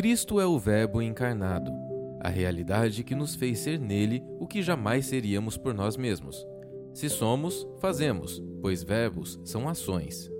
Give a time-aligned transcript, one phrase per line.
[0.00, 1.70] Cristo é o Verbo encarnado,
[2.22, 6.42] a realidade que nos fez ser nele o que jamais seríamos por nós mesmos.
[6.94, 10.32] Se somos, fazemos, pois verbos são ações.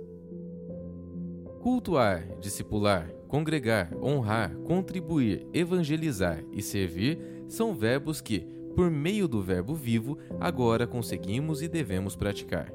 [1.61, 8.39] Cultuar, discipular, congregar, honrar, contribuir, evangelizar e servir são verbos que,
[8.75, 12.73] por meio do Verbo vivo, agora conseguimos e devemos praticar.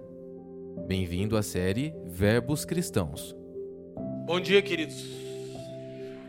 [0.86, 3.34] Bem-vindo à série Verbos Cristãos.
[4.24, 5.25] Bom dia, queridos.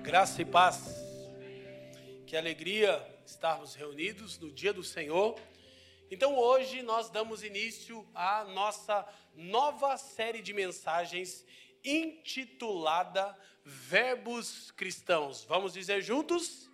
[0.07, 1.03] Graça e paz.
[2.25, 5.37] Que alegria estarmos reunidos no dia do Senhor.
[6.09, 11.45] Então, hoje nós damos início à nossa nova série de mensagens
[11.83, 15.43] intitulada Verbos Cristãos.
[15.43, 16.69] Vamos dizer juntos?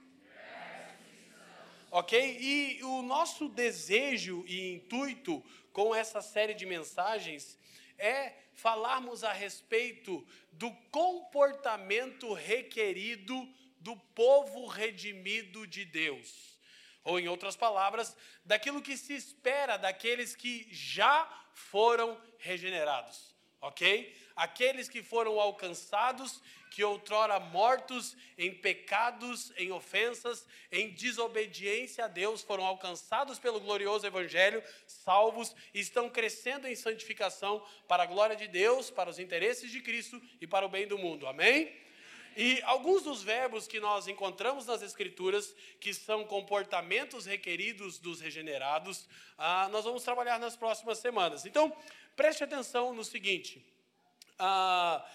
[1.89, 2.37] Ok?
[2.39, 7.57] E o nosso desejo e intuito com essa série de mensagens
[7.97, 13.47] é falarmos a respeito do comportamento requerido
[13.79, 16.57] do povo redimido de Deus.
[17.03, 23.35] Ou, em outras palavras, daquilo que se espera daqueles que já foram regenerados.
[23.59, 24.15] Ok?
[24.35, 32.41] Aqueles que foram alcançados, que outrora mortos em pecados, em ofensas, em desobediência a Deus,
[32.41, 38.47] foram alcançados pelo glorioso Evangelho, salvos, e estão crescendo em santificação para a glória de
[38.47, 41.27] Deus, para os interesses de Cristo e para o bem do mundo.
[41.27, 41.83] Amém?
[42.35, 49.07] E alguns dos verbos que nós encontramos nas Escrituras, que são comportamentos requeridos dos regenerados,
[49.37, 51.45] ah, nós vamos trabalhar nas próximas semanas.
[51.45, 51.71] Então,
[52.15, 53.63] preste atenção no seguinte:
[54.39, 55.05] ah,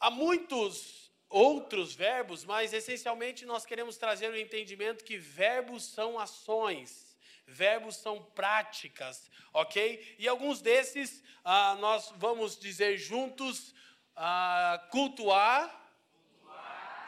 [0.00, 7.16] há muitos outros verbos, mas essencialmente nós queremos trazer o entendimento que verbos são ações.
[7.46, 10.16] Verbos são práticas, ok?
[10.18, 13.74] E alguns desses ah, nós vamos dizer juntos:
[14.14, 15.74] ah, cultuar,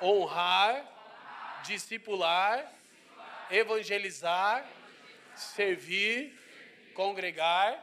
[0.01, 2.73] honrar, discipular,
[3.51, 4.67] evangelizar,
[5.35, 6.39] servir,
[6.95, 7.83] congregar,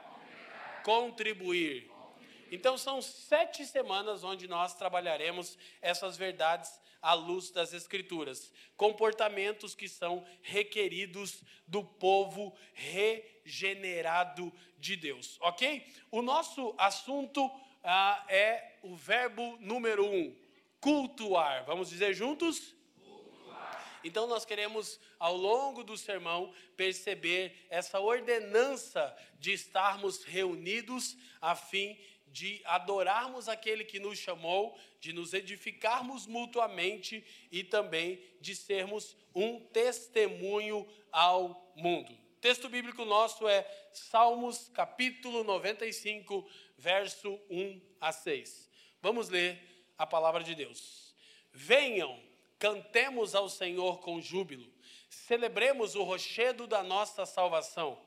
[0.83, 1.96] contribuir.
[2.51, 8.51] Então, são sete semanas onde nós trabalharemos essas verdades à luz das Escrituras.
[8.75, 15.85] Comportamentos que são requeridos do povo regenerado de Deus, ok?
[16.11, 17.49] O nosso assunto
[17.83, 20.35] ah, é o verbo número um,
[20.79, 21.65] cultuar.
[21.65, 22.75] Vamos dizer juntos?
[24.03, 31.93] Então, nós queremos, ao longo do sermão, perceber essa ordenança de estarmos reunidos a fim
[31.93, 32.16] de
[32.65, 40.87] adorarmos aquele que nos chamou, de nos edificarmos mutuamente e também de sermos um testemunho
[41.11, 42.11] ao mundo.
[42.11, 48.69] O texto bíblico nosso é Salmos capítulo 95, verso 1 a 6.
[49.01, 49.59] Vamos ler
[49.97, 51.15] a palavra de Deus.
[51.51, 52.21] Venham,
[52.59, 54.71] cantemos ao Senhor com júbilo,
[55.09, 57.99] celebremos o rochedo da nossa salvação.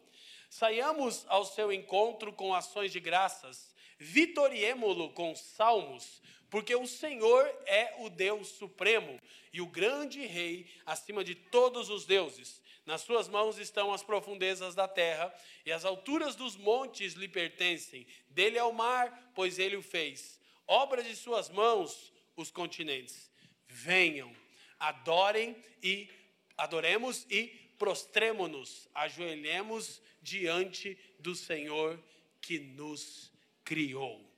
[0.48, 3.69] Saiamos ao seu encontro com ações de graças,
[4.00, 9.21] vitoriemo-lo com salmos, porque o Senhor é o Deus supremo
[9.53, 12.61] e o grande Rei acima de todos os deuses.
[12.84, 15.33] Nas suas mãos estão as profundezas da terra,
[15.65, 18.05] e as alturas dos montes lhe pertencem.
[18.28, 20.41] Dele é o mar, pois ele o fez
[20.71, 23.28] obra de suas mãos, os continentes.
[23.67, 24.32] Venham,
[24.78, 26.09] adorem e
[26.56, 32.00] adoremos e prostremo-nos, ajoelhemos diante do Senhor
[32.41, 33.30] que nos
[33.70, 34.28] criou.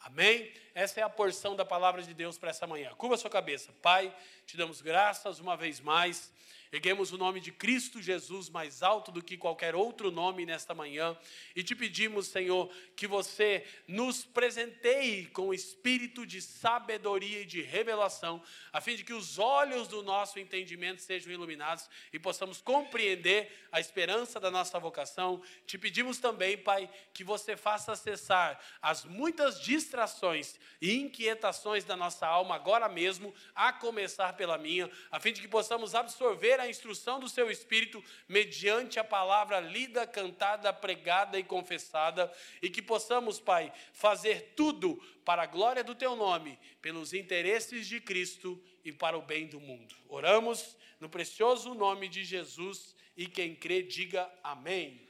[0.00, 0.52] Amém?
[0.74, 2.92] Essa é a porção da palavra de Deus para essa manhã.
[2.96, 3.72] Curva sua cabeça.
[3.80, 4.12] Pai,
[4.44, 6.32] te damos graças uma vez mais
[6.72, 11.18] Erguemos o nome de Cristo Jesus mais alto do que qualquer outro nome nesta manhã
[11.56, 17.60] e te pedimos, Senhor, que você nos presenteie com o espírito de sabedoria e de
[17.60, 18.40] revelação,
[18.72, 23.80] a fim de que os olhos do nosso entendimento sejam iluminados e possamos compreender a
[23.80, 25.42] esperança da nossa vocação.
[25.66, 32.28] Te pedimos também, Pai, que você faça cessar as muitas distrações e inquietações da nossa
[32.28, 37.18] alma agora mesmo, a começar pela minha, a fim de que possamos absorver a instrução
[37.18, 43.72] do seu espírito mediante a palavra lida, cantada, pregada e confessada, e que possamos, Pai,
[43.92, 49.22] fazer tudo para a glória do teu nome, pelos interesses de Cristo e para o
[49.22, 49.94] bem do mundo.
[50.08, 55.08] Oramos no precioso nome de Jesus e quem crê, diga amém.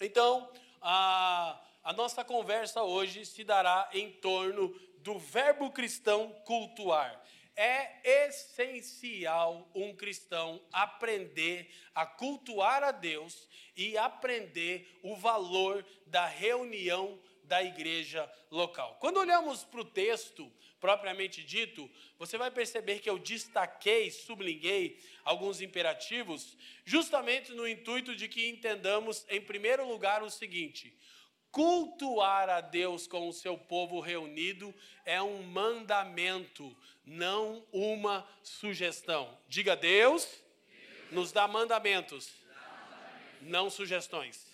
[0.00, 7.22] Então, a, a nossa conversa hoje se dará em torno do verbo cristão cultuar
[7.56, 17.20] é essencial um cristão aprender a cultuar a Deus e aprender o valor da reunião
[17.44, 18.96] da igreja local.
[19.00, 20.50] Quando olhamos para o texto
[20.80, 21.88] propriamente dito,
[22.18, 29.24] você vai perceber que eu destaquei, sublinhei alguns imperativos, justamente no intuito de que entendamos,
[29.28, 30.92] em primeiro lugar, o seguinte:
[31.52, 34.74] cultuar a Deus com o seu povo reunido
[35.04, 39.38] é um mandamento, não uma sugestão.
[39.48, 40.28] Diga, Deus
[41.10, 42.32] nos dá mandamentos,
[43.40, 44.46] não sugestões.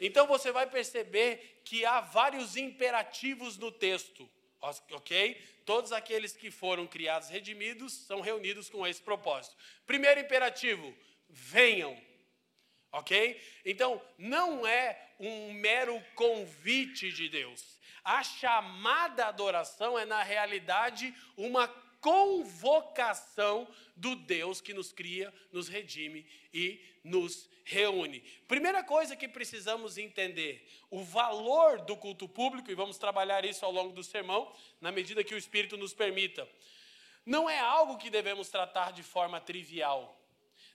[0.00, 4.28] Então você vai perceber que há vários imperativos no texto,
[4.92, 5.34] ok?
[5.64, 9.56] Todos aqueles que foram criados redimidos são reunidos com esse propósito.
[9.84, 10.94] Primeiro imperativo:
[11.28, 12.00] venham.
[12.92, 13.38] Ok?
[13.64, 17.76] Então, não é um mero convite de Deus.
[18.02, 21.68] A chamada adoração é, na realidade, uma
[22.06, 23.66] convocação
[23.96, 26.24] do Deus que nos cria, nos redime
[26.54, 28.20] e nos reúne.
[28.46, 33.72] Primeira coisa que precisamos entender: o valor do culto público, e vamos trabalhar isso ao
[33.72, 36.48] longo do sermão, na medida que o Espírito nos permita.
[37.24, 40.16] Não é algo que devemos tratar de forma trivial.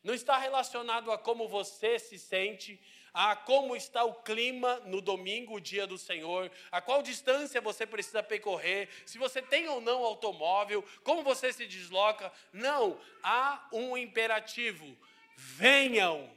[0.04, 2.78] Não está relacionado a como você se sente,
[3.14, 7.86] a como está o clima no domingo, o dia do Senhor, a qual distância você
[7.86, 12.32] precisa percorrer, se você tem ou não automóvel, como você se desloca.
[12.54, 14.98] Não, há um imperativo:
[15.36, 16.30] venham,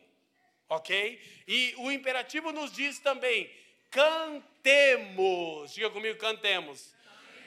[0.69, 1.21] ok?
[1.47, 3.51] E o imperativo nos diz também:
[3.91, 5.73] cantemos.
[5.73, 6.93] Diga comigo, cantemos.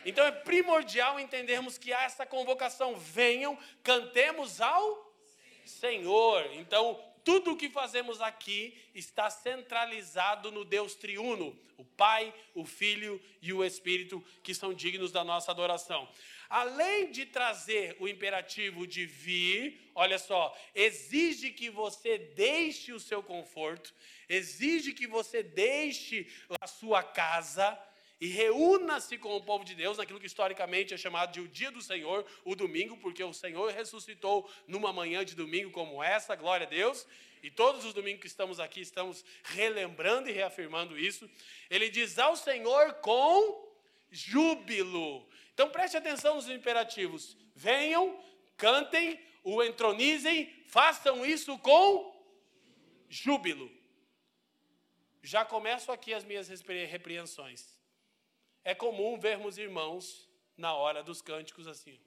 [0.05, 5.07] Então é primordial entendermos que há essa convocação: venham, cantemos ao
[5.65, 6.49] Senhor.
[6.53, 6.97] Então,
[7.27, 13.51] tudo o que fazemos aqui está centralizado no Deus triuno, o Pai, o Filho e
[13.51, 16.07] o Espírito, que são dignos da nossa adoração.
[16.49, 23.21] Além de trazer o imperativo de vir, olha só, exige que você deixe o seu
[23.21, 23.93] conforto,
[24.29, 26.31] exige que você deixe
[26.61, 27.77] a sua casa,
[28.19, 31.69] e reúna-se com o povo de Deus naquilo que historicamente é chamado de o dia
[31.69, 36.65] do Senhor, o domingo, porque o Senhor ressuscitou numa manhã de domingo como essa, glória
[36.65, 37.05] a Deus.
[37.43, 41.29] E todos os domingos que estamos aqui estamos relembrando e reafirmando isso.
[41.69, 43.71] Ele diz ao Senhor com
[44.09, 45.27] júbilo.
[45.53, 47.37] Então preste atenção nos imperativos.
[47.55, 48.19] Venham,
[48.57, 52.15] cantem, o entronizem, façam isso com
[53.07, 53.71] júbilo.
[55.21, 57.76] Já começo aqui as minhas repreensões.
[58.67, 60.27] É comum vermos irmãos
[60.57, 61.97] na hora dos cânticos assim.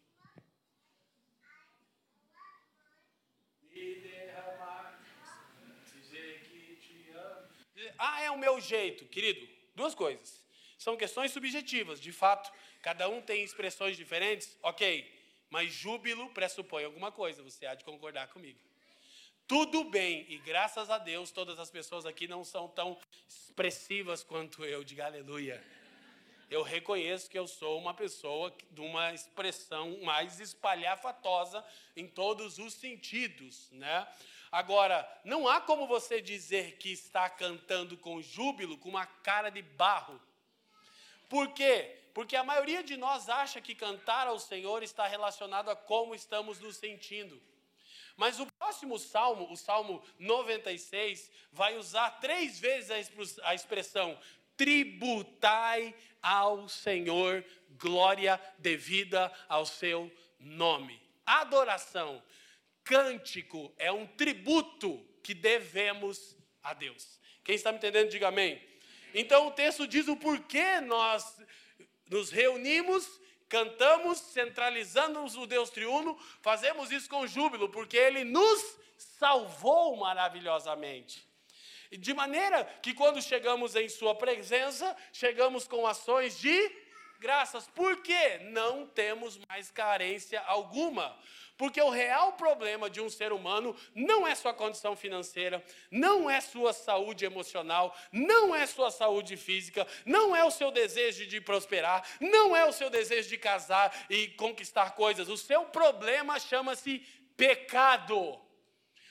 [7.97, 9.49] Ah, é o meu jeito, querido.
[9.75, 10.45] Duas coisas.
[10.77, 12.53] São questões subjetivas, de fato.
[12.83, 15.11] Cada um tem expressões diferentes, ok.
[15.49, 18.61] Mas júbilo pressupõe alguma coisa, você há de concordar comigo.
[19.49, 24.63] Tudo bem, e graças a Deus, todas as pessoas aqui não são tão expressivas quanto
[24.63, 25.80] eu, diga aleluia
[26.51, 31.65] eu reconheço que eu sou uma pessoa de uma expressão mais espalhafatosa
[31.97, 34.07] em todos os sentidos, né?
[34.51, 39.63] Agora, não há como você dizer que está cantando com júbilo com uma cara de
[39.63, 40.21] barro.
[41.29, 41.97] Por quê?
[42.13, 46.59] Porque a maioria de nós acha que cantar ao Senhor está relacionado a como estamos
[46.59, 47.41] nos sentindo.
[48.17, 52.91] Mas o próximo salmo, o salmo 96, vai usar três vezes
[53.45, 54.19] a expressão
[54.61, 61.01] tributai ao Senhor glória devida ao seu nome.
[61.25, 62.23] Adoração,
[62.83, 67.21] cântico é um tributo que devemos a Deus.
[67.45, 68.61] Quem está me entendendo, diga amém.
[69.15, 71.41] Então o texto diz o porquê nós
[72.09, 79.97] nos reunimos, cantamos, centralizamos o Deus triuno, fazemos isso com júbilo, porque ele nos salvou
[79.97, 81.30] maravilhosamente.
[81.91, 86.71] De maneira que quando chegamos em Sua presença, chegamos com ações de
[87.21, 87.69] graças.
[87.69, 88.39] Por quê?
[88.45, 91.17] Não temos mais carência alguma.
[91.57, 96.41] Porque o real problema de um ser humano não é sua condição financeira, não é
[96.41, 102.03] sua saúde emocional, não é sua saúde física, não é o seu desejo de prosperar,
[102.19, 105.29] não é o seu desejo de casar e conquistar coisas.
[105.29, 107.01] O seu problema chama-se
[107.37, 108.41] pecado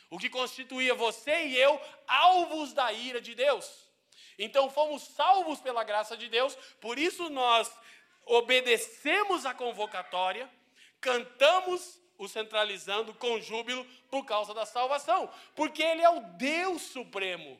[0.09, 3.89] o que constituía você e eu alvos da ira de Deus.
[4.37, 7.71] Então fomos salvos pela graça de Deus, por isso nós
[8.25, 10.49] obedecemos a convocatória,
[11.01, 17.59] cantamos o centralizando com júbilo por causa da salvação, porque Ele é o Deus Supremo.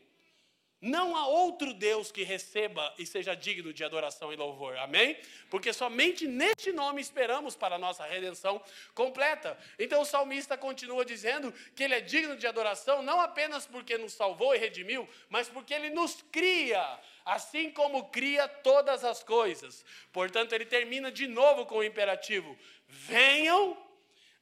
[0.81, 4.77] Não há outro Deus que receba e seja digno de adoração e louvor.
[4.77, 5.17] Amém?
[5.49, 8.61] Porque somente neste nome esperamos para a nossa redenção
[8.93, 9.57] completa.
[9.77, 14.13] Então o salmista continua dizendo que ele é digno de adoração não apenas porque nos
[14.13, 19.85] salvou e redimiu, mas porque ele nos cria assim como cria todas as coisas.
[20.11, 22.57] Portanto, ele termina de novo com o imperativo:
[22.87, 23.77] venham,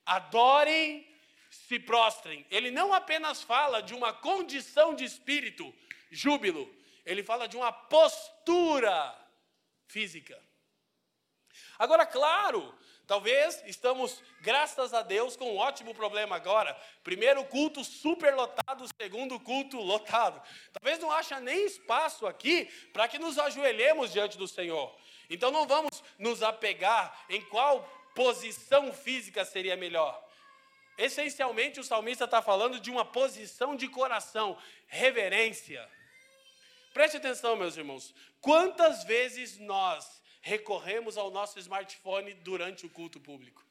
[0.05, 1.05] adorem,
[1.49, 2.45] se prostrem.
[2.49, 5.73] Ele não apenas fala de uma condição de espírito,
[6.11, 6.69] júbilo,
[7.05, 9.15] ele fala de uma postura
[9.87, 10.41] física.
[11.79, 16.77] Agora, claro, Talvez estamos, graças a Deus, com um ótimo problema agora.
[17.05, 20.41] Primeiro culto super lotado, segundo culto lotado.
[20.73, 24.93] Talvez não haja nem espaço aqui para que nos ajoelhemos diante do Senhor.
[25.29, 27.81] Então não vamos nos apegar em qual
[28.13, 30.21] posição física seria melhor.
[30.97, 35.89] Essencialmente, o salmista está falando de uma posição de coração, reverência.
[36.97, 38.11] Preste atenção, meus irmãos.
[38.41, 43.63] Quantas vezes nós recorremos ao nosso smartphone durante o culto público.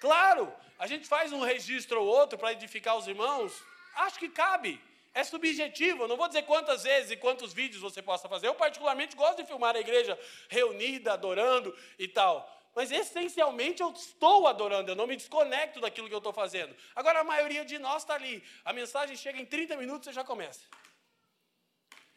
[0.00, 3.52] Claro, a gente faz um registro ou outro para edificar os irmãos,
[3.96, 4.80] acho que cabe.
[5.12, 8.46] É subjetivo, eu não vou dizer quantas vezes e quantos vídeos você possa fazer.
[8.46, 12.50] Eu, particularmente, gosto de filmar a igreja reunida, adorando e tal.
[12.74, 16.74] Mas, essencialmente, eu estou adorando, eu não me desconecto daquilo que eu estou fazendo.
[16.96, 18.42] Agora, a maioria de nós está ali.
[18.64, 20.62] A mensagem chega em 30 minutos e já começa.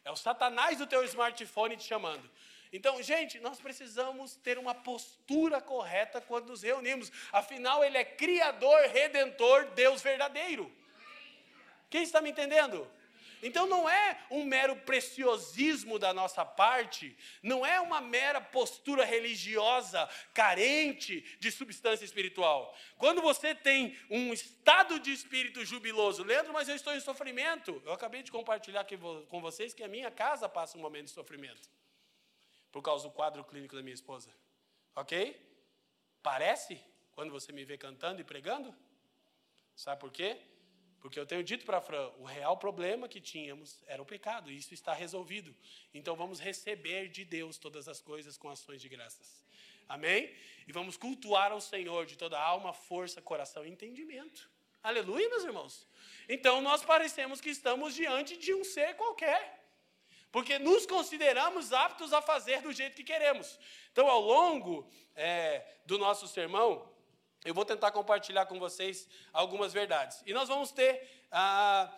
[0.06, 2.30] É o satanás do teu smartphone te chamando.
[2.72, 7.12] Então, gente, nós precisamos ter uma postura correta quando nos reunimos.
[7.32, 10.72] Afinal, Ele é Criador, Redentor, Deus verdadeiro.
[11.90, 12.90] Quem está me entendendo?
[13.44, 20.08] Então não é um mero preciosismo da nossa parte, não é uma mera postura religiosa
[20.34, 22.76] carente de substância espiritual.
[22.98, 27.82] Quando você tem um estado de espírito jubiloso, Leandro, mas eu estou em sofrimento.
[27.86, 28.86] Eu acabei de compartilhar
[29.28, 31.70] com vocês que a minha casa passa um momento de sofrimento
[32.72, 34.30] por causa do quadro clínico da minha esposa.
[34.96, 35.40] Ok?
[36.22, 36.82] Parece
[37.12, 38.74] quando você me vê cantando e pregando?
[39.76, 40.40] Sabe por quê?
[41.04, 44.56] Porque eu tenho dito para Fran, o real problema que tínhamos era o pecado, e
[44.58, 45.54] isso está resolvido.
[45.94, 49.44] Então vamos receber de Deus todas as coisas com ações de graças.
[49.90, 50.34] Amém?
[50.66, 54.50] E vamos cultuar ao Senhor de toda alma, força, coração e entendimento.
[54.82, 55.86] Aleluia, meus irmãos.
[56.30, 59.62] Então nós parecemos que estamos diante de um ser qualquer
[60.34, 63.60] porque nos consideramos aptos a fazer do jeito que queremos.
[63.92, 66.92] Então, ao longo é, do nosso sermão,
[67.46, 70.22] eu vou tentar compartilhar com vocês algumas verdades.
[70.26, 71.92] E nós vamos ter ah,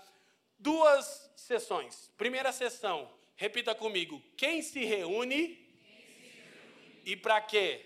[0.58, 2.12] duas sessões.
[2.18, 7.02] Primeira sessão, repita comigo: quem se reúne, reúne.
[7.06, 7.86] e para quê?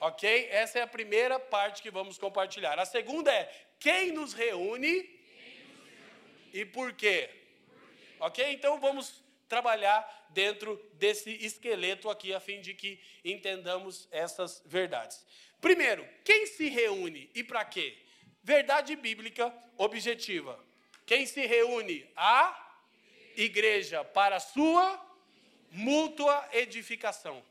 [0.00, 0.48] Ok?
[0.50, 2.78] Essa é a primeira parte que vamos compartilhar.
[2.78, 6.50] A segunda é quem nos reúne, quem nos reúne.
[6.52, 7.30] e por quê?
[7.66, 8.16] por quê?
[8.20, 8.52] Ok?
[8.52, 15.24] Então vamos trabalhar dentro desse esqueleto aqui, a fim de que entendamos essas verdades.
[15.60, 17.96] Primeiro, quem se reúne e para quê?
[18.42, 20.58] Verdade bíblica objetiva.
[21.04, 22.08] Quem se reúne?
[22.16, 22.62] A
[23.36, 25.00] igreja para sua
[25.70, 27.42] mútua edificação.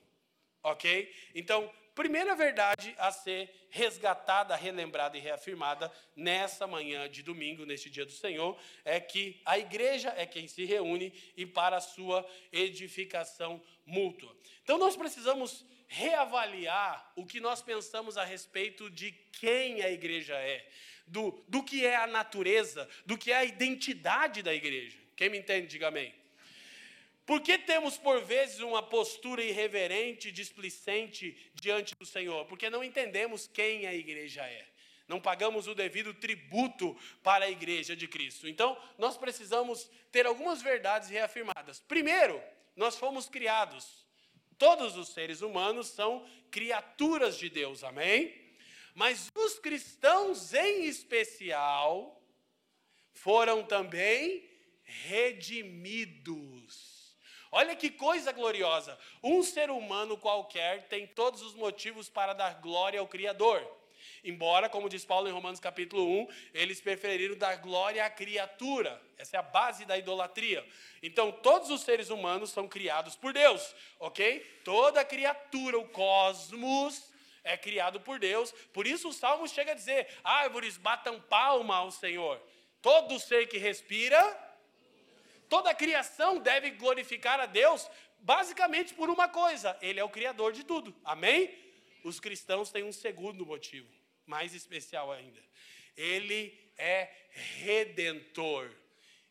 [0.64, 1.14] Ok?
[1.36, 8.06] Então, primeira verdade a ser resgatada, relembrada e reafirmada nessa manhã de domingo, neste dia
[8.06, 13.62] do Senhor, é que a igreja é quem se reúne e para a sua edificação
[13.86, 14.36] mútua.
[14.64, 20.68] Então nós precisamos reavaliar o que nós pensamos a respeito de quem a igreja é,
[21.08, 24.98] do, do que é a natureza, do que é a identidade da igreja.
[25.16, 26.14] Quem me entende, diga amém.
[27.26, 32.46] Por que temos, por vezes, uma postura irreverente, displicente diante do Senhor?
[32.46, 34.66] Porque não entendemos quem a igreja é.
[35.08, 38.48] Não pagamos o devido tributo para a igreja de Cristo.
[38.48, 41.80] Então, nós precisamos ter algumas verdades reafirmadas.
[41.88, 42.42] Primeiro,
[42.76, 44.05] nós fomos criados.
[44.58, 48.34] Todos os seres humanos são criaturas de Deus, amém?
[48.94, 52.22] Mas os cristãos, em especial,
[53.12, 54.50] foram também
[54.84, 56.46] redimidos.
[57.52, 58.98] Olha que coisa gloriosa!
[59.24, 63.66] Um ser humano qualquer tem todos os motivos para dar glória ao Criador.
[64.26, 69.02] Embora, como diz Paulo em Romanos capítulo 1, eles preferiram dar glória à criatura.
[69.18, 70.66] Essa é a base da idolatria.
[71.02, 74.40] Então, todos os seres humanos são criados por Deus, ok?
[74.64, 77.14] Toda criatura, o cosmos,
[77.44, 78.52] é criado por Deus.
[78.74, 82.42] Por isso o Salmo chega a dizer: árvores batam palma ao Senhor.
[82.82, 84.46] Todo ser que respira
[85.50, 87.90] Toda a criação deve glorificar a Deus
[88.20, 90.96] basicamente por uma coisa: Ele é o Criador de tudo.
[91.04, 91.54] Amém?
[92.04, 93.88] Os cristãos têm um segundo motivo,
[94.26, 95.40] mais especial ainda.
[95.96, 98.72] Ele é redentor.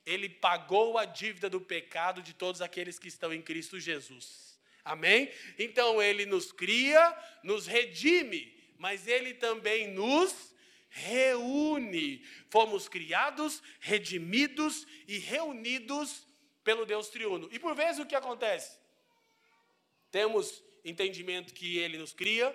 [0.05, 4.59] Ele pagou a dívida do pecado de todos aqueles que estão em Cristo Jesus.
[4.85, 5.31] Amém?
[5.59, 10.55] Então ele nos cria, nos redime, mas ele também nos
[10.91, 12.23] reúne.
[12.51, 16.27] Fomos criados, redimidos e reunidos
[16.63, 17.49] pelo Deus triuno.
[17.51, 18.79] E por vezes o que acontece?
[20.11, 22.55] Temos entendimento que ele nos cria,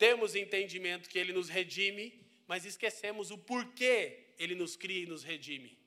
[0.00, 5.22] temos entendimento que ele nos redime, mas esquecemos o porquê ele nos cria e nos
[5.22, 5.78] redime.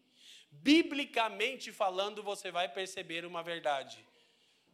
[0.51, 4.05] Biblicamente falando, você vai perceber uma verdade: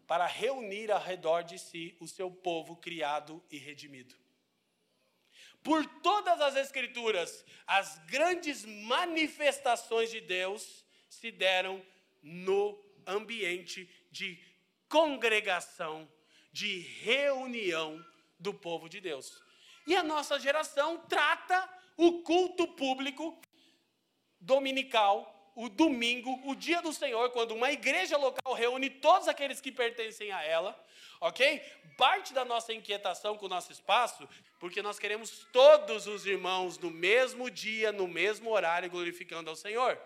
[0.06, 4.14] para reunir ao redor de si o seu povo criado e redimido.
[5.64, 11.82] Por todas as Escrituras, as grandes manifestações de Deus se deram
[12.22, 12.78] no
[13.08, 14.38] ambiente de
[14.90, 16.12] congregação,
[16.52, 18.06] de reunião
[18.40, 19.42] do povo de Deus.
[19.86, 23.40] E a nossa geração trata o culto público
[24.40, 29.74] dominical o domingo, o dia do Senhor, quando uma igreja local reúne todos aqueles que
[29.74, 30.82] pertencem a ela,
[31.20, 31.62] ok?
[31.98, 34.26] Parte da nossa inquietação com o nosso espaço,
[34.58, 40.00] porque nós queremos todos os irmãos no mesmo dia, no mesmo horário, glorificando ao Senhor.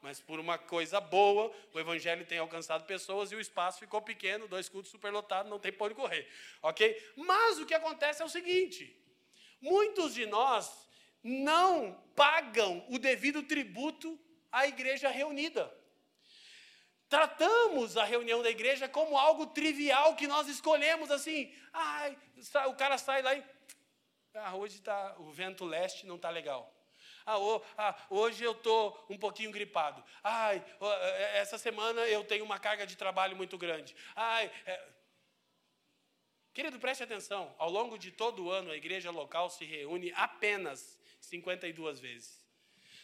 [0.00, 4.46] Mas por uma coisa boa, o evangelho tem alcançado pessoas e o espaço ficou pequeno,
[4.46, 6.28] dois cultos superlotados, não tem por onde correr,
[6.62, 7.12] ok?
[7.16, 8.96] Mas o que acontece é o seguinte:
[9.60, 10.88] muitos de nós
[11.22, 14.18] não pagam o devido tributo
[14.52, 15.72] a igreja reunida.
[17.08, 21.52] Tratamos a reunião da igreja como algo trivial que nós escolhemos assim.
[21.72, 22.16] Ai,
[22.66, 23.42] o cara sai lá e.
[24.34, 26.77] Ah, hoje tá, o vento leste não está legal.
[27.30, 30.02] Ah, oh, ah, hoje eu estou um pouquinho gripado.
[30.24, 30.90] Ai, oh,
[31.34, 33.94] essa semana eu tenho uma carga de trabalho muito grande.
[34.16, 34.88] Ai, é...
[36.54, 37.54] Querido, preste atenção.
[37.58, 42.42] Ao longo de todo o ano, a igreja local se reúne apenas 52 vezes.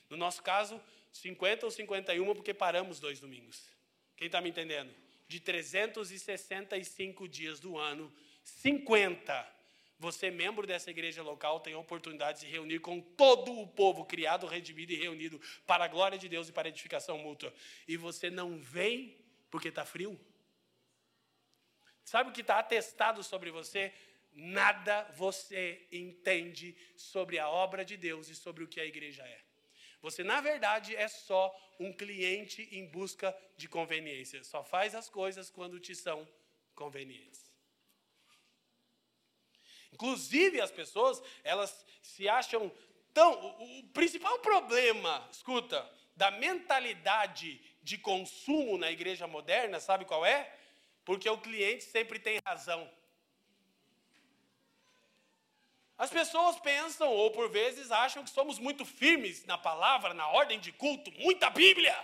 [0.09, 0.81] No nosso caso,
[1.13, 3.69] 50 ou 51, porque paramos dois domingos.
[4.17, 4.95] Quem está me entendendo?
[5.29, 8.11] De 365 dias do ano,
[8.43, 9.54] 50.
[9.99, 14.05] Você, membro dessa igreja local, tem a oportunidade de se reunir com todo o povo
[14.05, 17.55] criado, redimido e reunido para a glória de Deus e para a edificação mútua.
[17.87, 19.17] E você não vem
[19.51, 20.19] porque está frio?
[22.05, 23.95] Sabe o que está atestado sobre você?
[24.33, 29.41] Nada você entende sobre a obra de Deus e sobre o que a igreja é.
[30.03, 34.45] Você, na verdade, é só um cliente em busca de conveniência.
[34.45, 36.29] Só faz as coisas quando te são
[36.75, 37.54] convenientes.
[39.95, 42.71] Inclusive, as pessoas, elas se acham
[43.13, 43.33] tão.
[43.33, 50.53] O, o principal problema, escuta, da mentalidade de consumo na igreja moderna, sabe qual é?
[51.05, 52.91] Porque o cliente sempre tem razão.
[55.97, 60.59] As pessoas pensam, ou por vezes acham que somos muito firmes na palavra, na ordem
[60.59, 61.97] de culto, muita Bíblia.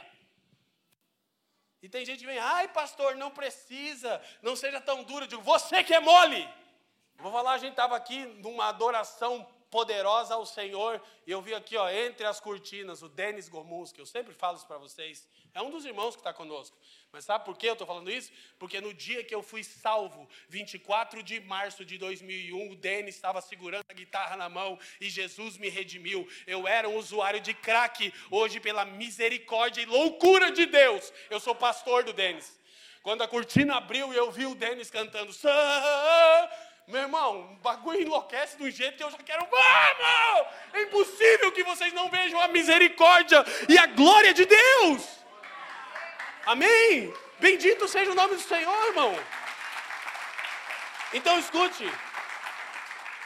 [1.83, 5.25] E tem gente que vem, ai pastor, não precisa, não seja tão duro.
[5.25, 6.49] Eu digo, você que é mole.
[7.23, 11.77] Vou falar, a gente estava aqui numa adoração poderosa ao Senhor, e eu vi aqui,
[11.77, 15.61] ó, entre as cortinas, o Denis Gomuns, que eu sempre falo isso para vocês, é
[15.61, 16.77] um dos irmãos que está conosco.
[17.13, 18.33] Mas sabe por que eu estou falando isso?
[18.59, 23.41] Porque no dia que eu fui salvo, 24 de março de 2001, o Denis estava
[23.41, 26.27] segurando a guitarra na mão e Jesus me redimiu.
[26.47, 31.55] Eu era um usuário de crack, hoje, pela misericórdia e loucura de Deus, eu sou
[31.55, 32.59] pastor do Denis.
[33.03, 35.33] Quando a cortina abriu e eu vi o Denis cantando,
[36.91, 39.47] meu irmão, o bagulho enlouquece de um jeito que eu já quero.
[39.47, 40.53] Vamos!
[40.73, 45.03] É impossível que vocês não vejam a misericórdia e a glória de Deus.
[46.47, 47.13] Amém?
[47.39, 49.15] Bendito seja o nome do Senhor, irmão.
[51.13, 51.85] Então escute.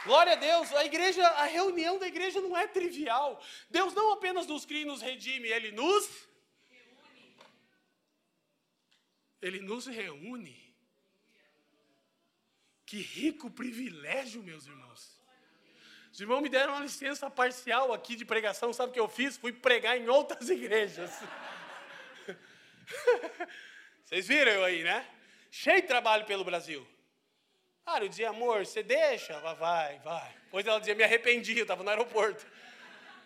[0.05, 3.41] Glória a Deus, a igreja, a reunião da igreja não é trivial.
[3.69, 6.07] Deus não apenas nos cria e nos redime, Ele nos
[6.69, 7.37] reúne.
[9.41, 10.64] Ele nos reúne.
[12.95, 15.19] Que rico privilégio, meus irmãos.
[16.13, 18.71] Os irmãos me deram uma licença parcial aqui de pregação.
[18.71, 19.35] Sabe o que eu fiz?
[19.35, 21.11] Fui pregar em outras igrejas.
[24.05, 25.05] Vocês viram eu aí, né?
[25.51, 26.87] Cheio de trabalho pelo Brasil.
[27.85, 29.33] Ah, eu dizia, amor, você deixa?
[29.33, 30.33] Ela, vai, vai.
[30.45, 32.47] Depois ela dizia, me arrependi, eu estava no aeroporto.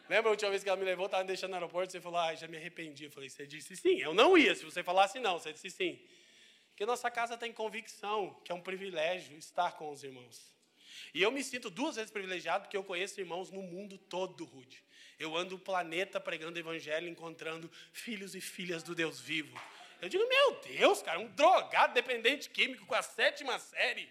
[0.10, 2.20] Lembra a última vez que ela me levou, estava me deixando no aeroporto, você falou,
[2.20, 3.04] ah, já me arrependi.
[3.04, 4.00] Eu falei, você disse sim.
[4.00, 6.04] Eu não ia, se você falasse não, você disse sim.
[6.80, 10.50] Porque nossa casa tem convicção que é um privilégio estar com os irmãos.
[11.14, 14.82] E eu me sinto duas vezes privilegiado porque eu conheço irmãos no mundo todo, Rude.
[15.20, 19.62] Eu ando o planeta pregando o evangelho, encontrando filhos e filhas do Deus vivo.
[20.02, 24.10] Eu digo, meu Deus, cara, um drogado dependente químico com a sétima série.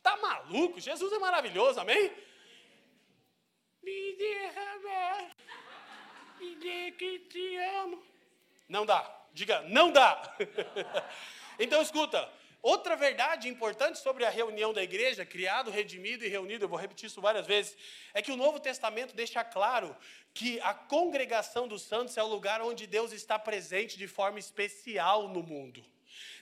[0.00, 0.78] Tá maluco?
[0.78, 2.12] Jesus é maravilhoso, amém?
[3.82, 5.36] Me derramar,
[6.38, 8.00] me dê que te amo.
[8.68, 10.22] Não dá, diga, não dá.
[11.58, 12.30] Então, escuta,
[12.62, 17.06] outra verdade importante sobre a reunião da igreja, criado, redimido e reunido, eu vou repetir
[17.06, 17.76] isso várias vezes,
[18.14, 19.96] é que o Novo Testamento deixa claro
[20.32, 25.28] que a congregação dos santos é o lugar onde Deus está presente de forma especial
[25.28, 25.84] no mundo.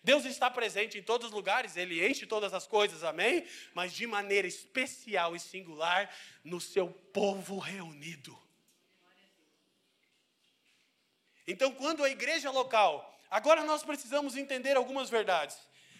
[0.04, 3.44] Deus está presente em todos os lugares, Ele enche todas as coisas, amém?
[3.74, 8.38] Mas de maneira especial e singular no seu povo reunido.
[11.46, 15.58] Então, quando a igreja local, agora nós precisamos entender algumas verdades.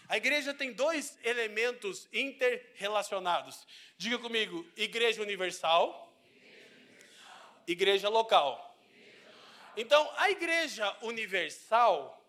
[0.09, 3.67] A igreja tem dois elementos interrelacionados.
[3.99, 6.13] Diga comigo: igreja universal,
[7.67, 8.63] igreja local.
[9.77, 12.25] Então, a igreja universal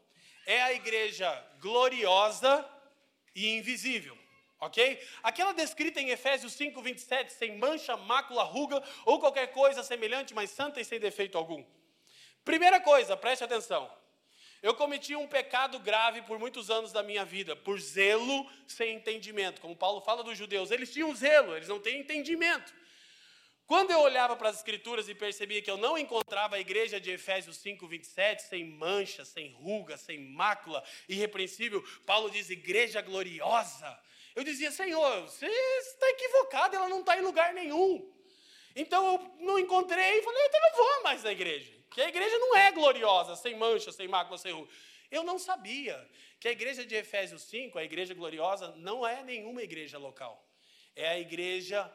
[0.45, 1.29] é a igreja
[1.60, 2.67] gloriosa
[3.36, 4.17] e invisível.
[4.60, 4.99] Ok?
[5.21, 10.49] Aquela descrita em Efésios 5, 27, sem mancha, mácula, ruga ou qualquer coisa semelhante, mas
[10.49, 11.63] santa e sem defeito algum.
[12.43, 13.89] Primeira coisa, preste atenção.
[14.67, 19.62] Eu cometi um pecado grave por muitos anos da minha vida, por zelo sem entendimento.
[19.62, 22.73] Como Paulo fala dos judeus, eles tinham zelo, eles não têm entendimento.
[23.65, 27.10] Quando eu olhava para as Escrituras e percebia que eu não encontrava a igreja de
[27.12, 33.97] Efésios 5, 27, sem mancha, sem ruga, sem mácula, irrepreensível, Paulo diz igreja gloriosa.
[34.36, 38.13] Eu dizia, Senhor, você está equivocado, ela não está em lugar nenhum.
[38.75, 41.77] Então eu não encontrei e falei, então não vou mais na igreja.
[41.88, 44.69] Porque a igreja não é gloriosa, sem mancha, sem mácula, sem ruga.
[45.10, 46.08] Eu não sabia
[46.39, 50.45] que a igreja de Efésios 5, a igreja gloriosa, não é nenhuma igreja local.
[50.95, 51.91] É a igreja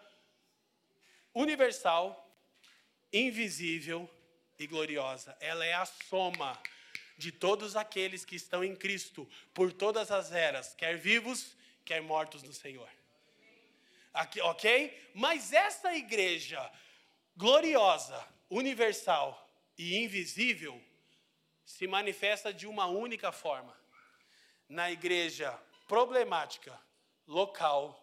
[1.35, 2.31] universal,
[3.13, 4.09] invisível
[4.59, 5.37] e gloriosa.
[5.41, 6.61] Ela é a soma
[7.17, 12.43] de todos aqueles que estão em Cristo por todas as eras, quer vivos, quer mortos
[12.43, 12.89] no Senhor.
[14.13, 15.11] Aqui, ok?
[15.15, 16.71] Mas essa igreja
[17.37, 19.42] gloriosa, universal
[19.77, 20.81] e invisível
[21.65, 23.77] se manifesta de uma única forma:
[24.69, 25.53] na igreja
[25.87, 26.79] problemática,
[27.27, 27.99] local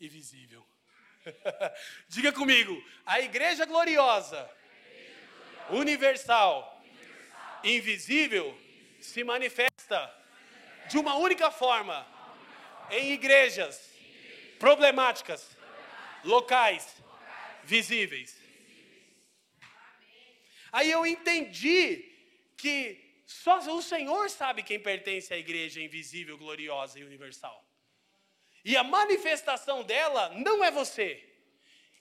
[0.00, 0.66] e visível.
[2.08, 4.50] Diga comigo, a igreja gloriosa,
[5.70, 6.82] universal,
[7.62, 8.58] invisível,
[9.00, 10.12] se manifesta
[10.88, 12.06] de uma única forma
[12.90, 13.90] em igrejas
[14.58, 15.56] problemáticas,
[16.24, 16.86] locais,
[17.64, 18.41] visíveis.
[20.72, 22.10] Aí eu entendi
[22.56, 27.62] que só o Senhor sabe quem pertence à igreja invisível, gloriosa e universal.
[28.64, 31.22] E a manifestação dela não é você.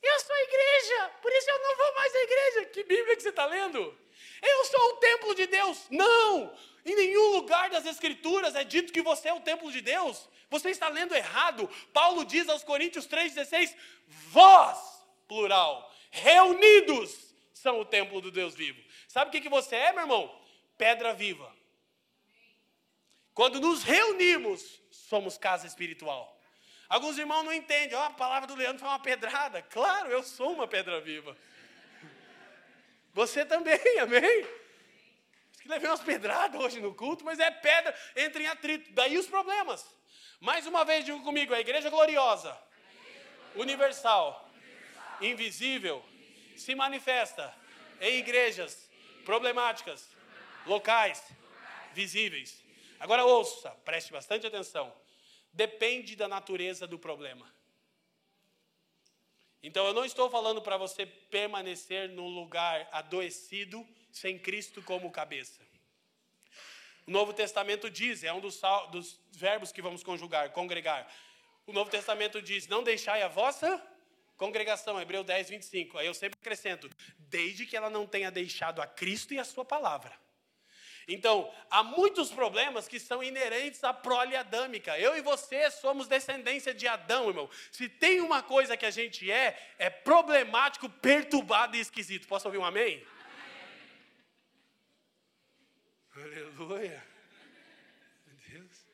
[0.01, 2.65] Eu sou a igreja, por isso eu não vou mais à igreja.
[2.65, 3.97] Que Bíblia que você está lendo?
[4.41, 5.87] Eu sou o templo de Deus.
[5.89, 6.55] Não!
[6.83, 10.27] Em nenhum lugar das Escrituras é dito que você é o templo de Deus.
[10.49, 11.69] Você está lendo errado.
[11.93, 13.75] Paulo diz aos Coríntios 3,16:
[14.07, 14.77] Vós,
[15.27, 17.30] plural, reunidos,
[17.61, 18.81] são o templo do Deus vivo.
[19.07, 20.41] Sabe o que, que você é, meu irmão?
[20.77, 21.55] Pedra viva.
[23.33, 26.39] Quando nos reunimos, somos casa espiritual.
[26.89, 27.95] Alguns irmãos não entendem.
[27.97, 29.61] Oh, a palavra do Leandro foi uma pedrada.
[29.61, 31.37] Claro, eu sou uma pedra viva.
[33.13, 34.47] Você também, amém?
[35.61, 38.91] Que levei umas pedradas hoje no culto, mas é pedra, entra em atrito.
[38.93, 39.85] Daí os problemas.
[40.39, 42.57] Mais uma vez, digo comigo, a igreja gloriosa,
[43.55, 44.49] universal,
[45.21, 46.03] invisível,
[46.61, 47.53] se manifesta
[47.99, 48.89] em igrejas
[49.25, 50.09] problemáticas,
[50.65, 51.23] locais,
[51.93, 52.63] visíveis.
[52.99, 54.93] Agora ouça, preste bastante atenção
[55.53, 57.51] depende da natureza do problema.
[59.61, 65.61] Então eu não estou falando para você permanecer num lugar adoecido sem Cristo como cabeça.
[67.05, 68.59] O Novo Testamento diz, é um dos,
[68.91, 71.11] dos verbos que vamos conjugar, congregar.
[71.67, 73.81] O Novo Testamento diz: Não deixai a vossa
[74.41, 75.99] congregação, Hebreu 10, 25.
[75.99, 79.63] Aí eu sempre acrescento: desde que ela não tenha deixado a Cristo e a Sua
[79.63, 80.11] palavra.
[81.07, 84.97] Então, há muitos problemas que são inerentes à prole adâmica.
[84.97, 87.49] Eu e você somos descendência de Adão, irmão.
[87.71, 92.27] Se tem uma coisa que a gente é, é problemático, perturbado e esquisito.
[92.27, 93.05] Posso ouvir um amém?
[96.15, 96.37] amém.
[96.37, 97.03] Aleluia.
[98.47, 98.85] Deus.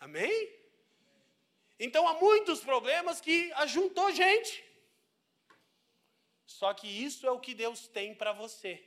[0.00, 0.63] Amém?
[1.78, 4.64] Então há muitos problemas que ajuntou gente.
[6.46, 8.82] Só que isso é o que Deus tem para você.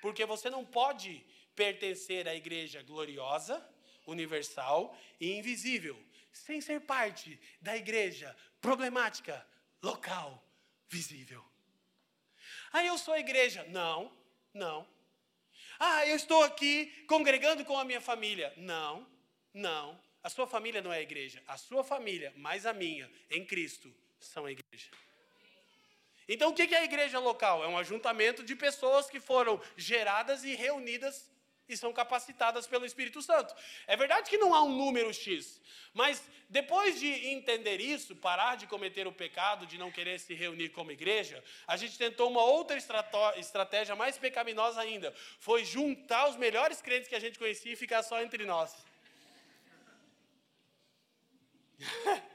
[0.00, 3.66] Porque você não pode pertencer à igreja gloriosa,
[4.06, 6.00] universal e invisível,
[6.32, 9.46] sem ser parte da igreja problemática,
[9.82, 10.42] local,
[10.88, 11.44] visível.
[12.72, 13.64] Ah, eu sou a igreja.
[13.68, 14.12] Não,
[14.54, 14.86] não.
[15.78, 18.52] Ah, eu estou aqui congregando com a minha família.
[18.56, 19.06] Não,
[19.52, 20.00] não.
[20.22, 21.42] A sua família não é a igreja.
[21.46, 24.90] A sua família, mais a minha, em Cristo, são a igreja.
[26.28, 27.64] Então, o que é a igreja local?
[27.64, 31.30] É um ajuntamento de pessoas que foram geradas e reunidas
[31.68, 33.54] e são capacitadas pelo Espírito Santo.
[33.86, 35.60] É verdade que não há um número X,
[35.92, 40.70] mas depois de entender isso, parar de cometer o pecado de não querer se reunir
[40.70, 42.78] como igreja, a gente tentou uma outra
[43.36, 45.14] estratégia mais pecaminosa ainda.
[45.38, 48.74] Foi juntar os melhores crentes que a gente conhecia e ficar só entre nós.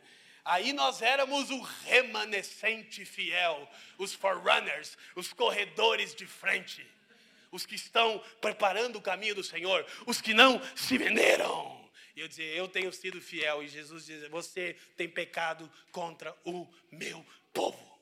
[0.45, 6.85] Aí nós éramos o remanescente fiel, os forerunners, os corredores de frente,
[7.49, 11.81] os que estão preparando o caminho do Senhor, os que não se venderam.
[12.15, 13.63] E eu dizia, eu tenho sido fiel.
[13.63, 17.93] E Jesus diz, você tem pecado contra o meu povo.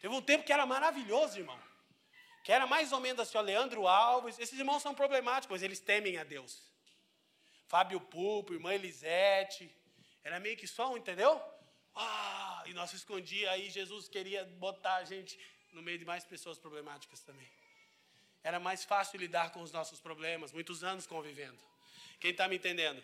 [0.00, 1.60] Teve um tempo que era maravilhoso, irmão.
[2.42, 4.38] Que era mais ou menos assim, ó, Leandro Alves.
[4.38, 6.69] Esses irmãos são problemáticos, mas eles temem a Deus.
[7.70, 9.64] Fábio Pupo, irmã Elisete.
[10.24, 11.40] Era meio que só um, entendeu?
[11.94, 15.38] Ah, e nós escondia aí, Jesus queria botar a gente
[15.72, 17.48] no meio de mais pessoas problemáticas também.
[18.42, 21.58] Era mais fácil lidar com os nossos problemas, muitos anos convivendo.
[22.18, 23.00] Quem está me entendendo?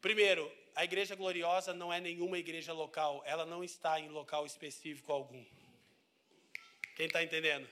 [0.00, 5.12] Primeiro, a igreja gloriosa não é nenhuma igreja local, ela não está em local específico
[5.12, 5.44] algum.
[6.96, 7.68] Quem está entendendo?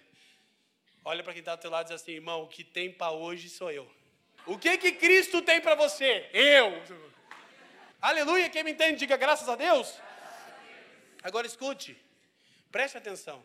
[1.02, 3.10] Olha para quem está do teu lado e diz assim, irmão, o que tem para
[3.10, 3.90] hoje sou eu.
[4.46, 6.28] O que que Cristo tem para você?
[6.32, 6.70] Eu.
[8.00, 9.98] Aleluia, quem me entende, diga graças a Deus.
[11.22, 11.96] Agora escute,
[12.70, 13.44] preste atenção.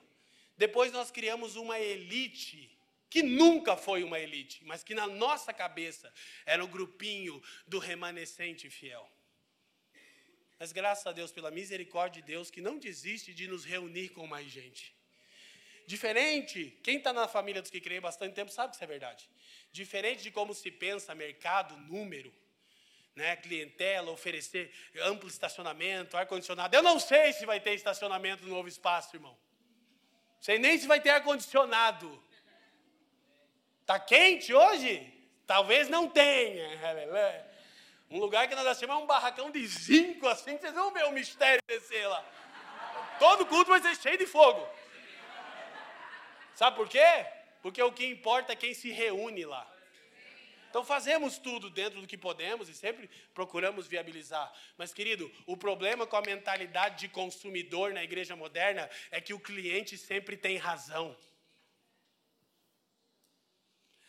[0.58, 2.70] Depois nós criamos uma elite
[3.10, 6.14] que nunca foi uma elite, mas que na nossa cabeça
[6.46, 9.10] era o grupinho do remanescente fiel.
[10.60, 14.28] Mas graças a Deus, pela misericórdia de Deus, que não desiste de nos reunir com
[14.28, 14.94] mais gente.
[15.90, 19.28] Diferente, quem está na família dos que creem bastante tempo sabe que isso é verdade.
[19.72, 22.32] Diferente de como se pensa mercado, número,
[23.16, 24.72] né, clientela, oferecer
[25.02, 26.76] amplo estacionamento, ar-condicionado.
[26.76, 29.36] Eu não sei se vai ter estacionamento no novo espaço, irmão.
[30.40, 32.24] Sei nem se vai ter ar-condicionado.
[33.82, 35.12] Está quente hoje?
[35.48, 36.70] Talvez não tenha.
[38.12, 41.12] Um lugar que nós achamos é um barracão de zinco, assim, vocês vão ver o
[41.12, 42.26] mistério descer lá.
[43.20, 44.68] Todo culto vai ser cheio de fogo.
[46.60, 47.26] Sabe por quê?
[47.62, 49.66] Porque o que importa é quem se reúne lá.
[50.70, 54.52] Então fazemos tudo dentro do que podemos e sempre procuramos viabilizar.
[54.78, 59.40] Mas, querido, o problema com a mentalidade de consumidor na igreja moderna é que o
[59.40, 61.16] cliente sempre tem razão.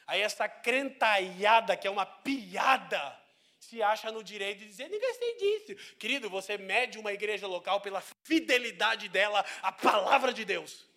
[0.05, 3.17] Aí essa crentalhada, que é uma piada,
[3.61, 5.97] se acha no direito de dizer, ninguém sei disso.
[5.99, 10.90] Querido, você mede uma igreja local pela fidelidade dela à palavra de Deus.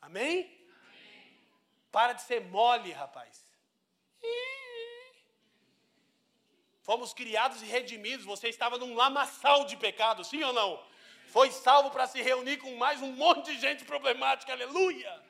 [0.00, 0.40] Amém?
[0.40, 0.58] Amém.
[1.90, 3.46] Para de ser mole, rapaz.
[6.82, 8.24] Fomos criados e redimidos.
[8.24, 10.82] Você estava num lamaçal de pecado, sim ou não?
[11.26, 15.22] Foi salvo para se reunir com mais um monte de gente problemática, aleluia.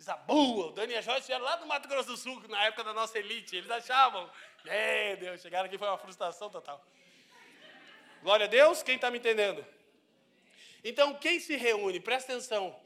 [0.00, 2.92] Zabua, o Dani a Joyce vieram lá do Mato Grosso do Sul, na época da
[2.92, 3.56] nossa elite.
[3.56, 4.30] Eles achavam,
[4.64, 6.84] meu Deus, chegaram aqui foi uma frustração total.
[8.22, 9.64] Glória a Deus, quem está me entendendo?
[10.82, 12.78] Então, quem se reúne, presta atenção,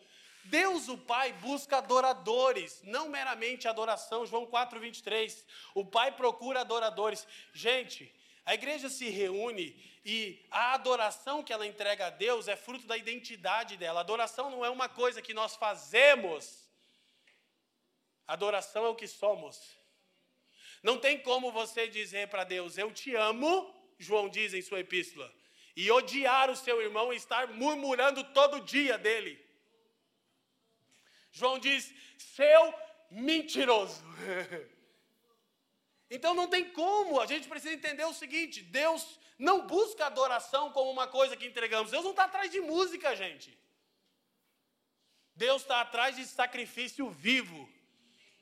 [0.44, 4.26] Deus o Pai busca adoradores, não meramente adoração.
[4.26, 5.44] João 4, 23.
[5.74, 7.26] O Pai procura adoradores.
[7.52, 8.12] Gente,
[8.44, 12.96] a igreja se reúne e a adoração que ela entrega a Deus é fruto da
[12.96, 14.00] identidade dela.
[14.00, 16.64] Adoração não é uma coisa que nós fazemos.
[18.26, 19.76] Adoração é o que somos.
[20.82, 25.32] Não tem como você dizer para Deus, eu te amo, João diz em sua epístola,
[25.76, 29.38] e odiar o seu irmão e estar murmurando todo dia dele.
[31.30, 32.74] João diz: seu
[33.10, 34.02] mentiroso.
[36.08, 40.88] Então não tem como, a gente precisa entender o seguinte: Deus não busca adoração como
[40.88, 41.90] uma coisa que entregamos.
[41.90, 43.58] Deus não está atrás de música, gente.
[45.34, 47.68] Deus está atrás de sacrifício vivo,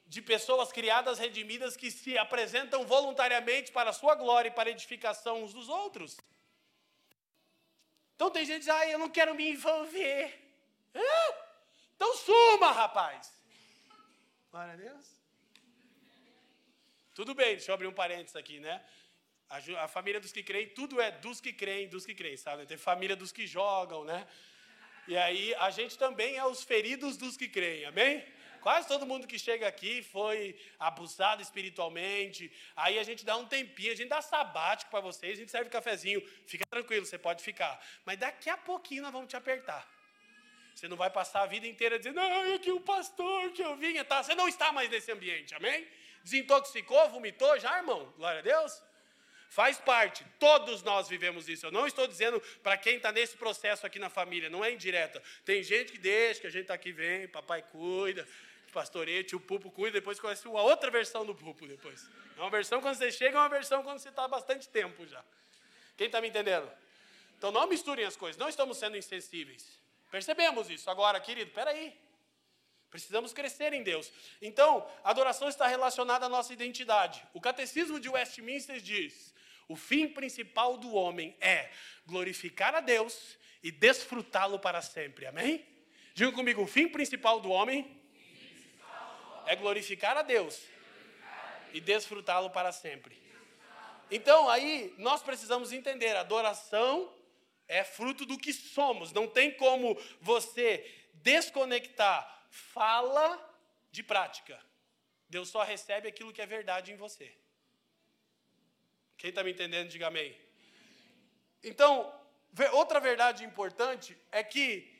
[0.07, 4.73] de pessoas criadas, redimidas, que se apresentam voluntariamente para a sua glória e para a
[4.73, 6.18] edificação uns dos outros.
[8.14, 10.40] Então tem gente que diz, ah, eu não quero me envolver.
[10.94, 11.35] Ah,
[11.96, 13.33] então suma, rapaz.
[14.50, 15.14] Glória a Deus.
[17.12, 18.85] Tudo bem, deixa eu abrir um parênteses aqui, né?
[19.48, 22.66] A, a, família dos que creem, tudo é dos que creem, dos que creem, sabe?
[22.66, 24.27] Tem família dos que jogam, né?
[25.07, 28.24] E aí a gente também é os feridos dos que creem, amém?
[28.64, 32.50] Quase todo mundo que chega aqui foi abusado espiritualmente.
[32.74, 35.68] Aí a gente dá um tempinho, a gente dá sabático para vocês, a gente serve
[35.68, 36.22] cafezinho.
[36.46, 37.79] Fica tranquilo, você pode ficar.
[38.07, 39.87] Mas daqui a pouquinho nós vamos te apertar.
[40.74, 44.03] Você não vai passar a vida inteira dizendo, ah, que o pastor que eu vinha,
[44.03, 44.22] tá?
[44.22, 45.87] Você não está mais nesse ambiente, amém?
[46.22, 48.14] Desintoxicou, vomitou já, irmão?
[48.16, 48.83] Glória a Deus.
[49.50, 51.66] Faz parte, todos nós vivemos isso.
[51.66, 55.22] Eu não estou dizendo para quem está nesse processo aqui na família, não é indireta.
[55.44, 58.27] Tem gente que deixa, que a gente está aqui, vem, papai cuida,
[58.74, 62.06] pastorete, o pupo cuida, depois conhece uma outra versão do pupo depois.
[62.37, 65.06] É uma versão quando você chega, é uma versão quando você está há bastante tempo
[65.06, 65.24] já.
[65.96, 66.68] Quem está me entendendo?
[67.38, 69.64] Então não misturem as coisas, não estamos sendo insensíveis.
[70.10, 70.90] Percebemos isso.
[70.90, 71.96] Agora, querido, peraí.
[72.90, 74.12] Precisamos crescer em Deus.
[74.40, 77.26] Então, a adoração está relacionada à nossa identidade.
[77.32, 79.34] O Catecismo de Westminster diz:
[79.66, 81.70] o fim principal do homem é
[82.06, 85.26] glorificar a Deus e desfrutá-lo para sempre.
[85.26, 85.66] Amém?
[86.14, 88.00] Diga comigo: o fim principal do homem
[89.46, 90.62] é glorificar a Deus
[91.72, 93.22] e desfrutá-lo para sempre.
[94.11, 97.12] Então, aí, nós precisamos entender: adoração
[97.66, 99.12] é fruto do que somos.
[99.12, 103.26] Não tem como você desconectar fala
[103.90, 104.61] de prática.
[105.28, 107.35] Deus só recebe aquilo que é verdade em você.
[109.16, 110.37] Quem está me entendendo, diga amém.
[111.62, 112.12] Então,
[112.72, 114.93] outra verdade importante é que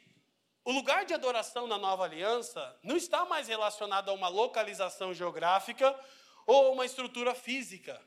[0.65, 5.95] o lugar de adoração na nova aliança não está mais relacionado a uma localização geográfica
[6.47, 8.01] ou uma estrutura física,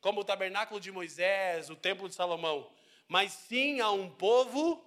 [0.00, 2.72] como o tabernáculo de Moisés, o templo de Salomão,
[3.06, 4.84] mas sim a um povo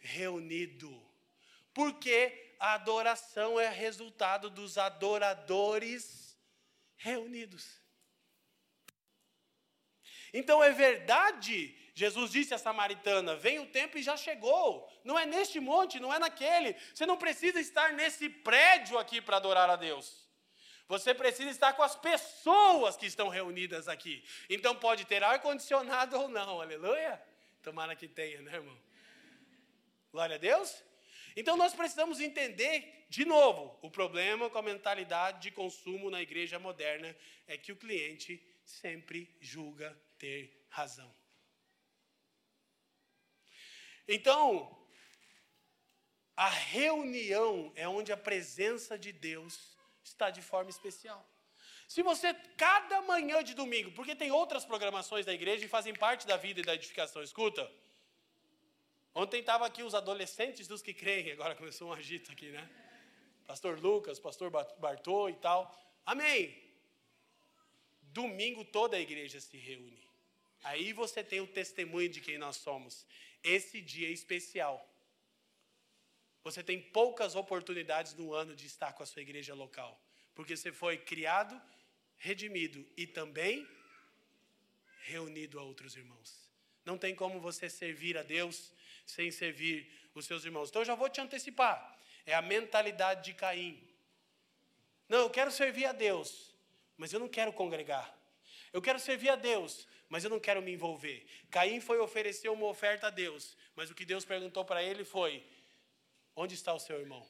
[0.00, 1.00] reunido.
[1.72, 6.36] Porque a adoração é resultado dos adoradores
[6.96, 7.80] reunidos.
[10.32, 14.90] Então é verdade, Jesus disse à samaritana: vem o tempo e já chegou.
[15.04, 16.74] Não é neste monte, não é naquele.
[16.92, 20.24] Você não precisa estar nesse prédio aqui para adorar a Deus.
[20.88, 24.22] Você precisa estar com as pessoas que estão reunidas aqui.
[24.50, 27.22] Então pode ter ar-condicionado ou não, aleluia?
[27.62, 28.76] Tomara que tenha, né, irmão?
[30.12, 30.82] Glória a Deus.
[31.36, 36.58] Então nós precisamos entender, de novo, o problema com a mentalidade de consumo na igreja
[36.58, 41.23] moderna é que o cliente sempre julga ter razão.
[44.06, 44.76] Então,
[46.36, 51.24] a reunião é onde a presença de Deus está de forma especial.
[51.88, 56.26] Se você, cada manhã de domingo, porque tem outras programações da igreja e fazem parte
[56.26, 57.70] da vida e da edificação, escuta,
[59.16, 62.68] Ontem estavam aqui os adolescentes dos que creem, agora começou um agito aqui, né?
[63.46, 65.72] Pastor Lucas, pastor Bartô e tal.
[66.04, 66.60] Amém.
[68.02, 70.02] Domingo toda a igreja se reúne.
[70.64, 73.06] Aí você tem o testemunho de quem nós somos.
[73.44, 74.90] Esse dia é especial.
[76.42, 80.00] Você tem poucas oportunidades no ano de estar com a sua igreja local,
[80.34, 81.60] porque você foi criado,
[82.16, 83.68] redimido e também
[85.02, 86.50] reunido a outros irmãos.
[86.84, 88.72] Não tem como você servir a Deus
[89.06, 90.68] sem servir os seus irmãos.
[90.70, 91.98] Então eu já vou te antecipar.
[92.26, 93.82] É a mentalidade de Caim.
[95.08, 96.54] Não, eu quero servir a Deus,
[96.96, 98.14] mas eu não quero congregar.
[98.72, 101.26] Eu quero servir a Deus, mas eu não quero me envolver.
[101.50, 105.44] Caim foi oferecer uma oferta a Deus, mas o que Deus perguntou para ele foi:
[106.36, 107.28] Onde está o seu irmão?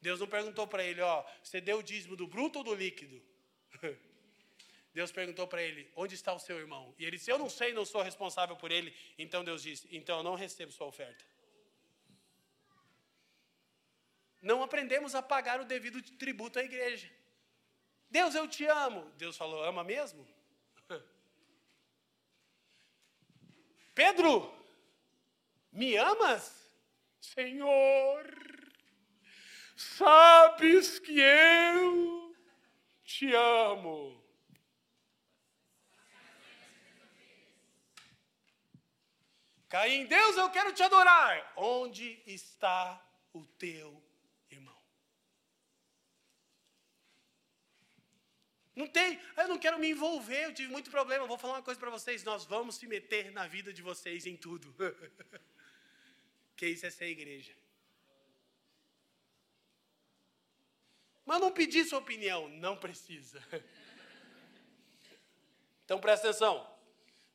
[0.00, 3.20] Deus não perguntou para ele, ó, você deu o dízimo do bruto ou do líquido?
[4.94, 6.94] Deus perguntou para ele: Onde está o seu irmão?
[7.00, 8.94] E ele disse: Eu não sei, não sou responsável por ele.
[9.18, 11.24] Então Deus disse: Então eu não recebo sua oferta.
[14.40, 17.10] Não aprendemos a pagar o devido tributo à igreja.
[18.08, 19.10] Deus, eu te amo.
[19.16, 20.35] Deus falou: Ama mesmo?
[23.96, 24.54] Pedro,
[25.72, 26.70] me amas?
[27.18, 28.30] Senhor,
[29.74, 32.36] sabes que eu
[33.02, 34.22] te amo.
[39.70, 41.54] Caim, Deus, eu quero te adorar.
[41.56, 44.04] Onde está o teu
[44.50, 44.76] irmão?
[48.76, 51.26] Não tem, eu não quero me envolver, eu tive muito problema.
[51.26, 54.36] Vou falar uma coisa para vocês: nós vamos se meter na vida de vocês em
[54.36, 54.72] tudo.
[56.54, 57.54] que isso é ser igreja.
[61.24, 63.42] Mas não pedir sua opinião, não precisa.
[65.86, 66.68] Então presta atenção.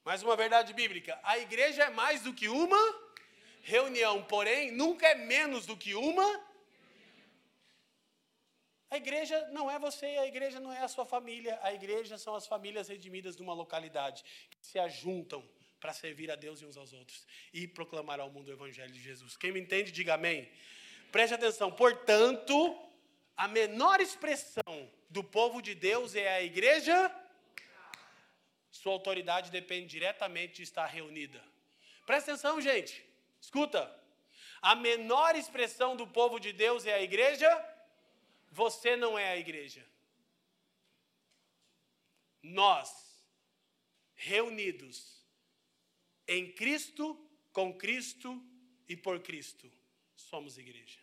[0.04, 3.12] Mais uma verdade bíblica: a igreja é mais do que uma
[3.62, 6.51] reunião, porém, nunca é menos do que uma.
[8.92, 12.36] A igreja não é você, a igreja não é a sua família, a igreja são
[12.36, 15.44] as famílias redimidas de uma localidade que se ajuntam
[15.80, 19.02] para servir a Deus e uns aos outros e proclamar ao mundo o evangelho de
[19.02, 19.36] Jesus.
[19.36, 20.48] Quem me entende, diga amém.
[21.12, 22.78] Preste atenção, portanto,
[23.36, 27.12] a menor expressão do povo de Deus é a igreja
[28.72, 31.42] sua autoridade depende diretamente de estar reunida.
[32.06, 33.06] Presta atenção, gente.
[33.40, 33.94] Escuta.
[34.62, 37.50] A menor expressão do povo de Deus é a igreja.
[38.52, 39.86] Você não é a igreja.
[42.44, 43.24] Nós,
[44.14, 45.26] reunidos
[46.28, 47.18] em Cristo,
[47.54, 48.44] com Cristo
[48.88, 49.72] e por Cristo,
[50.16, 51.00] somos igreja.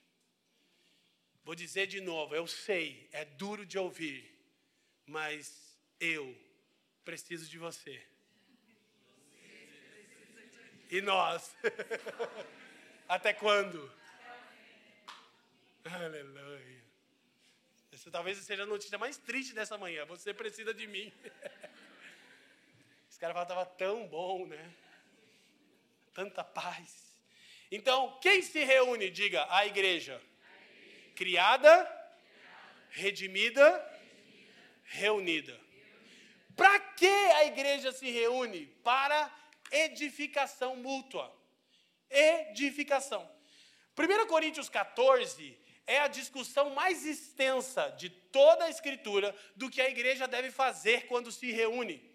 [1.42, 4.38] Vou dizer de novo, eu sei, é duro de ouvir,
[5.06, 6.36] mas eu
[7.04, 8.06] preciso de você.
[10.90, 11.56] E nós?
[13.08, 13.90] Até quando?
[15.84, 16.87] Aleluia.
[17.98, 20.04] Essa talvez seja a notícia mais triste dessa manhã.
[20.04, 21.12] Você precisa de mim.
[23.10, 24.72] Esse cara fala, estava tão bom, né?
[26.14, 27.18] Tanta paz.
[27.72, 29.10] Então, quem se reúne?
[29.10, 30.22] Diga, a igreja.
[31.16, 31.72] Criada,
[32.90, 33.66] redimida,
[34.84, 35.60] reunida.
[36.54, 38.66] Para que a igreja se reúne?
[38.84, 39.28] Para
[39.72, 41.36] edificação mútua.
[42.08, 43.28] Edificação.
[43.98, 49.88] 1 Coríntios 14 é a discussão mais extensa de toda a Escritura do que a
[49.88, 52.06] igreja deve fazer quando se reúne.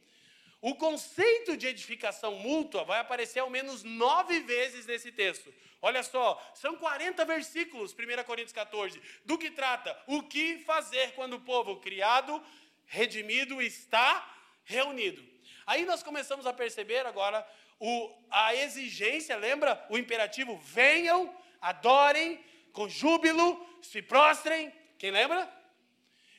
[0.61, 5.53] O conceito de edificação mútua vai aparecer ao menos nove vezes nesse texto.
[5.82, 11.34] Olha só, são 40 versículos, 1 Coríntios 14, do que trata o que fazer quando
[11.34, 12.41] o povo criado,
[12.86, 15.21] redimido, está reunido.
[15.65, 17.45] Aí nós começamos a perceber agora
[17.80, 20.57] o, a exigência, lembra o imperativo?
[20.57, 22.39] Venham, adorem,
[22.74, 24.74] com júbilo, se prostrem.
[24.97, 25.49] Quem lembra?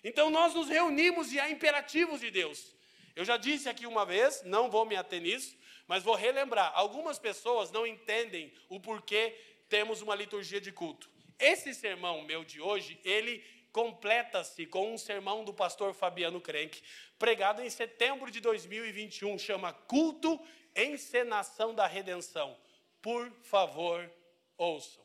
[0.02, 2.74] Então nós nos reunimos e há imperativos de Deus.
[3.16, 5.56] Eu já disse aqui uma vez, não vou me ater nisso,
[5.86, 6.72] mas vou relembrar.
[6.74, 9.34] Algumas pessoas não entendem o porquê
[9.68, 11.08] temos uma liturgia de culto.
[11.38, 16.82] Esse sermão meu de hoje, ele completa-se com um sermão do pastor Fabiano Crenck,
[17.18, 20.40] pregado em setembro de 2021, chama Culto
[20.76, 22.56] Encenação da Redenção.
[23.02, 24.10] Por favor,
[24.56, 25.03] ouçam.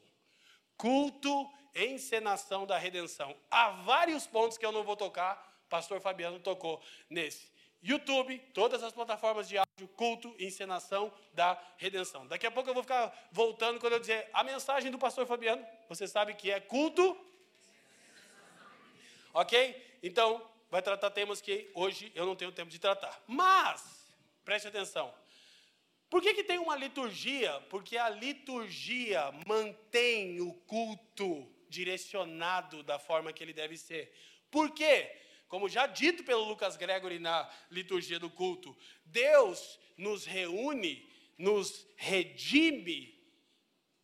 [0.79, 3.35] Culto Encenação da Redenção.
[3.51, 5.35] Há vários pontos que eu não vou tocar,
[5.69, 7.51] pastor Fabiano tocou nesse.
[7.83, 12.25] YouTube, todas as plataformas de áudio, culto encenação da redenção.
[12.27, 15.65] Daqui a pouco eu vou ficar voltando quando eu dizer a mensagem do pastor Fabiano.
[15.89, 17.17] Você sabe que é culto.
[19.33, 19.99] Ok?
[20.01, 23.21] Então, vai tratar temas que hoje eu não tenho tempo de tratar.
[23.27, 24.05] Mas,
[24.45, 25.13] preste atenção.
[26.09, 27.59] Por que, que tem uma liturgia?
[27.69, 34.11] Porque a liturgia mantém o culto direcionado da forma que ele deve ser.
[34.49, 35.15] Por quê?
[35.47, 41.07] Como já dito pelo Lucas Gregory na liturgia do culto, Deus nos reúne,
[41.37, 43.19] nos redime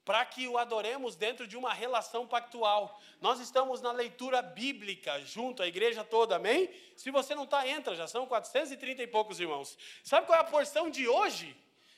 [0.03, 3.01] para que o adoremos dentro de uma relação pactual.
[3.19, 6.69] Nós estamos na leitura bíblica junto, a igreja toda, amém?
[6.95, 9.75] Se você não está, entra, já são 430 e poucos irmãos.
[10.03, 11.55] Sabe qual é a porção de hoje?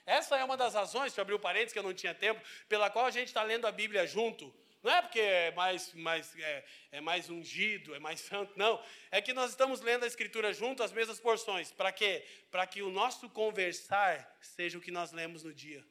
[0.07, 2.41] Essa é uma das razões, se eu abrir o parênteses que eu não tinha tempo,
[2.69, 4.51] pela qual a gente está lendo a Bíblia junto.
[4.81, 8.81] Não é porque é mais, mais, é, é mais ungido, é mais santo, não.
[9.11, 11.73] É que nós estamos lendo a Escritura junto, as mesmas porções.
[11.73, 12.25] Para quê?
[12.49, 15.85] Para que o nosso conversar seja o que nós lemos no dia.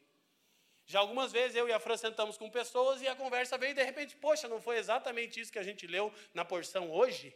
[0.86, 3.74] Já algumas vezes eu e a Fran sentamos com pessoas e a conversa veio e
[3.74, 7.34] de repente, poxa, não foi exatamente isso que a gente leu na porção hoje?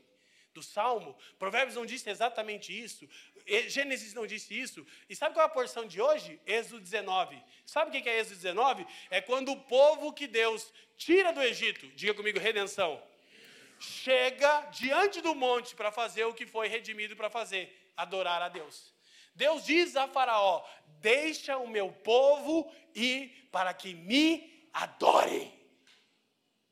[0.52, 1.16] Do Salmo.
[1.38, 3.08] Provérbios não disse exatamente isso.
[3.68, 4.86] Gênesis não disse isso.
[5.08, 6.40] E sabe qual é a porção de hoje?
[6.46, 7.42] Êxodo 19.
[7.64, 8.86] Sabe o que é Êxodo 19?
[9.10, 13.02] É quando o povo que Deus tira do Egito, diga comigo, redenção,
[13.78, 18.92] chega diante do monte para fazer o que foi redimido para fazer, adorar a Deus.
[19.34, 20.64] Deus diz a Faraó:
[21.00, 25.59] Deixa o meu povo ir para que me adorem.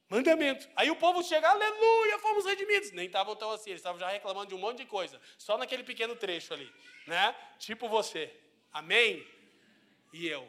[0.09, 0.68] Mandamento.
[0.74, 2.92] Aí o povo chega, aleluia, fomos redimidos.
[2.92, 5.20] Nem estavam tão assim, eles estavam já reclamando de um monte de coisa.
[5.36, 6.72] Só naquele pequeno trecho ali,
[7.06, 7.34] né?
[7.59, 8.34] Tipo você.
[8.72, 9.26] Amém?
[10.12, 10.48] E eu.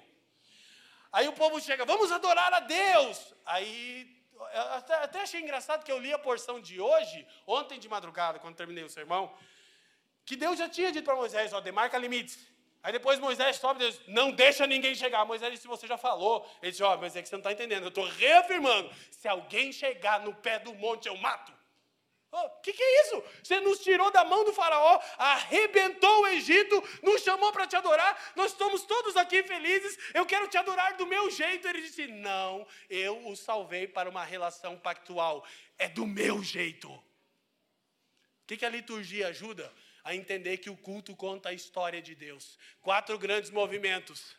[1.12, 3.34] Aí o povo chega, vamos adorar a Deus.
[3.46, 4.24] Aí,
[4.72, 8.56] até, até achei engraçado que eu li a porção de hoje, ontem de madrugada, quando
[8.56, 9.36] terminei o sermão,
[10.24, 12.49] que Deus já tinha dito para Moisés, ó, demarca limites.
[12.82, 15.26] Aí depois Moisés sobe diz, não deixa ninguém chegar.
[15.26, 16.50] Moisés disse, você já falou.
[16.62, 17.84] Ele disse, ó, mas é que você não está entendendo.
[17.84, 18.90] Eu estou reafirmando.
[19.12, 21.52] Se alguém chegar no pé do monte, eu mato.
[22.32, 23.24] O oh, que, que é isso?
[23.44, 28.34] Você nos tirou da mão do faraó, arrebentou o Egito, nos chamou para te adorar,
[28.36, 31.68] nós estamos todos aqui felizes, eu quero te adorar do meu jeito.
[31.68, 35.44] Ele disse: Não, eu o salvei para uma relação pactual,
[35.76, 36.92] é do meu jeito.
[36.92, 37.04] O
[38.46, 39.74] que, que a liturgia ajuda?
[40.04, 42.58] A entender que o culto conta a história de Deus.
[42.82, 44.38] Quatro grandes movimentos.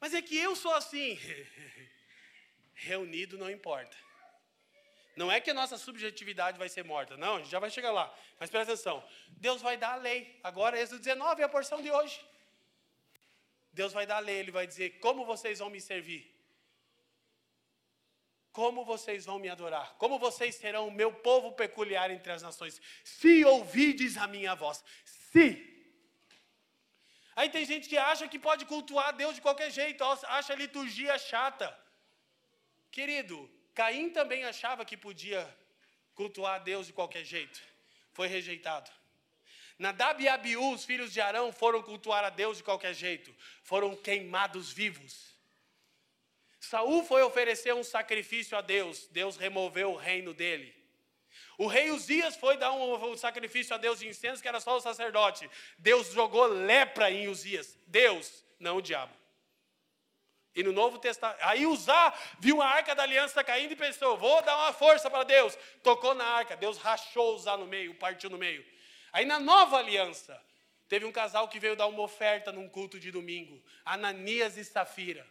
[0.00, 1.18] Mas é que eu sou assim.
[2.74, 3.96] Reunido não importa.
[5.14, 7.16] Não é que a nossa subjetividade vai ser morta.
[7.16, 8.12] Não, a gente já vai chegar lá.
[8.38, 9.04] Mas presta atenção.
[9.28, 10.40] Deus vai dar a lei.
[10.42, 12.18] Agora, Êxodo 19 é a porção de hoje.
[13.70, 14.38] Deus vai dar a lei.
[14.38, 16.34] Ele vai dizer como vocês vão me servir.
[18.52, 19.94] Como vocês vão me adorar?
[19.96, 22.80] Como vocês serão o meu povo peculiar entre as nações?
[23.04, 24.82] Se ouvides a minha voz.
[25.04, 25.66] Se.
[27.36, 31.16] Aí tem gente que acha que pode cultuar Deus de qualquer jeito, acha a liturgia
[31.18, 31.76] chata.
[32.90, 35.48] Querido, Caim também achava que podia
[36.14, 37.62] cultuar Deus de qualquer jeito.
[38.12, 38.90] Foi rejeitado.
[39.78, 43.34] Nadab e Abiú, os filhos de Arão, foram cultuar a Deus de qualquer jeito.
[43.62, 45.29] Foram queimados vivos.
[46.60, 49.08] Saul foi oferecer um sacrifício a Deus.
[49.10, 50.74] Deus removeu o reino dele.
[51.56, 54.80] O rei Uzias foi dar um, sacrifício a Deus de incenso, que era só o
[54.80, 55.50] sacerdote.
[55.78, 57.78] Deus jogou lepra em Uzias.
[57.86, 59.12] Deus, não o diabo.
[60.54, 64.42] E no Novo Testamento, aí Uzá viu a arca da aliança caindo e pensou: vou
[64.42, 65.56] dar uma força para Deus.
[65.82, 68.66] Tocou na arca, Deus rachou Uzá no meio, partiu no meio.
[69.12, 70.42] Aí na nova aliança,
[70.88, 75.26] teve um casal que veio dar uma oferta num culto de domingo: Ananias e Safira.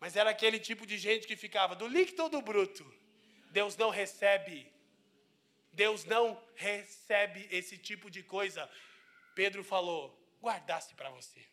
[0.00, 2.84] Mas era aquele tipo de gente que ficava do líquido ou do bruto.
[3.50, 4.72] Deus não recebe.
[5.72, 8.68] Deus não recebe esse tipo de coisa.
[9.34, 11.46] Pedro falou: guardasse para você.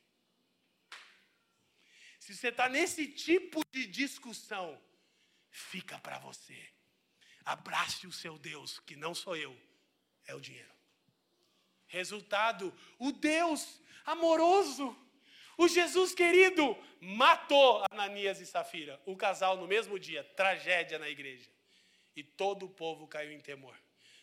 [2.20, 4.82] Se você está nesse tipo de discussão,
[5.50, 6.58] fica para você.
[7.46, 9.58] Abrace o seu Deus, que não sou eu,
[10.26, 10.74] é o dinheiro.
[11.88, 14.96] Resultado: o Deus amoroso,
[15.58, 21.50] o Jesus querido, matou Ananias e Safira, o casal no mesmo dia, tragédia na igreja.
[22.16, 23.76] E todo o povo caiu em temor.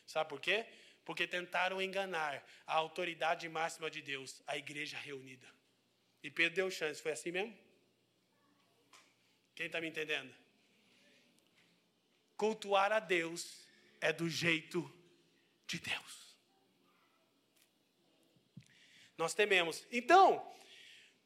[0.06, 0.64] Sabe por quê?
[1.04, 5.46] Porque tentaram enganar a autoridade máxima de Deus, a igreja reunida.
[6.22, 7.56] E Pedro deu chance, foi assim mesmo?
[9.54, 10.34] Quem está me entendendo?
[12.36, 13.66] Cultuar a Deus
[14.00, 14.92] é do jeito
[15.66, 16.36] de Deus.
[19.16, 19.86] Nós tememos.
[19.92, 20.44] Então,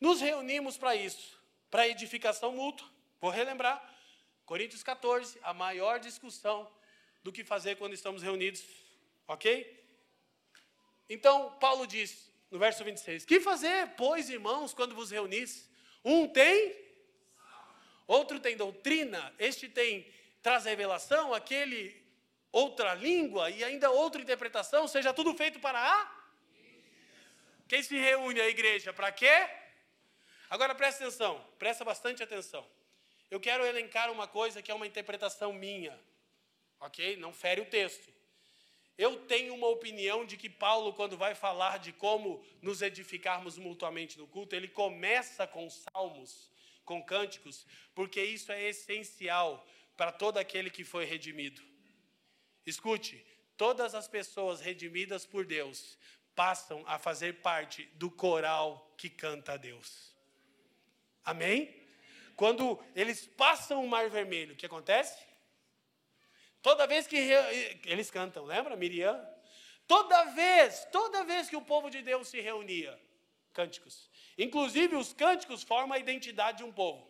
[0.01, 1.39] nos reunimos para isso,
[1.71, 2.89] para edificação mútua.
[3.21, 3.83] Vou relembrar.
[4.47, 6.71] Coríntios 14, a maior discussão
[7.23, 8.65] do que fazer quando estamos reunidos.
[9.27, 9.77] Ok?
[11.09, 15.69] Então, Paulo diz, no verso 26, Que fazer, pois, irmãos, quando vos reunis?
[16.05, 16.75] Um tem
[18.07, 20.11] outro tem doutrina, este tem
[20.43, 21.95] traz revelação, aquele
[22.51, 26.19] outra língua e ainda outra interpretação, seja tudo feito para a
[27.69, 29.47] quem se reúne a igreja para quê?
[30.51, 32.67] Agora presta atenção, presta bastante atenção.
[33.31, 35.99] Eu quero elencar uma coisa que é uma interpretação minha,
[36.81, 37.17] ok?
[37.17, 38.09] Não fere o texto.
[38.97, 44.19] Eu tenho uma opinião de que Paulo, quando vai falar de como nos edificarmos mutuamente
[44.19, 46.51] no culto, ele começa com salmos
[46.89, 51.61] com cânticos, porque isso é essencial para todo aquele que foi redimido.
[52.65, 53.23] Escute,
[53.59, 55.99] todas as pessoas redimidas por Deus
[56.35, 60.17] passam a fazer parte do coral que canta a Deus.
[61.29, 61.75] Amém?
[62.35, 65.23] Quando eles passam o Mar Vermelho, o que acontece?
[66.63, 67.17] Toda vez que
[67.85, 68.77] eles cantam, lembra?
[68.77, 69.17] Miriam?
[69.87, 72.99] Toda vez, toda vez que o povo de Deus se reunia,
[73.53, 74.09] cânticos.
[74.39, 77.07] Inclusive, os cânticos formam a identidade de um povo.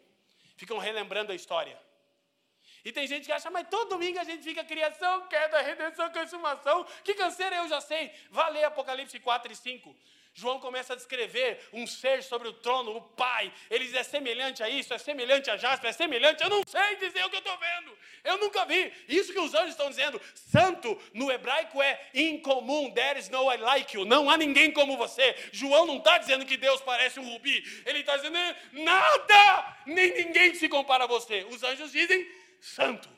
[0.57, 1.79] Ficam relembrando a história.
[2.85, 6.85] E tem gente que acha, mas todo domingo a gente fica criação, queda, redenção, consumação.
[7.05, 8.11] Que canseira eu já sei.
[8.31, 9.97] Vá ler Apocalipse 4 e 5.
[10.39, 13.53] João começa a descrever um ser sobre o trono, o Pai.
[13.69, 16.45] Ele é semelhante a isso, é semelhante a jaspe, é semelhante.
[16.45, 17.99] Eu não sei dizer o que eu estou vendo.
[18.23, 18.93] Eu nunca vi.
[19.09, 20.21] Isso que os anjos estão dizendo.
[20.37, 22.93] Santo no hebraico é incomum.
[22.93, 24.05] There is no one like you.
[24.05, 25.35] Não há ninguém como você.
[25.51, 27.61] João não está dizendo que Deus parece um rubi.
[27.85, 28.39] Ele está dizendo
[28.75, 31.49] nada, nem ninguém se compara a você.
[31.51, 32.25] Os anjos dizem
[32.61, 33.09] santo.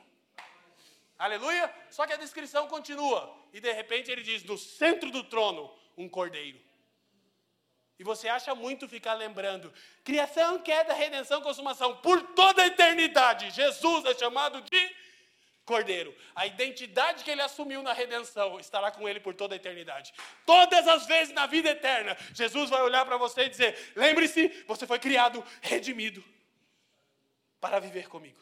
[1.18, 1.70] Aleluia.
[1.90, 3.30] Só que a descrição continua.
[3.52, 6.69] E de repente ele diz: no centro do trono, um cordeiro.
[8.00, 9.70] E você acha muito ficar lembrando:
[10.02, 13.50] criação, queda, redenção, consumação, por toda a eternidade.
[13.50, 14.96] Jesus é chamado de
[15.66, 16.16] Cordeiro.
[16.34, 20.14] A identidade que ele assumiu na redenção estará com ele por toda a eternidade.
[20.46, 24.86] Todas as vezes na vida eterna, Jesus vai olhar para você e dizer: lembre-se, você
[24.86, 26.24] foi criado, redimido,
[27.60, 28.40] para viver comigo.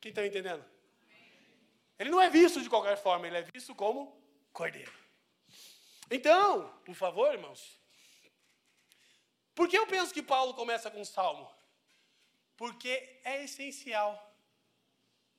[0.00, 0.64] Quem está entendendo?
[1.98, 4.16] Ele não é visto de qualquer forma, ele é visto como
[4.52, 5.01] Cordeiro.
[6.14, 7.80] Então, por favor, irmãos,
[9.54, 11.50] por que eu penso que Paulo começa com um salmo?
[12.54, 14.10] Porque é essencial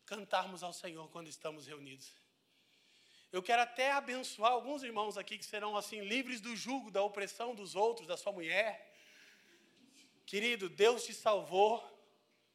[0.04, 2.12] cantarmos ao Senhor quando estamos reunidos.
[3.32, 7.54] Eu quero até abençoar alguns irmãos aqui que serão assim livres do jugo, da opressão
[7.54, 8.92] dos outros, da sua mulher.
[10.26, 11.88] Querido, Deus te salvou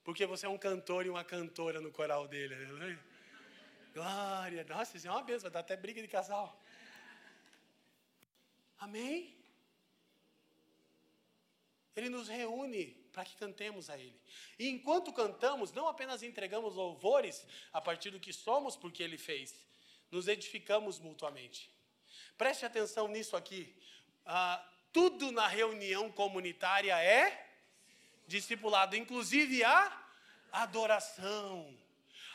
[0.02, 2.54] porque você é um cantor e uma cantora no coral dele.
[2.56, 2.98] Aleluia.
[3.94, 4.64] Glória.
[4.64, 6.60] Nossa, isso é uma bênção, vai dar até briga de casal.
[8.78, 9.36] Amém?
[11.96, 14.18] Ele nos reúne para que cantemos a Ele.
[14.58, 19.66] E enquanto cantamos, não apenas entregamos louvores a partir do que somos, porque Ele fez,
[20.10, 21.70] nos edificamos mutuamente.
[22.36, 23.74] Preste atenção nisso aqui.
[24.24, 27.46] Ah, tudo na reunião comunitária é
[28.28, 30.06] discipulado, inclusive a
[30.52, 31.76] adoração.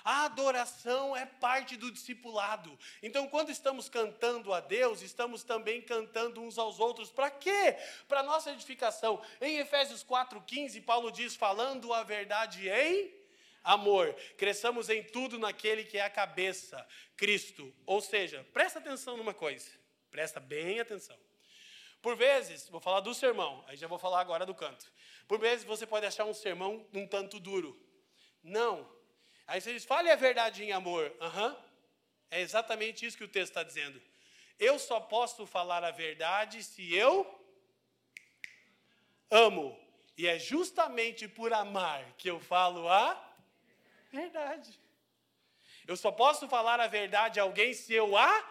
[0.03, 2.77] A adoração é parte do discipulado.
[3.01, 7.11] Então, quando estamos cantando a Deus, estamos também cantando uns aos outros.
[7.11, 7.77] Para quê?
[8.07, 9.21] Para nossa edificação.
[9.39, 13.13] Em Efésios 4,15, Paulo diz: falando a verdade em
[13.63, 16.85] amor, cresçamos em tudo naquele que é a cabeça,
[17.15, 17.73] Cristo.
[17.85, 19.71] Ou seja, presta atenção numa coisa,
[20.11, 21.17] presta bem atenção.
[22.01, 24.91] Por vezes, vou falar do sermão, aí já vou falar agora do canto.
[25.25, 27.79] Por vezes você pode achar um sermão um tanto duro.
[28.43, 28.92] Não,
[29.45, 31.11] Aí você diz, fale a verdade em amor.
[31.19, 31.55] Uhum.
[32.31, 34.01] É exatamente isso que o texto está dizendo.
[34.59, 37.39] Eu só posso falar a verdade se eu
[39.29, 39.77] amo.
[40.17, 43.19] E é justamente por amar que eu falo a
[44.11, 44.79] verdade.
[45.87, 48.49] Eu só posso falar a verdade a alguém se eu a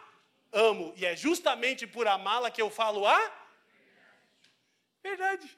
[0.53, 0.93] amo.
[0.97, 3.33] E é justamente por amá-la que eu falo a
[5.03, 5.49] verdade.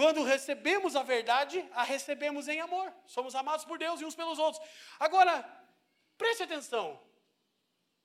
[0.00, 2.90] Quando recebemos a verdade, a recebemos em amor.
[3.06, 4.66] Somos amados por Deus e uns pelos outros.
[4.98, 5.34] Agora,
[6.16, 6.98] preste atenção.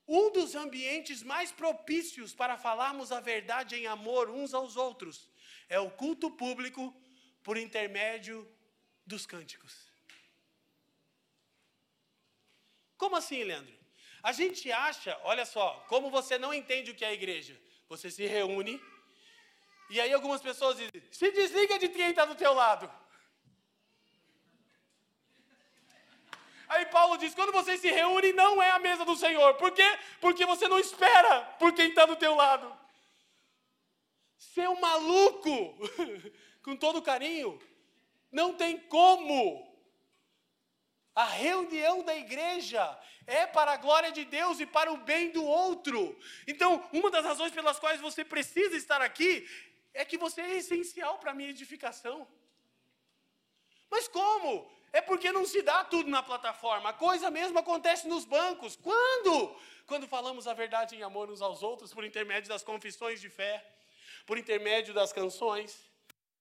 [0.05, 5.29] Um dos ambientes mais propícios para falarmos a verdade em amor uns aos outros
[5.69, 6.93] é o culto público
[7.41, 8.45] por intermédio
[9.05, 9.73] dos cânticos.
[12.97, 13.73] Como assim, Leandro?
[14.21, 17.57] A gente acha, olha só, como você não entende o que é a igreja.
[17.87, 18.81] Você se reúne
[19.89, 22.91] e aí algumas pessoas dizem: se desliga de quem está do teu lado.
[26.67, 29.53] Aí Paulo diz: quando vocês se reúnem, não é a mesa do Senhor.
[29.55, 29.87] Por quê?
[30.19, 32.75] Porque você não espera por quem está do teu lado.
[34.37, 35.77] Seu maluco,
[36.63, 37.59] com todo carinho,
[38.31, 39.73] não tem como.
[41.13, 45.43] A reunião da igreja é para a glória de Deus e para o bem do
[45.43, 46.17] outro.
[46.45, 49.47] Então, uma das razões pelas quais você precisa estar aqui
[49.95, 52.27] é que você é essencial para a minha edificação.
[53.89, 54.69] Mas como?
[54.91, 56.89] É porque não se dá tudo na plataforma.
[56.89, 58.75] A coisa mesmo acontece nos bancos.
[58.75, 59.33] Quando?
[59.85, 63.53] Quando falamos a verdade em amor uns aos outros por intermédio das confissões de fé,
[64.25, 65.69] por intermédio das canções.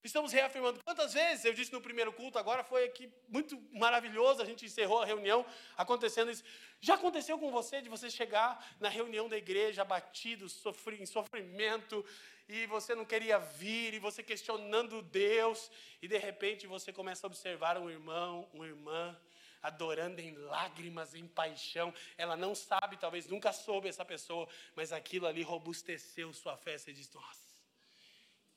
[0.03, 0.81] Estamos reafirmando.
[0.85, 5.01] Quantas vezes eu disse no primeiro culto, agora foi aqui muito maravilhoso, a gente encerrou
[5.01, 5.47] a reunião
[5.77, 6.45] acontecendo isso.
[6.79, 12.05] Já aconteceu com você de você chegar na reunião da igreja abatido, sofri, em sofrimento,
[12.49, 15.71] e você não queria vir, e você questionando Deus,
[16.03, 19.19] e de repente você começa a observar um irmão, uma irmã,
[19.63, 21.93] adorando em lágrimas, em paixão.
[22.19, 26.77] Ela não sabe, talvez nunca soube essa pessoa, mas aquilo ali robusteceu sua fé.
[26.77, 27.63] Você diz: Nossa,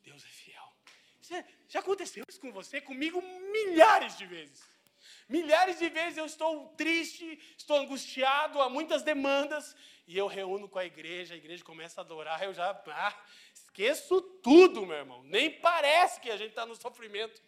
[0.04, 0.74] Deus é fiel.
[1.68, 2.80] Já aconteceu isso com você?
[2.80, 4.64] Comigo milhares de vezes.
[5.28, 9.76] Milhares de vezes eu estou triste, estou angustiado, há muitas demandas,
[10.08, 13.26] e eu reúno com a igreja, a igreja começa a adorar, eu já ah,
[13.78, 15.22] esqueço tudo, meu irmão.
[15.24, 17.40] Nem parece que a gente está no sofrimento.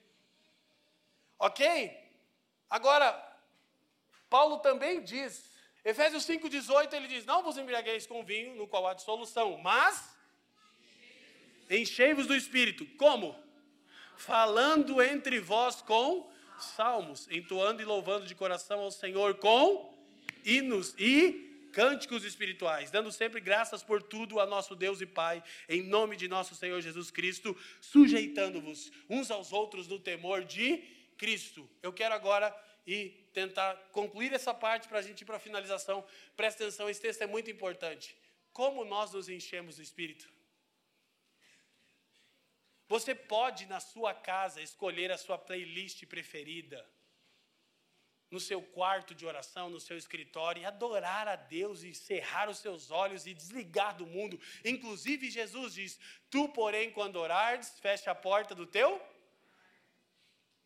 [1.39, 1.91] Ok?
[2.69, 3.11] Agora,
[4.29, 5.49] Paulo também diz,
[5.83, 10.15] Efésios 5,18, ele diz: Não vos embriagueis com vinho, no qual há dissolução, mas
[11.67, 12.85] enchei-vos do espírito.
[12.95, 13.35] Como?
[14.15, 19.97] Falando entre vós com salmos, entoando e louvando de coração ao Senhor com
[20.45, 25.81] hinos e cânticos espirituais, dando sempre graças por tudo a nosso Deus e Pai, em
[25.81, 30.77] nome de nosso Senhor Jesus Cristo, sujeitando-vos uns aos outros no temor de
[31.17, 31.69] Cristo.
[31.81, 32.55] Eu quero agora
[32.85, 36.05] ir tentar concluir essa parte para a gente ir para a finalização.
[36.35, 38.15] Presta atenção, esse texto é muito importante.
[38.51, 40.29] Como nós nos enchemos do Espírito?
[42.87, 46.83] Você pode, na sua casa, escolher a sua playlist preferida
[48.31, 52.59] no seu quarto de oração, no seu escritório, e adorar a Deus e cerrar os
[52.59, 54.39] seus olhos e desligar do mundo.
[54.63, 55.99] Inclusive, Jesus diz:
[56.29, 59.01] Tu, porém, quando orares, fecha a porta do teu.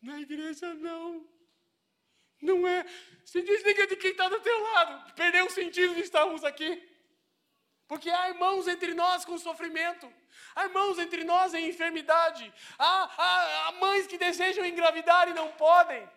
[0.00, 1.26] Na igreja, não.
[2.40, 2.84] Não é.
[3.24, 5.14] Se desliga de quem está do teu lado.
[5.14, 6.82] Perdeu o sentido de estarmos aqui.
[7.86, 10.10] Porque há irmãos entre nós com sofrimento,
[10.54, 15.52] há irmãos entre nós em enfermidade, há, há, há mães que desejam engravidar e não
[15.52, 16.08] podem.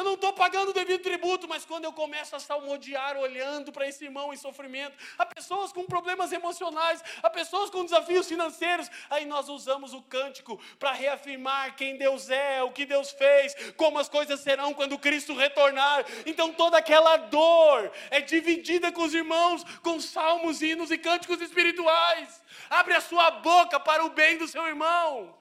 [0.00, 3.86] Eu não estou pagando o devido tributo, mas quando eu começo a salmodiar olhando para
[3.86, 9.26] esse irmão em sofrimento, há pessoas com problemas emocionais, há pessoas com desafios financeiros, aí
[9.26, 14.08] nós usamos o cântico para reafirmar quem Deus é, o que Deus fez, como as
[14.08, 16.06] coisas serão quando Cristo retornar.
[16.24, 22.42] Então toda aquela dor é dividida com os irmãos com salmos, hinos e cânticos espirituais.
[22.70, 25.38] Abre a sua boca para o bem do seu irmão.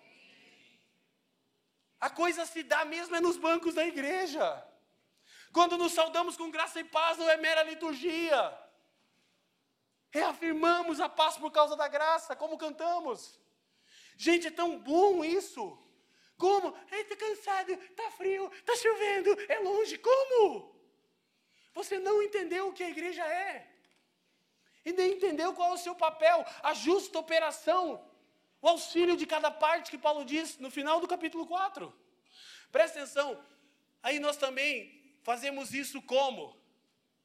[1.99, 4.65] A coisa se dá mesmo é nos bancos da igreja.
[5.51, 8.57] Quando nos saudamos com graça e paz, não é mera liturgia.
[10.11, 13.39] Reafirmamos a paz por causa da graça, como cantamos.
[14.15, 15.77] Gente, é tão bom isso.
[16.37, 16.75] Como?
[16.91, 19.97] Está cansado, está frio, está chovendo, é longe.
[19.97, 20.73] Como?
[21.73, 23.67] Você não entendeu o que a igreja é.
[24.85, 28.08] E nem entendeu qual é o seu papel, a justa operação,
[28.61, 31.93] o auxílio de cada parte que Paulo diz no final do capítulo 4.
[32.71, 33.43] Presta atenção,
[34.03, 36.57] aí nós também fazemos isso como?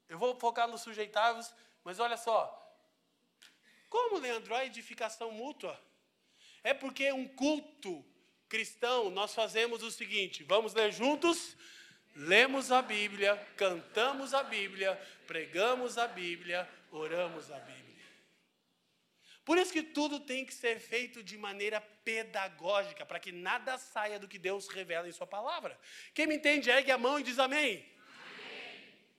[0.07, 2.61] Eu vou focar nos sujeitáveis, mas olha só.
[3.89, 5.79] Como, Leandro, a edificação mútua?
[6.63, 8.03] É porque um culto
[8.47, 11.55] cristão, nós fazemos o seguinte: vamos ler juntos?
[12.15, 14.95] Lemos a Bíblia, cantamos a Bíblia,
[15.27, 17.84] pregamos a Bíblia, oramos a Bíblia.
[19.45, 24.17] Por isso que tudo tem que ser feito de maneira pedagógica, para que nada saia
[24.17, 25.79] do que Deus revela em Sua palavra.
[26.15, 27.85] Quem me entende, ergue a mão e diz amém.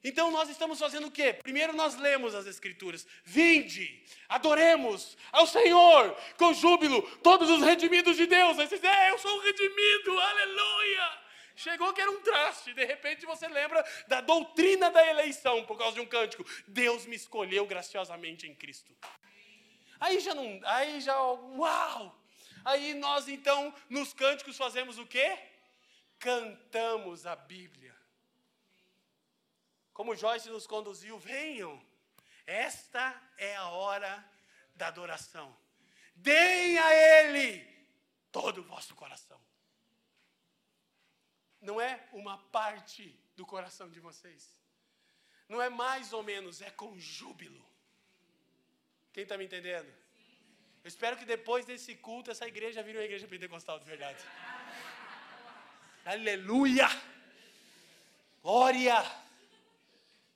[0.02, 1.32] Então nós estamos fazendo o quê?
[1.32, 3.06] Primeiro nós lemos as Escrituras.
[3.24, 8.58] Vinde, adoremos ao Senhor com júbilo, todos os redimidos de Deus.
[8.58, 11.26] Aí você diz, é, eu sou um redimido, aleluia.
[11.56, 15.94] Chegou que era um traste, de repente você lembra da doutrina da eleição por causa
[15.94, 16.44] de um cântico.
[16.68, 18.94] Deus me escolheu graciosamente em Cristo.
[19.98, 22.16] Aí já não, aí já, uau!
[22.64, 25.38] Aí nós então, nos cânticos fazemos o quê?
[26.18, 27.96] Cantamos a Bíblia.
[29.92, 31.80] Como Joyce nos conduziu, venham.
[32.44, 34.24] Esta é a hora
[34.74, 35.56] da adoração.
[36.14, 37.64] Deem a Ele
[38.30, 39.40] todo o vosso coração.
[41.60, 44.60] Não é uma parte do coração de vocês.
[45.48, 47.64] Não é mais ou menos, é com júbilo.
[49.16, 49.90] Quem está me entendendo?
[50.84, 54.22] Eu espero que depois desse culto essa igreja vire uma igreja pentecostal de verdade.
[56.04, 56.86] Aleluia!
[58.42, 58.98] Glória!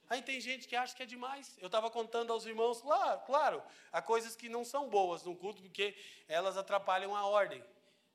[0.08, 1.58] Aí tem gente que acha que é demais.
[1.60, 3.62] Eu estava contando aos irmãos, claro, claro,
[3.92, 5.94] há coisas que não são boas no culto porque
[6.26, 7.62] elas atrapalham a ordem.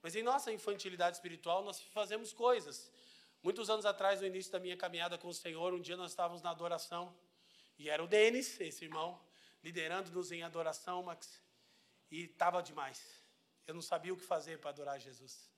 [0.01, 2.91] Mas em nossa infantilidade espiritual nós fazemos coisas.
[3.43, 6.41] Muitos anos atrás, no início da minha caminhada com o Senhor, um dia nós estávamos
[6.41, 7.15] na adoração
[7.77, 9.23] e era o Denis, esse irmão,
[9.65, 11.41] liderando-nos em adoração, Max,
[12.11, 12.99] e estava demais.
[13.65, 15.49] Eu não sabia o que fazer para adorar Jesus.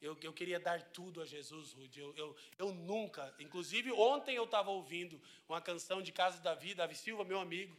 [0.00, 2.00] Eu, eu queria dar tudo a Jesus, Rude.
[2.00, 6.82] Eu, eu, eu nunca, inclusive ontem eu estava ouvindo uma canção de Casa da Vida,
[6.82, 7.76] Davi Silva, meu amigo.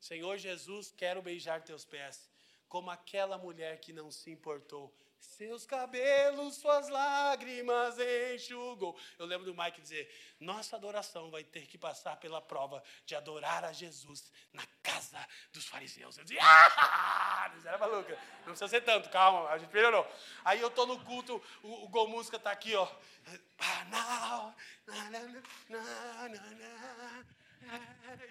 [0.00, 2.30] Senhor Jesus, quero beijar teus pés,
[2.66, 7.96] como aquela mulher que não se importou seus cabelos, suas lágrimas
[8.34, 8.98] enxugou.
[9.18, 10.10] Eu lembro do Mike dizer:
[10.40, 15.18] nossa adoração vai ter que passar pela prova de adorar a Jesus na casa
[15.52, 16.16] dos fariseus.
[16.16, 17.52] Eu dizia: ah!
[17.56, 18.18] Isso era maluca.
[18.38, 20.06] Não precisa ser tanto, calma, a gente melhorou.
[20.44, 22.88] Aí eu estou no culto, o, o Gol Música está aqui, ó.
[23.58, 24.54] Ah,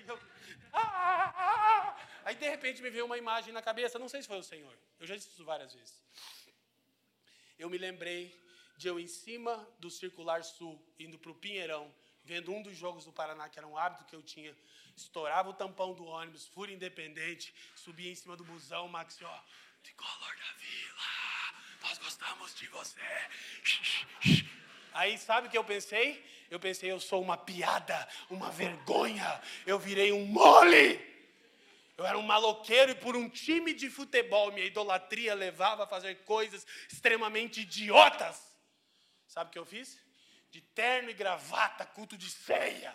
[0.08, 0.20] eu,
[0.74, 4.44] ah, Aí de repente me veio uma imagem na cabeça, não sei se foi o
[4.44, 6.02] Senhor, eu já disse isso várias vezes
[7.58, 8.38] eu me lembrei
[8.78, 11.94] de eu em cima do Circular Sul, indo para o Pinheirão,
[12.24, 14.56] vendo um dos jogos do Paraná, que era um hábito que eu tinha,
[14.96, 19.44] estourava o tampão do ônibus, fura independente, subia em cima do busão, Max, ó,
[19.84, 21.16] tricolor da vila,
[21.84, 23.00] nós gostamos de você.
[24.94, 26.24] Aí sabe o que eu pensei?
[26.50, 31.15] Eu pensei, eu sou uma piada, uma vergonha, eu virei um mole.
[31.98, 36.24] Eu era um maloqueiro e por um time de futebol minha idolatria levava a fazer
[36.26, 38.54] coisas extremamente idiotas.
[39.28, 39.98] Sabe o que eu fiz?
[40.52, 42.94] De terno e gravata, culto de ceia.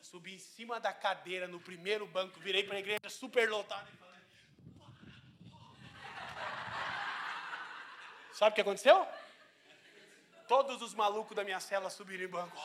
[0.00, 3.96] Subi em cima da cadeira no primeiro banco, virei para a igreja super lotada e
[3.96, 4.20] falei.
[8.32, 9.06] Sabe o que aconteceu?
[10.46, 12.56] Todos os malucos da minha cela subiram em banco.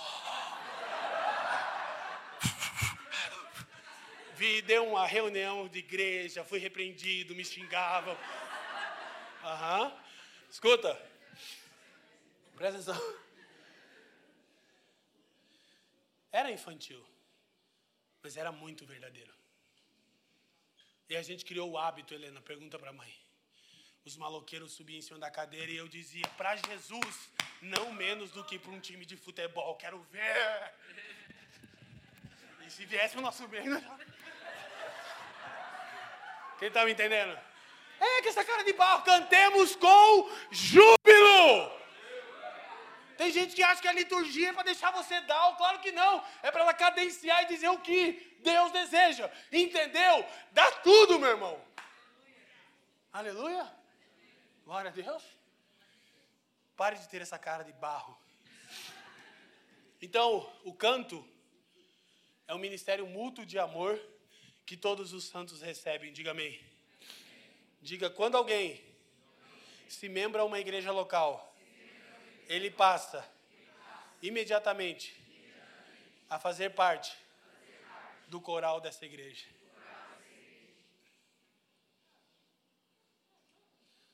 [4.42, 8.18] Vi, deu uma reunião de igreja, fui repreendido, me xingavam.
[9.44, 10.00] Uhum.
[10.50, 10.92] Escuta.
[12.56, 13.16] Presta atenção.
[16.32, 17.06] Era infantil,
[18.24, 19.34] mas era muito verdadeiro.
[21.08, 23.14] E a gente criou o hábito, Helena, pergunta para a mãe.
[24.04, 27.30] Os maloqueiros subiam em cima da cadeira e eu dizia, para Jesus,
[27.62, 30.74] não menos do que para um time de futebol, quero ver.
[32.66, 33.66] E se viesse o nosso bem,
[36.62, 37.36] quem está me entendendo?
[38.00, 41.72] É que essa cara de barro, cantemos com júbilo.
[43.18, 46.24] Tem gente que acha que a liturgia é para deixar você dar, claro que não.
[46.44, 49.28] É para ela cadenciar e dizer o que Deus deseja.
[49.52, 50.24] Entendeu?
[50.52, 51.60] Dá tudo, meu irmão.
[53.12, 53.68] Aleluia.
[54.64, 55.24] Glória a Deus.
[56.78, 58.16] Pare de ter essa cara de barro.
[60.00, 61.28] Então, o canto
[62.48, 64.00] é um ministério mútuo de amor
[64.66, 66.14] que todos os santos recebem.
[66.14, 66.60] Diga amém.
[67.82, 68.82] Diga quando alguém
[69.88, 71.56] se membra a uma igreja local,
[72.48, 73.30] ele passa
[74.22, 75.16] imediatamente
[76.30, 77.12] a fazer parte
[78.28, 79.48] do coral dessa igreja.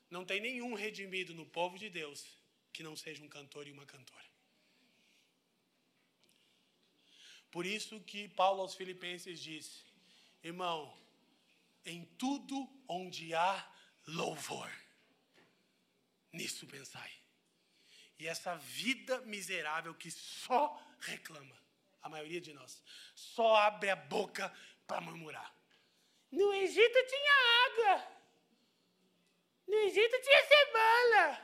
[0.09, 2.25] Não tem nenhum redimido no povo de Deus
[2.71, 4.25] que não seja um cantor e uma cantora.
[7.51, 9.83] Por isso que Paulo aos Filipenses diz:
[10.43, 10.97] irmão,
[11.85, 13.69] em tudo onde há
[14.07, 14.71] louvor,
[16.31, 17.11] nisso pensai.
[18.19, 21.55] E essa vida miserável que só reclama,
[22.01, 22.81] a maioria de nós,
[23.13, 24.53] só abre a boca
[24.88, 25.53] para murmurar.
[26.31, 27.33] No Egito tinha
[27.65, 28.07] água.
[29.67, 31.41] No Egito tinha cebola.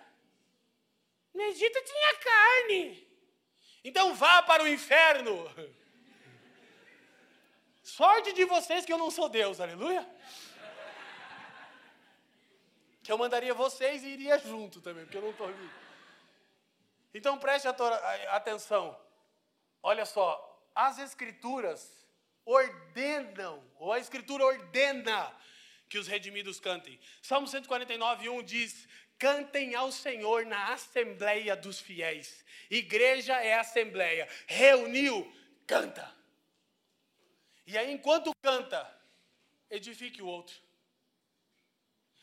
[1.33, 3.07] No Egito tinha carne.
[3.83, 5.33] Então vá para o inferno.
[7.83, 10.09] Sorte de vocês que eu não sou Deus, aleluia.
[13.03, 15.69] Que eu mandaria vocês e iria junto também, porque eu não estou aqui.
[17.13, 17.67] Então preste
[18.29, 18.97] atenção.
[19.83, 22.07] Olha só, as escrituras
[22.45, 25.35] ordenam, ou a escritura ordena
[25.89, 26.97] que os redimidos cantem.
[27.21, 28.87] Salmo 149, 1 diz:
[29.19, 32.45] Cantem ao Senhor na assembleia dos fiéis.
[32.69, 34.27] Igreja é assembleia.
[34.47, 35.29] Reuniu,
[35.67, 36.22] canta.
[37.65, 38.89] E aí, enquanto canta,
[39.69, 40.55] edifique o outro.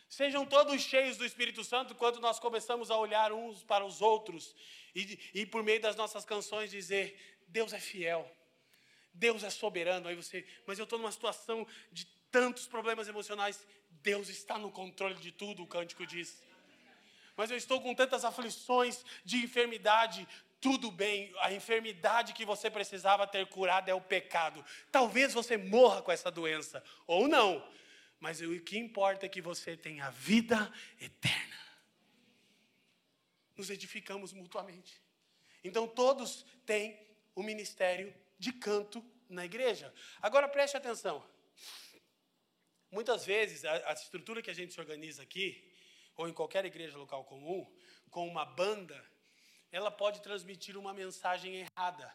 [0.09, 4.55] Sejam todos cheios do Espírito Santo quando nós começamos a olhar uns para os outros
[4.95, 8.29] e, e por meio das nossas canções dizer: Deus é fiel,
[9.15, 10.09] Deus é soberano.
[10.09, 13.65] Aí você, mas eu estou numa situação de tantos problemas emocionais.
[14.03, 16.43] Deus está no controle de tudo, o cântico diz.
[17.37, 20.27] Mas eu estou com tantas aflições de enfermidade,
[20.61, 24.65] tudo bem, a enfermidade que você precisava ter curado é o pecado.
[24.93, 27.67] Talvez você morra com essa doença, ou não,
[28.19, 31.59] mas o que importa é que você tenha vida eterna.
[33.57, 35.01] Nos edificamos mutuamente.
[35.65, 36.99] Então todos têm
[37.35, 39.93] o ministério de canto na igreja.
[40.21, 41.25] Agora preste atenção.
[42.91, 45.73] Muitas vezes a, a estrutura que a gente se organiza aqui,
[46.17, 47.67] ou em qualquer igreja local comum,
[48.11, 49.10] com uma banda
[49.73, 52.13] ela pode transmitir uma mensagem errada.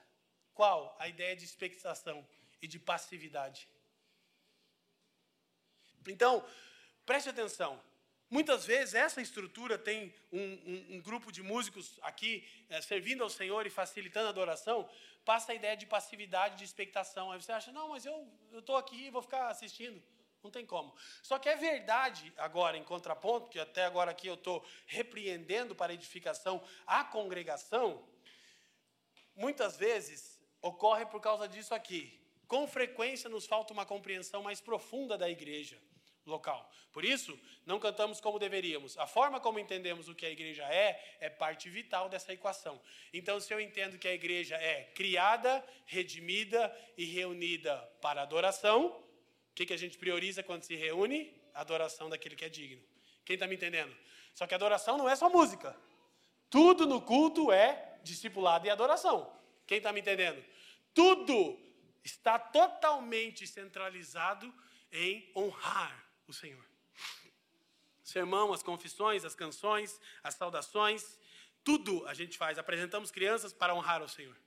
[0.54, 0.96] Qual?
[1.00, 2.28] A ideia de expectação
[2.62, 3.68] e de passividade.
[6.08, 6.46] Então,
[7.06, 7.82] preste atenção.
[8.30, 13.30] Muitas vezes essa estrutura tem um, um, um grupo de músicos aqui é, servindo ao
[13.30, 14.90] Senhor e facilitando a adoração,
[15.24, 17.32] passa a ideia de passividade, de expectação.
[17.32, 20.02] Aí você acha, não, mas eu estou aqui e vou ficar assistindo.
[20.46, 20.96] Não tem como.
[21.24, 25.92] Só que é verdade, agora, em contraponto, que até agora aqui eu estou repreendendo para
[25.92, 28.08] edificação a congregação,
[29.36, 32.22] muitas vezes ocorre por causa disso aqui.
[32.48, 35.82] Com frequência nos falta uma compreensão mais profunda da igreja
[36.26, 36.72] local.
[36.92, 38.98] Por isso, não cantamos como deveríamos.
[38.98, 42.80] A forma como entendemos o que a igreja é, é parte vital dessa equação.
[43.12, 49.05] Então, se eu entendo que a igreja é criada, redimida e reunida para adoração,
[49.56, 51.34] que, que a gente prioriza quando se reúne?
[51.54, 52.84] A adoração daquele que é digno.
[53.24, 53.96] Quem está me entendendo?
[54.34, 55.76] Só que adoração não é só música.
[56.50, 59.34] Tudo no culto é discipulado e adoração.
[59.66, 60.44] Quem está me entendendo?
[60.94, 61.58] Tudo
[62.04, 64.54] está totalmente centralizado
[64.92, 66.64] em honrar o Senhor.
[68.04, 71.18] Sermão, as confissões, as canções, as saudações,
[71.64, 72.60] tudo a gente faz.
[72.60, 74.38] Apresentamos crianças para honrar o Senhor.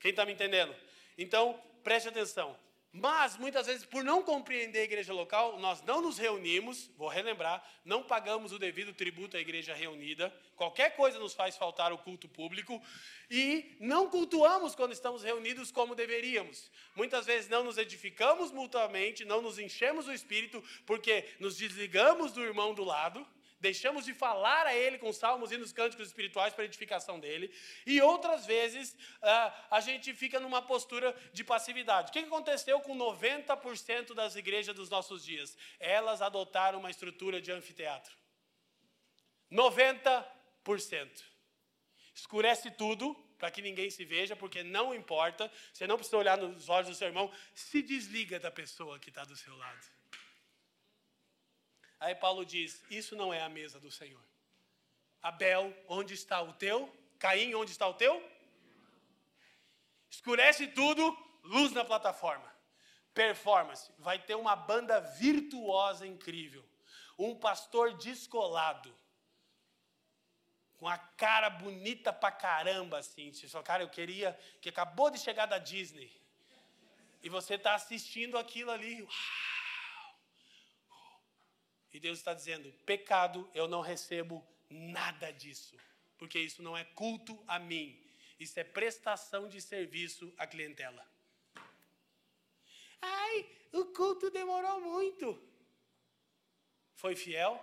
[0.00, 0.74] Quem está me entendendo?
[1.16, 2.58] Então, preste atenção.
[2.96, 7.60] Mas, muitas vezes, por não compreender a igreja local, nós não nos reunimos, vou relembrar,
[7.84, 12.28] não pagamos o devido tributo à igreja reunida, qualquer coisa nos faz faltar o culto
[12.28, 12.80] público,
[13.28, 16.70] e não cultuamos quando estamos reunidos como deveríamos.
[16.94, 22.44] Muitas vezes não nos edificamos mutuamente, não nos enchemos do espírito, porque nos desligamos do
[22.44, 23.26] irmão do lado,
[23.64, 27.46] deixamos de falar a Ele com salmos e nos cânticos espirituais para edificação dele,
[27.86, 32.10] e outras vezes ah, a gente fica numa postura de passividade.
[32.10, 35.56] O que aconteceu com 90% das igrejas dos nossos dias?
[35.80, 38.14] Elas adotaram uma estrutura de anfiteatro.
[39.50, 40.24] 90%.
[42.14, 46.68] Escurece tudo para que ninguém se veja, porque não importa, você não precisa olhar nos
[46.68, 49.86] olhos do seu irmão, se desliga da pessoa que está do seu lado.
[52.00, 54.22] Aí Paulo diz: Isso não é a mesa do Senhor.
[55.22, 56.94] Abel, onde está o teu?
[57.18, 58.22] Caim, onde está o teu?
[60.10, 62.52] Escurece tudo, luz na plataforma.
[63.14, 63.90] Performance.
[63.98, 66.64] Vai ter uma banda virtuosa incrível.
[67.18, 68.94] Um pastor descolado.
[70.78, 73.32] Com a cara bonita pra caramba, assim.
[73.32, 74.38] Você cara, eu queria.
[74.60, 76.12] Que acabou de chegar da Disney.
[77.22, 79.00] E você está assistindo aquilo ali.
[79.02, 79.53] Uau!
[81.94, 85.74] E Deus está dizendo: pecado, eu não recebo nada disso.
[86.18, 88.00] porque isso não é culto a mim,
[88.38, 91.06] isso é prestação de serviço à clientela.
[93.02, 95.26] Ai, o culto demorou muito.
[96.94, 97.62] Foi fiel?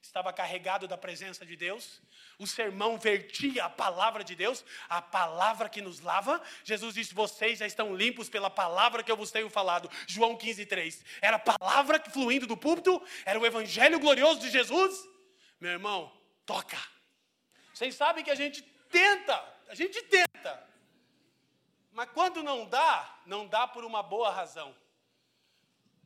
[0.00, 2.00] Estava carregado da presença de Deus?
[2.38, 6.42] O sermão vertia a palavra de Deus, a palavra que nos lava.
[6.64, 9.90] Jesus disse: Vocês já estão limpos pela palavra que eu vos tenho falado.
[10.06, 11.04] João 15, 3.
[11.22, 13.02] Era a palavra fluindo do púlpito?
[13.24, 15.08] Era o evangelho glorioso de Jesus?
[15.58, 16.12] Meu irmão,
[16.44, 16.78] toca.
[17.72, 18.60] Vocês sabem que a gente
[18.90, 20.66] tenta, a gente tenta.
[21.92, 24.76] Mas quando não dá, não dá por uma boa razão.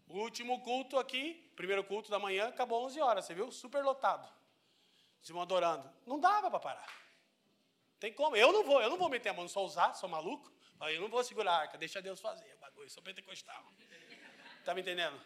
[0.07, 3.51] O último culto aqui, primeiro culto da manhã, acabou 11 horas, você viu?
[3.51, 4.40] Super lotado.
[5.23, 5.91] Se vão adorando.
[6.07, 7.01] Não dava para parar.
[7.99, 8.35] Tem como.
[8.37, 10.51] Eu não vou, eu não vou meter a mão, sou usar, sou maluco.
[10.81, 13.63] Aí eu não vou segurar a arca, deixa Deus fazer o bagulho, sou pentecostal.
[14.65, 15.21] Tá me entendendo?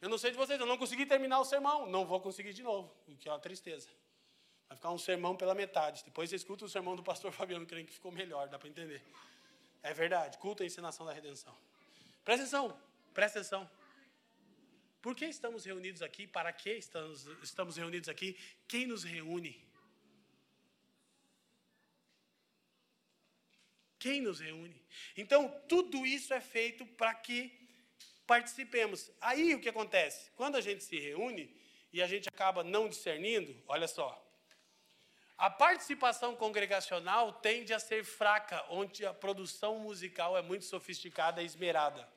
[0.00, 2.62] Eu não sei de vocês, eu não consegui terminar o sermão, não vou conseguir de
[2.62, 3.88] novo, o que é uma tristeza.
[4.68, 6.02] Vai ficar um sermão pela metade.
[6.04, 9.04] Depois você escuta o sermão do pastor Fabiano, creio que ficou melhor, dá para entender.
[9.82, 11.54] É verdade, culto e ensinação da redenção.
[12.24, 12.80] Presta atenção,
[13.12, 13.70] presta atenção.
[15.02, 16.28] Por que estamos reunidos aqui?
[16.28, 18.38] Para que estamos, estamos reunidos aqui?
[18.68, 19.60] Quem nos reúne?
[23.98, 24.80] Quem nos reúne?
[25.16, 27.52] Então, tudo isso é feito para que
[28.26, 29.10] participemos.
[29.20, 30.30] Aí o que acontece?
[30.36, 31.52] Quando a gente se reúne
[31.92, 34.10] e a gente acaba não discernindo, olha só.
[35.36, 41.46] A participação congregacional tende a ser fraca, onde a produção musical é muito sofisticada e
[41.46, 42.08] esmerada.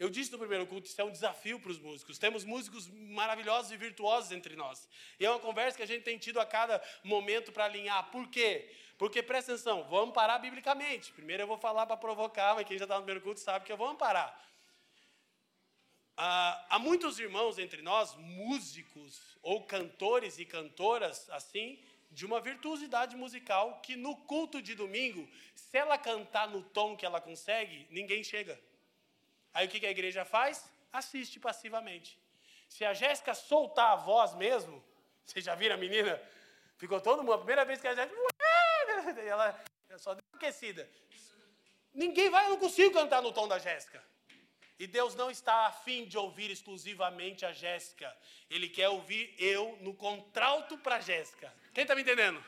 [0.00, 2.18] Eu disse no primeiro culto, isso é um desafio para os músicos.
[2.18, 4.88] Temos músicos maravilhosos e virtuosos entre nós.
[5.18, 8.10] E é uma conversa que a gente tem tido a cada momento para alinhar.
[8.10, 8.74] Por quê?
[8.96, 11.12] Porque, presta atenção, vamos amparar biblicamente.
[11.12, 13.72] Primeiro eu vou falar para provocar, mas quem já está no primeiro culto sabe que
[13.72, 14.42] eu vou amparar.
[16.16, 21.78] Ah, há muitos irmãos entre nós, músicos ou cantores e cantoras, assim,
[22.10, 27.04] de uma virtuosidade musical, que no culto de domingo, se ela cantar no tom que
[27.04, 28.58] ela consegue, ninguém chega.
[29.52, 30.70] Aí o que a igreja faz?
[30.92, 32.18] Assiste passivamente.
[32.68, 34.82] Se a Jéssica soltar a voz mesmo,
[35.24, 36.20] vocês já viram a menina?
[36.76, 38.16] Ficou todo mundo, a primeira vez que a Jéssica.
[39.26, 39.64] Ela
[39.98, 40.88] só deu aquecida.
[41.92, 44.02] Ninguém vai, eu não consigo cantar no tom da Jéssica.
[44.78, 48.16] E Deus não está afim de ouvir exclusivamente a Jéssica.
[48.48, 51.52] Ele quer ouvir eu no contralto para Jéssica.
[51.74, 52.42] Quem está me entendendo?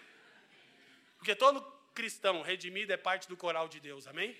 [1.18, 1.60] Porque todo
[1.94, 4.34] cristão redimido é parte do coral de Deus, amém?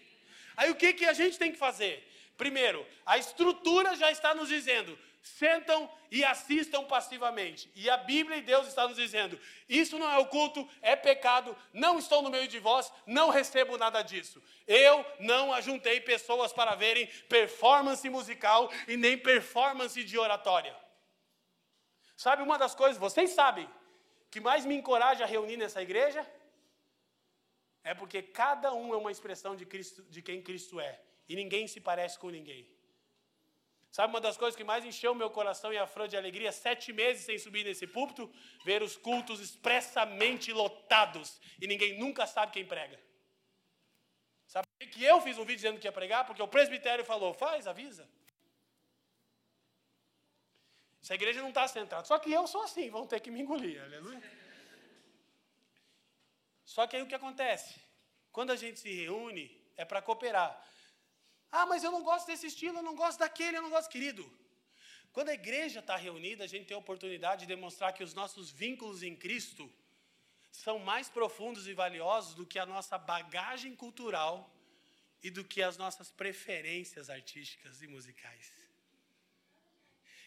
[0.57, 2.09] Aí o que, que a gente tem que fazer?
[2.43, 7.71] Primeiro, a estrutura já está nos dizendo: sentam e assistam passivamente.
[7.73, 9.39] E a Bíblia e Deus está nos dizendo:
[9.69, 13.79] isso não é o culto, é pecado, não estou no meio de vós, não recebo
[13.79, 14.43] nada disso.
[14.67, 20.77] Eu não ajuntei pessoas para verem performance musical e nem performance de oratória.
[22.17, 23.71] Sabe uma das coisas, vocês sabem,
[24.33, 26.29] que mais me encoraja a reunir nessa igreja?
[27.85, 31.01] É porque cada um é uma expressão de, Cristo, de quem Cristo é.
[31.33, 32.63] E ninguém se parece com ninguém.
[33.91, 36.53] Sabe uma das coisas que mais encheu meu coração e a Fran de alegria?
[36.53, 38.31] Sete meses sem subir nesse púlpito,
[38.67, 42.99] ver os cultos expressamente lotados e ninguém nunca sabe quem prega.
[44.47, 46.27] Sabe que eu fiz um vídeo dizendo que ia pregar?
[46.27, 48.07] Porque o presbitério falou: faz, avisa.
[51.03, 52.05] Essa igreja não está centrada.
[52.05, 54.23] Só que eu sou assim, vão ter que me engolir, aleluia.
[56.63, 57.81] Só que aí o que acontece?
[58.31, 59.47] Quando a gente se reúne,
[59.79, 60.53] é para cooperar.
[61.59, 64.25] Ah, mas eu não gosto desse estilo, eu não gosto daquele, eu não gosto, querido.
[65.13, 68.51] Quando a igreja está reunida, a gente tem a oportunidade de demonstrar que os nossos
[68.51, 69.71] vínculos em Cristo
[70.51, 74.51] são mais profundos e valiosos do que a nossa bagagem cultural
[75.23, 78.51] e do que as nossas preferências artísticas e musicais.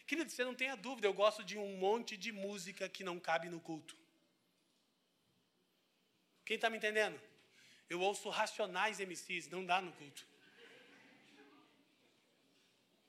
[0.06, 3.48] Querido, você não tenha dúvida, eu gosto de um monte de música que não cabe
[3.48, 3.96] no culto.
[6.44, 7.20] Quem está me entendendo?
[7.90, 10.24] Eu ouço racionais MCs, não dá no culto.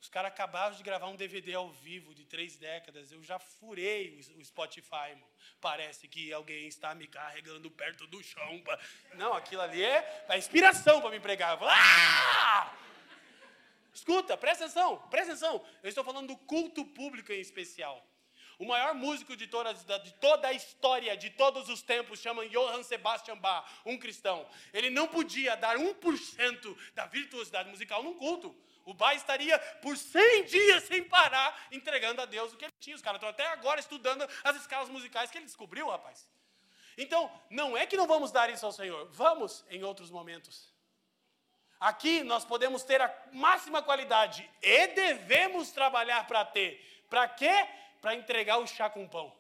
[0.08, 3.12] Os caras acabaram de gravar um DVD ao vivo de três décadas.
[3.12, 5.28] Eu já furei o Spotify, irmão.
[5.60, 8.62] Parece que alguém está me carregando perto do chão.
[8.62, 8.80] Pra...
[9.16, 11.62] Não, aquilo ali é a inspiração para me pregar.
[11.62, 12.74] Eu ah!
[13.94, 15.62] Escuta, presta atenção, presta atenção.
[15.84, 18.02] Eu estou falando do culto público em especial.
[18.58, 22.82] O maior músico de toda, de toda, a história, de todos os tempos, chama Johann
[22.82, 24.48] Sebastian Bach, um cristão.
[24.74, 28.56] Ele não podia dar 1% da virtuosidade musical num culto.
[28.88, 32.96] O Bach estaria por 100 dias sem parar entregando a Deus o que ele tinha.
[32.96, 36.28] Os caras estão até agora estudando as escalas musicais que ele descobriu, rapaz.
[36.98, 40.74] Então, não é que não vamos dar isso ao Senhor, vamos em outros momentos.
[41.80, 47.06] Aqui nós podemos ter a máxima qualidade e devemos trabalhar para ter.
[47.08, 47.68] Para quê?
[48.02, 49.34] para entregar o chá com pão.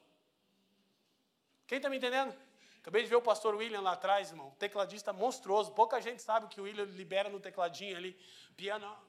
[1.66, 2.36] Quem está me entendendo?
[2.80, 4.52] Acabei de ver o pastor William lá atrás, irmão.
[4.58, 5.72] Tecladista monstruoso.
[5.72, 8.18] Pouca gente sabe o que o William libera no tecladinho ali.
[8.56, 9.07] Piano.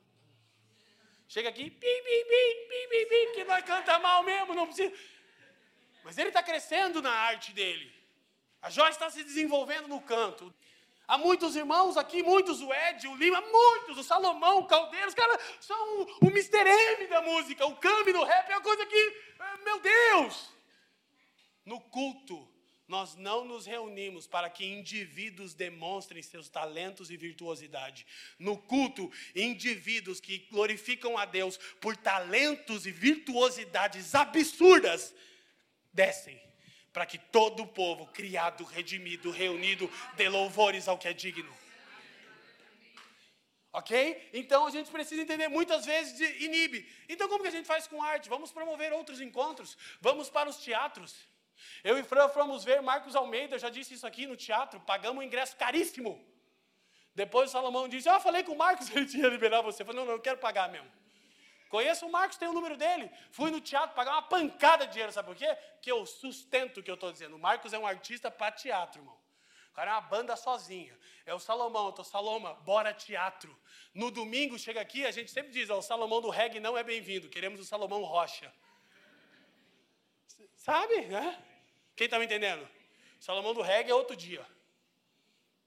[1.29, 1.71] Chega aqui,
[3.35, 4.93] que nós canta mal mesmo, não precisa.
[6.03, 7.93] Mas ele está crescendo na arte dele.
[8.63, 10.53] A Joyce está se desenvolvendo no canto.
[11.07, 15.15] Há muitos irmãos aqui, muitos, o Ed, o Lima, muitos, o Salomão, o Caldeiro, os
[15.15, 16.67] caras são o, o Mr.
[16.67, 19.23] M da música, o Cami do rap, é uma coisa que,
[19.65, 20.51] meu Deus!
[21.65, 22.47] No culto,
[22.89, 28.07] nós não nos reunimos para que indivíduos demonstrem seus talentos e virtuosidade.
[28.39, 35.15] No culto, indivíduos que glorificam a Deus por talentos e virtuosidades absurdas
[35.93, 36.41] descem
[36.93, 41.55] para que todo o povo, criado, redimido, reunido, dê louvores ao que é digno.
[43.71, 44.31] Ok?
[44.33, 46.89] Então a gente precisa entender, muitas vezes inibe.
[47.07, 48.31] Então como que a gente faz com arte?
[48.31, 51.15] Vamos promover outros encontros, vamos para os teatros.
[51.83, 55.23] Eu e Fran fomos ver Marcos Almeida, eu já disse isso aqui no teatro, pagamos
[55.23, 56.25] um ingresso caríssimo.
[57.15, 59.83] Depois o Salomão disse, ah, falei com o Marcos, ele tinha liberar você.
[59.83, 60.91] Eu falei, não, não, eu quero pagar mesmo.
[61.69, 63.11] Conheço o Marcos, tenho o número dele.
[63.31, 65.57] Fui no teatro pagar uma pancada de dinheiro, sabe por quê?
[65.83, 67.37] Que eu sustento o que eu estou dizendo.
[67.37, 69.19] O Marcos é um artista para teatro, irmão.
[69.71, 70.99] O cara é uma banda sozinha.
[71.27, 73.57] É o Salomão, eu estou Saloma, bora teatro.
[73.93, 77.29] No domingo chega aqui, a gente sempre diz, o Salomão do reggae não é bem-vindo,
[77.29, 78.53] queremos o Salomão Rocha.
[80.57, 81.43] Sabe, né?
[81.99, 82.65] Quem está me entendendo?
[83.19, 84.47] Salomão do reggae é outro dia.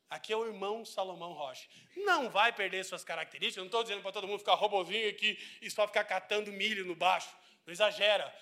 [0.10, 1.68] Aqui é o irmão Salomão Rocha.
[1.98, 3.58] Não vai perder suas características.
[3.58, 6.86] Eu não estou dizendo para todo mundo ficar robozinho aqui e só ficar catando milho
[6.86, 7.36] no baixo.
[7.66, 8.34] Não exagera.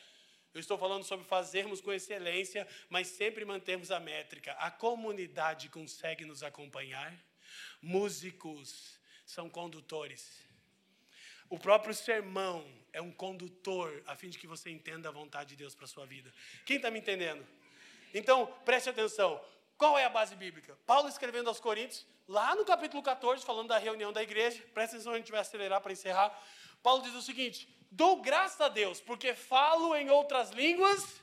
[0.53, 4.51] Eu estou falando sobre fazermos com excelência, mas sempre mantermos a métrica.
[4.53, 7.11] A comunidade consegue nos acompanhar.
[7.81, 10.47] Músicos são condutores.
[11.49, 12.63] O próprio sermão
[12.93, 16.05] é um condutor, a fim de que você entenda a vontade de Deus para sua
[16.05, 16.31] vida.
[16.67, 17.43] Quem está me entendendo?
[18.14, 19.39] Então, preste atenção.
[19.78, 20.78] Qual é a base bíblica?
[20.86, 25.14] Paulo escrevendo aos Coríntios, lá no capítulo 14, falando da reunião da igreja, presta atenção,
[25.14, 26.38] a gente vai acelerar para encerrar.
[26.84, 31.22] Paulo diz o seguinte: Dou graças a Deus, porque falo em outras línguas.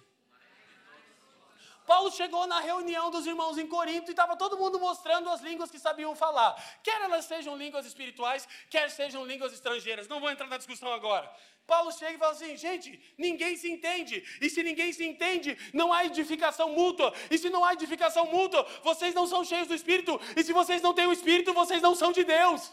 [1.86, 5.70] Paulo chegou na reunião dos irmãos em Corinto e estava todo mundo mostrando as línguas
[5.70, 6.52] que sabiam falar.
[6.82, 10.08] Quer elas sejam línguas espirituais, quer sejam línguas estrangeiras.
[10.08, 11.30] Não vou entrar na discussão agora.
[11.66, 14.24] Paulo chega e fala assim: gente, ninguém se entende.
[14.40, 17.12] E se ninguém se entende, não há edificação mútua.
[17.30, 20.20] E se não há edificação mútua, vocês não são cheios do Espírito.
[20.36, 22.72] E se vocês não têm o Espírito, vocês não são de Deus.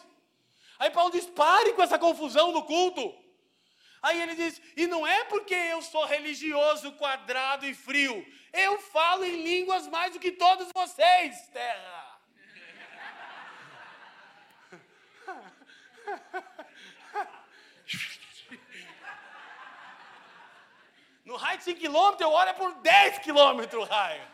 [0.80, 3.14] Aí Paulo diz: pare com essa confusão no culto.
[4.02, 8.26] Aí ele diz: e não é porque eu sou religioso, quadrado e frio.
[8.54, 12.14] Eu falo em línguas mais do que todos vocês, terra.
[21.26, 24.28] No raio de 5 km, eu é por 10 km raio.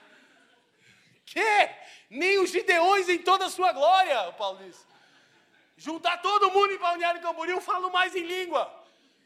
[1.25, 1.69] Que?
[2.09, 4.87] Nem os gideões em toda a sua glória, Paulo diz.
[5.77, 8.69] Juntar todo mundo em Balneário Camboriú, eu falo mais em língua.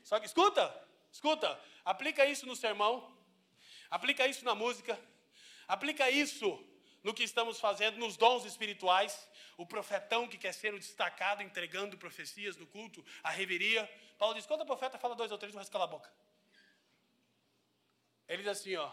[0.03, 0.75] Só que escuta,
[1.11, 3.12] escuta, aplica isso no sermão,
[3.93, 4.99] aplica isso na música,
[5.67, 6.49] aplica isso
[7.03, 11.95] no que estamos fazendo, nos dons espirituais, o profetão que quer ser o destacado, entregando
[11.95, 13.87] profecias no culto, a reveria.
[14.17, 16.11] Paulo diz: quando o profeta fala dois ou três, o resto cala a boca.
[18.27, 18.91] Ele diz assim, ó.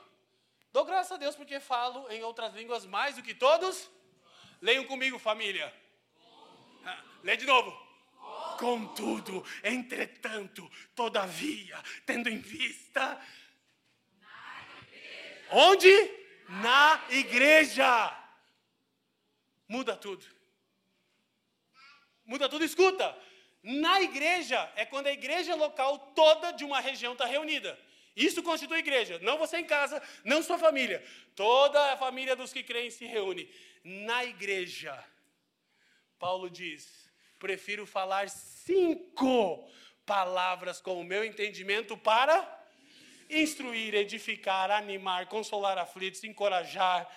[0.71, 3.91] Dou graças a Deus porque falo em outras línguas mais do que todos.
[4.61, 5.75] Leiam comigo, família.
[6.85, 7.71] Ah, lê de novo.
[8.59, 13.19] Contudo, entretanto, todavia, tendo em vista.
[15.51, 15.91] Onde?
[16.49, 18.17] Na igreja.
[19.69, 20.25] Muda tudo.
[22.25, 23.17] Muda tudo, escuta.
[23.63, 27.79] Na igreja é quando a igreja local toda de uma região está reunida.
[28.17, 29.19] Isso constitui igreja.
[29.21, 31.05] Não você em casa, não sua família.
[31.35, 33.49] Toda a família dos que creem se reúne.
[33.85, 35.03] Na igreja,
[36.19, 39.71] Paulo diz: prefiro falar cinco
[40.05, 42.60] palavras com o meu entendimento para
[43.31, 47.09] instruir, edificar, animar, consolar aflitos, encorajar,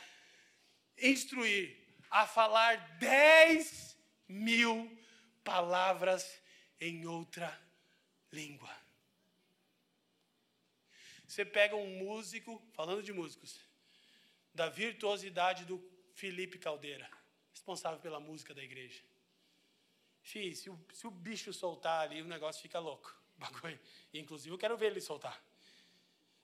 [0.98, 1.78] instruir,
[2.10, 4.96] a falar dez mil
[5.44, 6.42] palavras
[6.80, 7.60] em outra
[8.32, 8.70] língua.
[11.28, 13.60] Você pega um músico, falando de músicos,
[14.54, 15.84] da virtuosidade do
[16.14, 17.10] Felipe Caldeira,
[17.52, 19.04] responsável pela música da igreja.
[20.22, 23.14] Fih, se o, se o bicho soltar ali, o negócio fica louco.
[24.14, 25.44] Inclusive, eu quero ver ele soltar.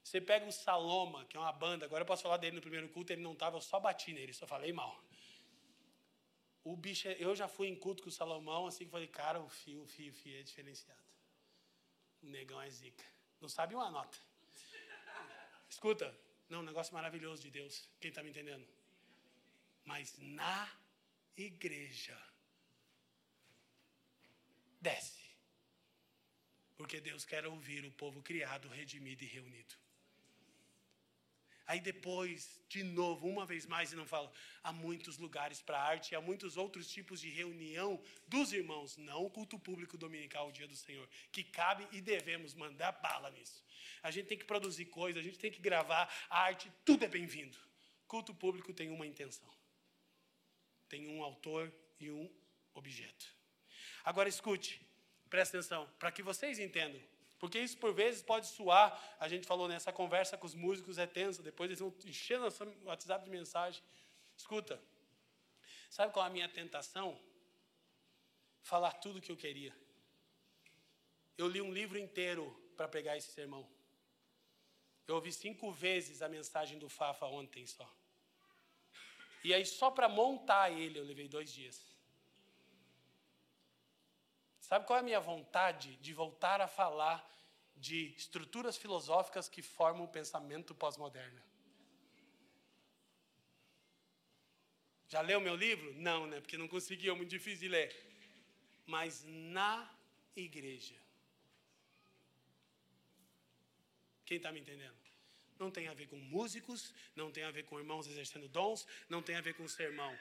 [0.03, 2.89] Você pega o Saloma, que é uma banda, agora eu posso falar dele no primeiro
[2.89, 5.03] culto, ele não estava, eu só bati nele, só falei mal.
[6.63, 9.39] O bicho, é, eu já fui em culto com o Salomão, assim que falei, cara,
[9.39, 10.99] o fio, o fio, o fio é diferenciado.
[12.23, 13.05] O negão é zica.
[13.39, 14.17] Não sabe uma nota.
[15.69, 16.13] Escuta,
[16.49, 17.87] não, um negócio maravilhoso de Deus.
[17.99, 18.67] Quem está me entendendo?
[19.89, 20.71] mas na
[21.35, 22.17] igreja.
[24.79, 25.27] Desce.
[26.77, 29.75] Porque Deus quer ouvir o povo criado, redimido e reunido.
[31.69, 34.31] Aí depois, de novo, uma vez mais, e não fala,
[34.63, 39.29] há muitos lugares para arte, há muitos outros tipos de reunião dos irmãos, não o
[39.29, 43.63] culto público dominical, o dia do Senhor, que cabe e devemos mandar bala nisso.
[44.01, 47.07] A gente tem que produzir coisas, a gente tem que gravar, a arte, tudo é
[47.07, 47.55] bem-vindo.
[48.07, 49.53] Culto público tem uma intenção.
[50.87, 52.27] Tem um autor e um
[52.73, 53.27] objeto.
[54.03, 54.81] Agora escute,
[55.29, 56.99] preste atenção, para que vocês entendam.
[57.39, 58.87] Porque isso por vezes pode suar,
[59.17, 62.87] a gente falou nessa conversa com os músicos é tensa, depois eles vão enchendo o
[62.87, 63.81] WhatsApp de mensagem.
[64.35, 64.81] Escuta,
[65.89, 67.17] sabe qual é a minha tentação?
[68.61, 69.73] Falar tudo o que eu queria.
[71.37, 72.45] Eu li um livro inteiro
[72.75, 73.65] para pegar esse sermão.
[75.07, 77.89] Eu ouvi cinco vezes a mensagem do Fafa ontem só.
[79.43, 81.81] E aí, só para montar ele, eu levei dois dias.
[84.69, 85.95] Sabe qual é a minha vontade?
[85.97, 87.17] De voltar a falar
[87.75, 91.41] de estruturas filosóficas que formam o pensamento pós-moderno.
[95.07, 95.93] Já leu meu livro?
[95.95, 96.39] Não, né?
[96.39, 97.89] Porque não consegui, é muito difícil de ler.
[98.85, 99.89] Mas na
[100.35, 100.95] igreja.
[104.23, 104.99] Quem está me entendendo?
[105.59, 109.21] não tem a ver com músicos, não tem a ver com irmãos exercendo dons, não
[109.21, 110.17] tem a ver com sermão.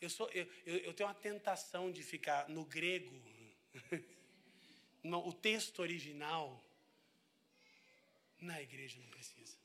[0.00, 3.14] Eu, sou, eu, eu tenho uma tentação de ficar no grego,
[5.04, 6.62] o texto original.
[8.40, 9.56] Na igreja não precisa.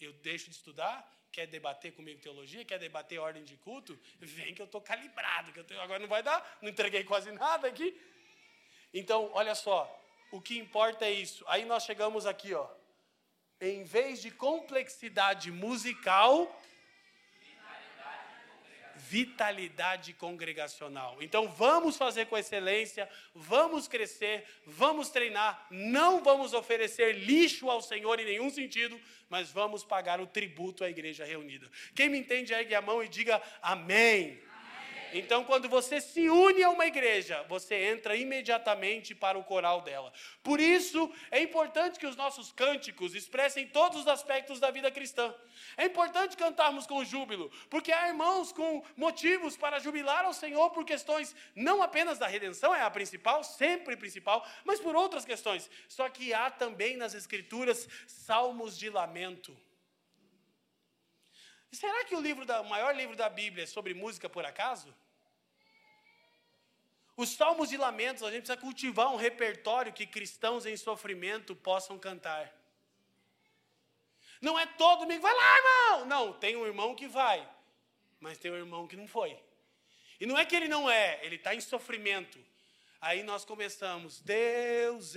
[0.00, 4.62] Eu deixo de estudar, quer debater comigo teologia, quer debater ordem de culto, vem que
[4.62, 8.00] eu estou calibrado, que eu tô, agora não vai dar, não entreguei quase nada aqui.
[8.94, 9.86] Então, olha só,
[10.32, 11.44] o que importa é isso.
[11.46, 12.80] Aí nós chegamos aqui, ó
[13.60, 16.60] em vez de complexidade musical,
[19.10, 21.16] vitalidade congregacional.
[21.20, 28.20] Então vamos fazer com excelência, vamos crescer, vamos treinar, não vamos oferecer lixo ao Senhor
[28.20, 31.68] em nenhum sentido, mas vamos pagar o tributo à igreja reunida.
[31.92, 34.40] Quem me entende, ergue a mão e diga amém.
[35.12, 40.12] Então, quando você se une a uma igreja, você entra imediatamente para o coral dela.
[40.42, 45.34] Por isso, é importante que os nossos cânticos expressem todos os aspectos da vida cristã.
[45.76, 50.84] É importante cantarmos com júbilo, porque há irmãos com motivos para jubilar ao Senhor por
[50.84, 55.70] questões não apenas da redenção, é a principal, sempre principal, mas por outras questões.
[55.88, 59.56] Só que há também nas Escrituras salmos de lamento.
[61.72, 64.94] Será que o livro da, o maior livro da Bíblia é sobre música por acaso?
[67.16, 71.98] Os salmos de lamentos, a gente precisa cultivar um repertório que cristãos em sofrimento possam
[71.98, 72.52] cantar.
[74.40, 76.06] Não é todo domingo, vai lá, irmão!
[76.06, 77.46] Não, tem um irmão que vai,
[78.18, 79.38] mas tem um irmão que não foi.
[80.18, 82.38] E não é que ele não é, ele está em sofrimento.
[83.00, 85.14] Aí nós começamos, Deus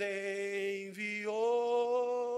[0.88, 2.33] enviou.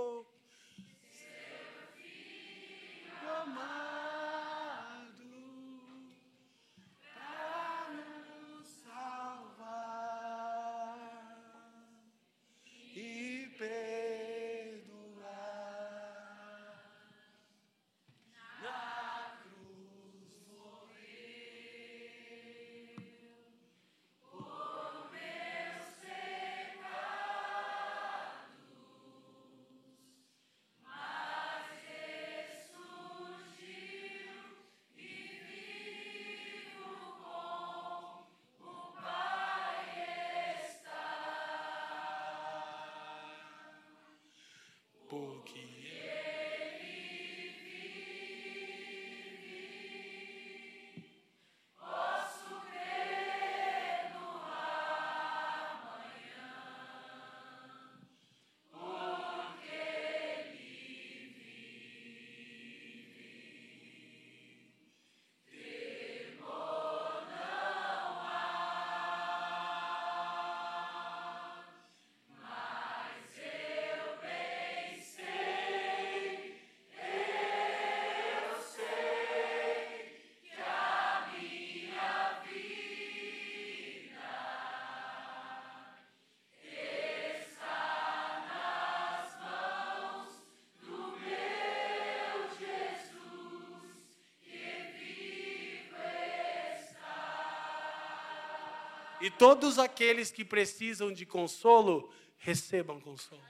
[99.20, 103.42] E todos aqueles que precisam de consolo, recebam consolo.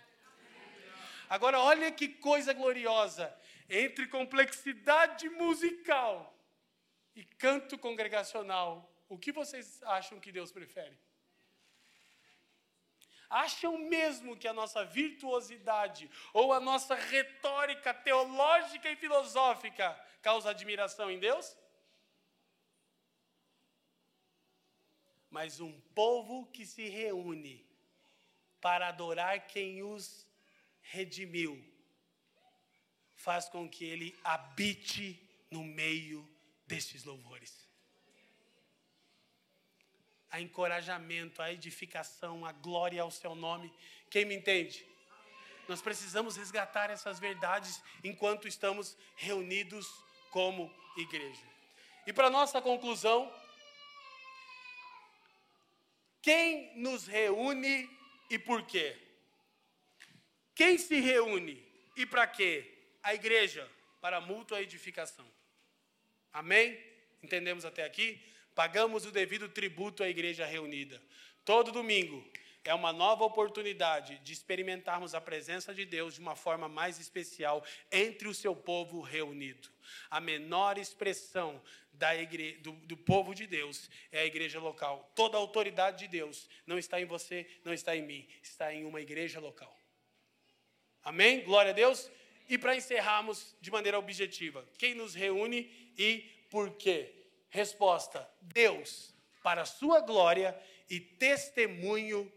[1.28, 3.34] Agora, olha que coisa gloriosa.
[3.68, 6.32] Entre complexidade musical
[7.16, 10.96] e canto congregacional, o que vocês acham que Deus prefere?
[13.28, 21.10] Acham mesmo que a nossa virtuosidade ou a nossa retórica teológica e filosófica causa admiração
[21.10, 21.56] em Deus?
[25.30, 27.64] Mas um povo que se reúne
[28.60, 30.26] para adorar quem os
[30.80, 31.62] redimiu,
[33.14, 35.20] faz com que ele habite
[35.50, 36.28] no meio
[36.66, 37.66] destes louvores
[40.36, 43.72] a encorajamento, a edificação, a glória ao seu nome.
[44.10, 44.86] Quem me entende?
[45.66, 49.86] Nós precisamos resgatar essas verdades enquanto estamos reunidos
[50.30, 51.42] como igreja.
[52.06, 53.32] E para nossa conclusão,
[56.26, 57.88] quem nos reúne
[58.28, 58.96] e por quê?
[60.56, 61.64] Quem se reúne
[61.96, 62.68] e para quê?
[63.00, 63.70] A igreja,
[64.00, 65.24] para mútua edificação.
[66.32, 66.76] Amém?
[67.22, 68.20] Entendemos até aqui?
[68.56, 71.00] Pagamos o devido tributo à igreja reunida.
[71.44, 72.28] Todo domingo
[72.64, 77.64] é uma nova oportunidade de experimentarmos a presença de Deus de uma forma mais especial
[77.92, 79.68] entre o seu povo reunido.
[80.10, 81.62] A menor expressão
[81.98, 82.52] da igre...
[82.58, 85.12] do, do povo de Deus é a igreja local.
[85.14, 88.84] Toda a autoridade de Deus não está em você, não está em mim, está em
[88.84, 89.74] uma igreja local.
[91.02, 91.42] Amém?
[91.42, 92.10] Glória a Deus.
[92.48, 96.18] E para encerrarmos de maneira objetiva, quem nos reúne e
[96.50, 97.12] por quê?
[97.48, 100.56] Resposta: Deus, para a sua glória
[100.88, 102.32] e testemunho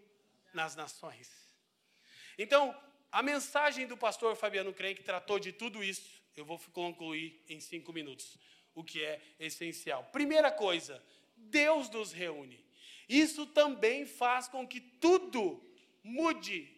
[0.53, 1.29] nas nações.
[2.37, 2.75] Então,
[3.11, 6.21] a mensagem do pastor Fabiano Crenque tratou de tudo isso.
[6.35, 8.37] Eu vou concluir em cinco minutos,
[8.79, 10.03] o que é essencial.
[10.11, 11.03] Primeira coisa,
[11.35, 12.63] Deus nos reúne.
[13.07, 15.63] Isso também faz com que tudo
[16.03, 16.75] mude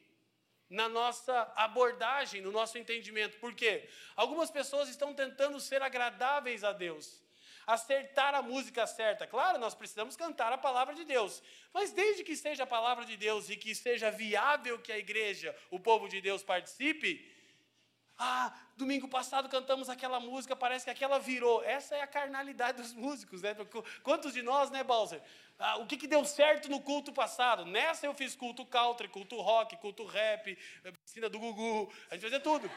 [0.70, 3.38] na nossa abordagem, no nosso entendimento.
[3.38, 3.88] Por quê?
[4.16, 7.22] Algumas pessoas estão tentando ser agradáveis a Deus
[7.66, 9.28] acertar a música certa.
[9.28, 11.42] Claro, nós precisamos cantar a palavra de Deus,
[11.74, 15.56] mas desde que seja a palavra de Deus e que seja viável que a igreja,
[15.70, 17.31] o povo de Deus participe.
[18.24, 21.64] Ah, domingo passado cantamos aquela música, parece que aquela virou.
[21.64, 23.58] Essa é a carnalidade dos músicos, né?
[24.04, 25.20] Quantos de nós, né, Balser?
[25.58, 27.66] Ah, o que, que deu certo no culto passado?
[27.66, 30.56] Nessa eu fiz culto country, culto rock, culto rap,
[31.04, 32.70] piscina do Gugu, a gente fazia tudo.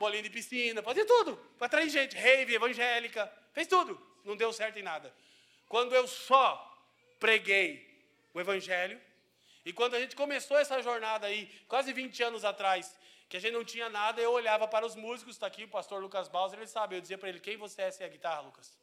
[0.00, 3.32] Bolinho de piscina, fazia tudo, para atrair gente, rave, evangélica.
[3.52, 5.14] Fez tudo, não deu certo em nada.
[5.68, 6.76] Quando eu só
[7.20, 8.04] preguei
[8.34, 9.00] o Evangelho,
[9.64, 12.94] e quando a gente começou essa jornada aí, quase 20 anos atrás,
[13.28, 16.00] que a gente não tinha nada, eu olhava para os músicos, está aqui o pastor
[16.00, 18.76] Lucas Bauser, ele sabe, eu dizia para ele, quem você é sem a guitarra, Lucas?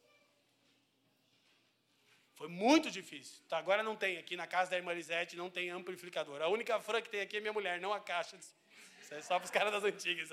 [2.34, 3.38] Foi muito difícil.
[3.48, 6.42] Tá, agora não tem, aqui na casa da irmã Lisete não tem amplificador.
[6.42, 8.36] A única fã que tem aqui é minha mulher, não a caixa.
[8.36, 10.30] Isso é só para os caras das antigas.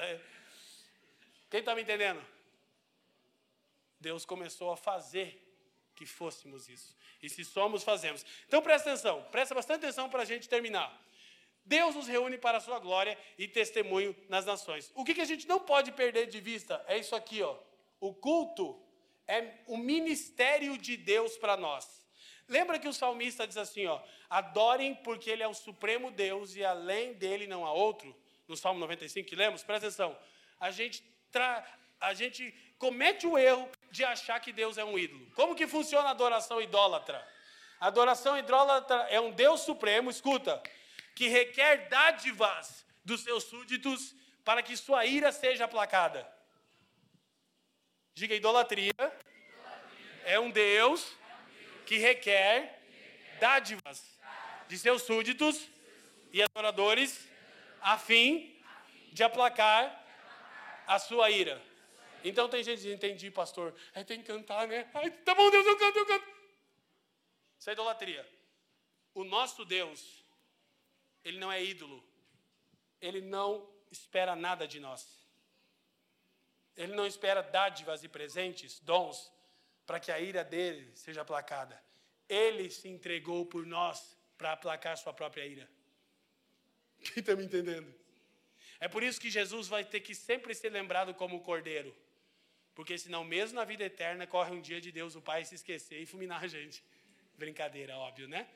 [1.49, 2.19] Quem está me entendendo?
[3.99, 5.45] Deus começou a fazer
[5.95, 6.95] que fôssemos isso.
[7.21, 8.25] E se somos, fazemos.
[8.47, 10.89] Então presta atenção, presta bastante atenção para a gente terminar.
[11.69, 14.91] Deus nos reúne para a sua glória e testemunho nas nações.
[14.95, 17.55] O que, que a gente não pode perder de vista é isso aqui, ó.
[18.01, 18.81] O culto
[19.27, 21.87] é o ministério de Deus para nós.
[22.47, 26.65] Lembra que o salmista diz assim, ó: Adorem porque ele é o supremo Deus e
[26.65, 28.15] além dele não há outro.
[28.47, 30.17] No Salmo 95 que lemos, presta atenção.
[30.59, 31.63] A gente tra
[32.01, 35.29] a gente comete o erro de achar que Deus é um ídolo.
[35.35, 37.23] Como que funciona a adoração idólatra?
[37.79, 40.63] A adoração idólatra é um Deus supremo, escuta,
[41.19, 44.15] que requer dádivas dos seus súditos
[44.45, 46.25] para que sua ira seja aplacada.
[48.13, 48.93] Diga, idolatria,
[50.23, 51.13] é um Deus
[51.85, 52.81] que requer
[53.37, 54.17] dádivas
[54.69, 55.69] de seus súditos
[56.31, 57.27] e adoradores
[57.81, 58.57] a fim
[59.11, 60.01] de aplacar
[60.87, 61.61] a sua ira.
[62.23, 63.75] Então tem gente que entendi, pastor.
[63.93, 64.85] É, tem que cantar, né?
[65.25, 66.27] Tá bom, Deus, eu canto, eu canto.
[67.59, 68.25] Isso é idolatria.
[69.13, 70.18] O nosso Deus,
[71.23, 72.03] ele não é ídolo.
[73.01, 75.07] Ele não espera nada de nós.
[76.75, 79.31] Ele não espera dádivas e presentes, dons,
[79.85, 81.81] para que a ira dele seja aplacada.
[82.27, 85.69] Ele se entregou por nós para aplacar sua própria ira.
[87.03, 87.93] Quem está me entendendo?
[88.79, 91.95] É por isso que Jesus vai ter que sempre ser lembrado como o cordeiro.
[92.73, 95.99] Porque senão, mesmo na vida eterna, corre um dia de Deus, o Pai, se esquecer
[96.01, 96.81] e fulminar a gente.
[97.37, 98.47] Brincadeira, óbvio, né?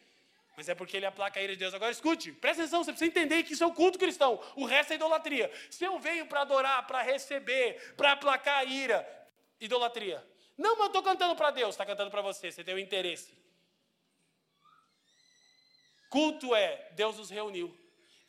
[0.55, 1.73] Mas é porque ele aplaca a ira de Deus.
[1.73, 4.39] Agora escute, presta atenção, você precisa entender que isso é o culto cristão.
[4.55, 5.51] O resto é idolatria.
[5.69, 9.27] Se eu venho para adorar, para receber, para aplacar a ira,
[9.59, 10.25] idolatria.
[10.57, 12.79] Não, mas eu estou cantando para Deus, está cantando para você, você tem o um
[12.79, 13.33] interesse.
[16.09, 17.75] Culto é, Deus nos reuniu.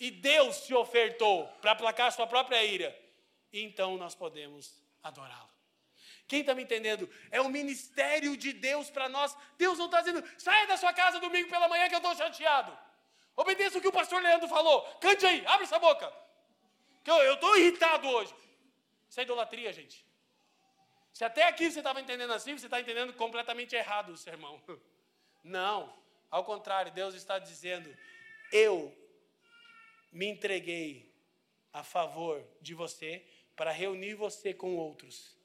[0.00, 2.98] E Deus se ofertou para aplacar a sua própria ira.
[3.52, 5.53] E então nós podemos adorá-lo.
[6.26, 7.08] Quem está me entendendo?
[7.30, 9.36] É o ministério de Deus para nós.
[9.58, 12.76] Deus não está dizendo, saia da sua casa domingo pela manhã que eu estou chateado.
[13.36, 14.82] Obedeça o que o pastor Leandro falou.
[15.00, 16.10] Cante aí, abre essa boca.
[17.02, 18.34] Que eu estou irritado hoje.
[19.08, 20.04] Isso é idolatria, gente.
[21.12, 24.60] Se até aqui você estava entendendo assim, você está entendendo completamente errado o sermão.
[25.44, 25.94] Não,
[26.30, 27.94] ao contrário, Deus está dizendo:
[28.50, 28.96] eu
[30.10, 31.12] me entreguei
[31.72, 33.24] a favor de você
[33.54, 35.36] para reunir você com outros.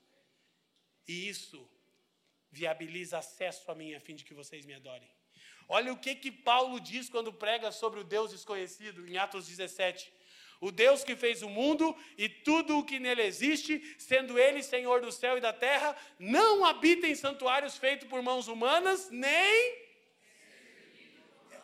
[1.12, 1.60] E isso
[2.52, 5.10] viabiliza acesso a mim a fim de que vocês me adorem.
[5.68, 10.14] Olha o que que Paulo diz quando prega sobre o Deus desconhecido em Atos 17.
[10.62, 15.02] O Deus que fez o mundo e tudo o que nele existe, sendo ele Senhor
[15.02, 19.90] do céu e da terra, não habita em santuários feitos por mãos humanas, nem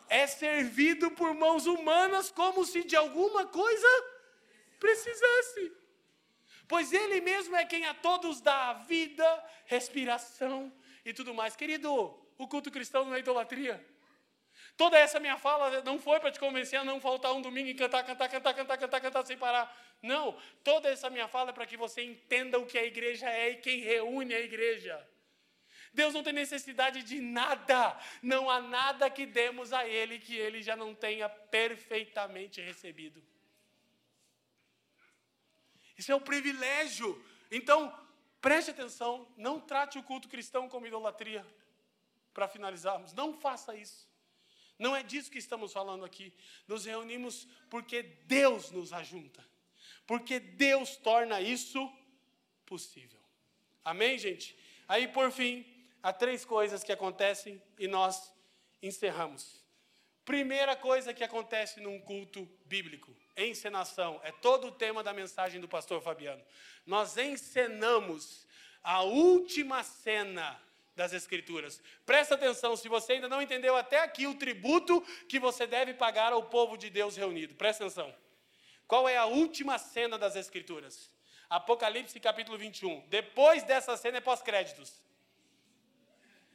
[0.08, 3.88] é servido por mãos humanas como se de alguma coisa
[4.80, 5.85] precisasse.
[6.68, 10.72] Pois Ele mesmo é quem a todos dá vida, respiração
[11.04, 11.54] e tudo mais.
[11.54, 11.92] Querido,
[12.36, 13.84] o culto cristão não é idolatria.
[14.76, 17.74] Toda essa minha fala não foi para te convencer a não faltar um domingo e
[17.74, 19.74] cantar, cantar, cantar, cantar, cantar, cantar sem parar.
[20.02, 23.50] Não, toda essa minha fala é para que você entenda o que a igreja é
[23.50, 25.02] e quem reúne a igreja.
[25.94, 27.98] Deus não tem necessidade de nada.
[28.22, 33.22] Não há nada que demos a Ele que Ele já não tenha perfeitamente recebido.
[35.96, 37.22] Isso é um privilégio.
[37.50, 37.92] Então,
[38.40, 41.46] preste atenção, não trate o culto cristão como idolatria.
[42.34, 44.06] Para finalizarmos, não faça isso.
[44.78, 46.32] Não é disso que estamos falando aqui.
[46.68, 49.44] Nos reunimos porque Deus nos ajunta.
[50.06, 51.90] Porque Deus torna isso
[52.66, 53.20] possível.
[53.84, 54.56] Amém, gente?
[54.86, 55.64] Aí, por fim,
[56.02, 58.32] há três coisas que acontecem e nós
[58.82, 59.64] encerramos.
[60.24, 65.68] Primeira coisa que acontece num culto bíblico, encenação, é todo o tema da mensagem do
[65.68, 66.42] pastor Fabiano.
[66.86, 68.46] Nós encenamos
[68.82, 70.60] a última cena
[70.94, 71.82] das Escrituras.
[72.06, 76.32] Presta atenção, se você ainda não entendeu até aqui o tributo que você deve pagar
[76.32, 77.54] ao povo de Deus reunido.
[77.54, 78.14] Presta atenção.
[78.88, 81.10] Qual é a última cena das Escrituras?
[81.50, 83.06] Apocalipse capítulo 21.
[83.08, 85.00] Depois dessa cena é pós-créditos.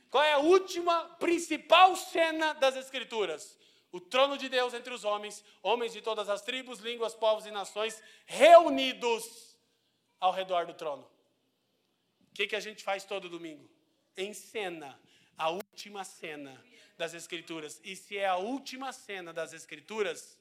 [0.09, 3.57] Qual é a última principal cena das Escrituras?
[3.91, 7.51] O trono de Deus entre os homens, homens de todas as tribos, línguas, povos e
[7.51, 9.57] nações, reunidos
[10.19, 11.03] ao redor do trono.
[12.31, 13.69] O que, que a gente faz todo domingo?
[14.15, 14.99] Encena
[15.37, 16.63] a última cena
[16.97, 17.81] das Escrituras.
[17.83, 20.39] E se é a última cena das Escrituras,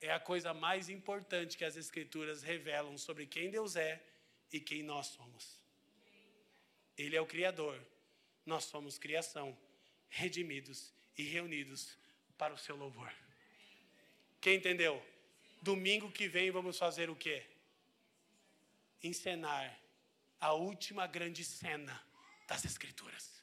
[0.00, 4.04] é a coisa mais importante que as Escrituras revelam sobre quem Deus é
[4.52, 5.62] e quem nós somos.
[6.98, 7.80] Ele é o Criador,
[8.44, 9.56] nós somos criação,
[10.08, 11.96] redimidos e reunidos
[12.36, 13.12] para o seu louvor.
[14.40, 15.04] Quem entendeu?
[15.60, 17.44] Domingo que vem vamos fazer o quê?
[19.02, 19.78] Encenar
[20.40, 22.02] a última grande cena
[22.48, 23.42] das Escrituras.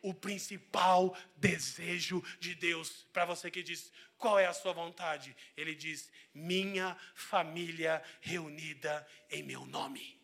[0.00, 5.74] O principal desejo de Deus para você que diz qual é a sua vontade, Ele
[5.74, 10.16] diz: minha família reunida em meu nome.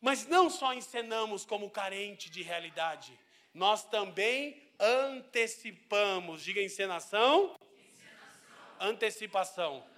[0.00, 3.18] Mas não só encenamos como carente de realidade,
[3.56, 6.42] nós também antecipamos.
[6.42, 8.76] Diga encenação, encenação.
[8.78, 9.76] Antecipação.
[9.76, 9.96] antecipação.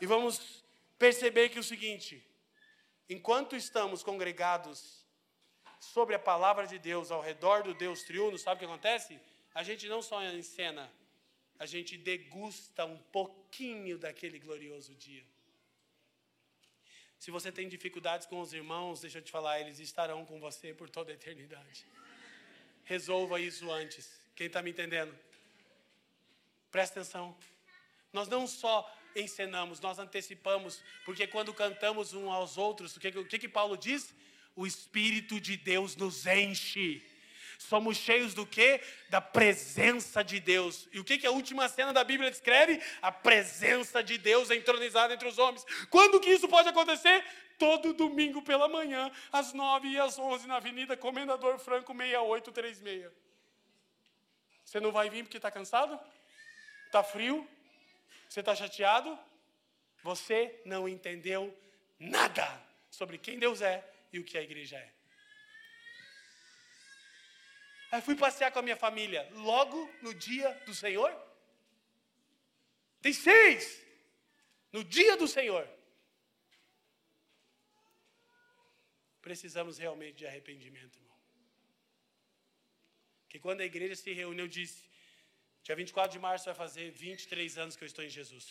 [0.00, 0.64] E vamos
[0.98, 2.20] perceber que o seguinte:
[3.08, 5.06] enquanto estamos congregados
[5.78, 9.20] sobre a palavra de Deus ao redor do Deus triuno, sabe o que acontece?
[9.54, 10.90] A gente não só encena,
[11.60, 15.24] a gente degusta um pouquinho daquele glorioso dia.
[17.20, 20.74] Se você tem dificuldades com os irmãos, deixa eu te falar, eles estarão com você
[20.74, 21.86] por toda a eternidade.
[22.84, 24.20] Resolva isso antes.
[24.34, 25.14] Quem está me entendendo?
[26.70, 27.36] Presta atenção.
[28.12, 33.26] Nós não só encenamos, nós antecipamos, porque quando cantamos uns aos outros, o que, o
[33.26, 34.14] que, que Paulo diz?
[34.56, 37.04] O Espírito de Deus nos enche.
[37.58, 38.80] Somos cheios do que?
[39.08, 40.88] Da presença de Deus.
[40.92, 42.80] E o que, que a última cena da Bíblia descreve?
[43.00, 45.64] A presença de Deus entronizada entre os homens.
[45.90, 47.24] Quando que isso pode acontecer?
[47.58, 53.12] Todo domingo pela manhã, às nove e às onze, na Avenida Comendador Franco 6836.
[54.64, 55.98] Você não vai vir porque está cansado?
[56.86, 57.46] Está frio?
[58.28, 59.16] Você está chateado?
[60.02, 61.56] Você não entendeu
[61.98, 62.60] nada
[62.90, 64.90] sobre quem Deus é e o que a igreja é.
[67.94, 71.12] Aí fui passear com a minha família logo no dia do Senhor.
[73.00, 73.80] Tem seis.
[74.72, 75.64] No dia do Senhor.
[79.22, 81.16] Precisamos realmente de arrependimento, irmão.
[83.28, 84.82] Que quando a igreja se reuniu, eu disse:
[85.62, 88.48] dia 24 de março vai fazer 23 anos que eu estou em Jesus.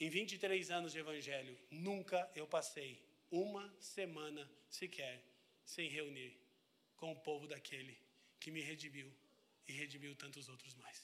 [0.00, 2.90] Em 23 anos de evangelho, nunca eu passei
[3.30, 5.22] uma semana sequer
[5.62, 6.41] sem reunir
[7.02, 7.98] com o povo daquele
[8.38, 9.12] que me redimiu
[9.66, 10.98] e redimiu tantos outros mais.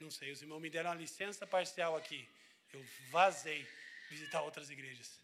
[0.00, 2.26] Não sei, os irmãos me deram uma licença parcial aqui.
[2.72, 3.68] Eu vazei
[4.08, 5.20] visitar outras igrejas.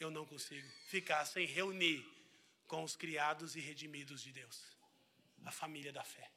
[0.00, 2.02] Eu não consigo ficar sem reunir
[2.66, 4.58] com os criados e redimidos de Deus,
[5.44, 6.30] a família da fé.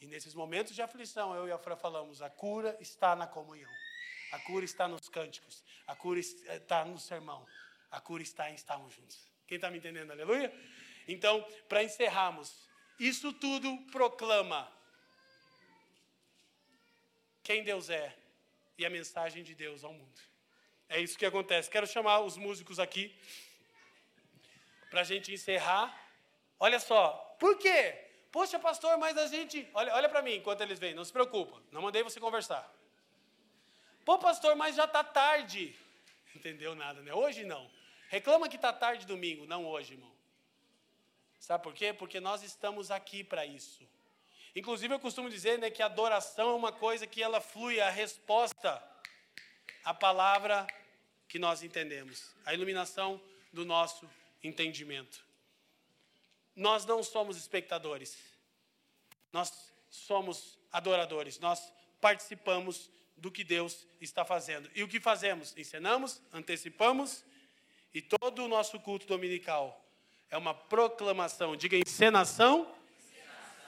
[0.00, 3.72] E nesses momentos de aflição, eu e a Fran falamos: a cura está na comunhão,
[4.30, 7.44] a cura está nos cânticos, a cura está no sermão,
[7.90, 9.31] a cura está em estarmos juntos.
[9.52, 10.10] Quem está me entendendo?
[10.10, 10.50] Aleluia?
[11.06, 12.66] Então, para encerrarmos,
[12.98, 14.66] isso tudo proclama
[17.42, 18.16] quem Deus é
[18.78, 20.20] e a mensagem de Deus ao mundo.
[20.88, 21.68] É isso que acontece.
[21.68, 23.14] Quero chamar os músicos aqui
[24.88, 25.86] para a gente encerrar.
[26.58, 28.08] Olha só, por quê?
[28.30, 29.68] Poxa, pastor, mas a gente.
[29.74, 32.74] Olha, olha para mim enquanto eles vêm, não se preocupa, não mandei você conversar.
[34.02, 35.76] Pô, pastor, mas já está tarde.
[36.34, 37.12] Entendeu nada, né?
[37.12, 37.70] Hoje não.
[38.12, 40.12] Reclama que está tarde domingo, não hoje, irmão.
[41.40, 41.94] Sabe por quê?
[41.94, 43.88] Porque nós estamos aqui para isso.
[44.54, 47.88] Inclusive, eu costumo dizer né, que a adoração é uma coisa que ela flui, a
[47.88, 48.86] resposta
[49.82, 50.66] à palavra
[51.26, 53.18] que nós entendemos, a iluminação
[53.50, 54.06] do nosso
[54.44, 55.24] entendimento.
[56.54, 58.18] Nós não somos espectadores,
[59.32, 64.70] nós somos adoradores, nós participamos do que Deus está fazendo.
[64.74, 65.56] E o que fazemos?
[65.56, 67.24] Encenamos, antecipamos,
[67.94, 69.78] e todo o nosso culto dominical
[70.30, 71.54] é uma proclamação.
[71.54, 72.66] Diga encenação,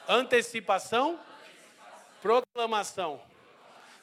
[0.08, 1.20] antecipação,
[2.22, 3.20] proclamação.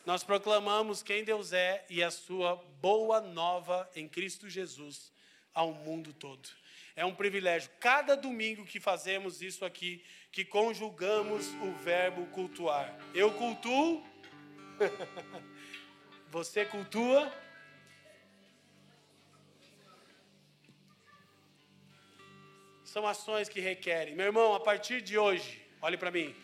[0.05, 5.11] Nós proclamamos quem Deus é e a sua boa nova em Cristo Jesus
[5.53, 6.49] ao mundo todo.
[6.95, 7.69] É um privilégio.
[7.79, 12.95] Cada domingo que fazemos isso aqui, que conjugamos o verbo cultuar.
[13.13, 14.03] Eu cultuo,
[16.29, 17.31] você cultua,
[22.93, 24.13] São ações que requerem.
[24.13, 26.35] Meu irmão, a partir de hoje, olhe para mim.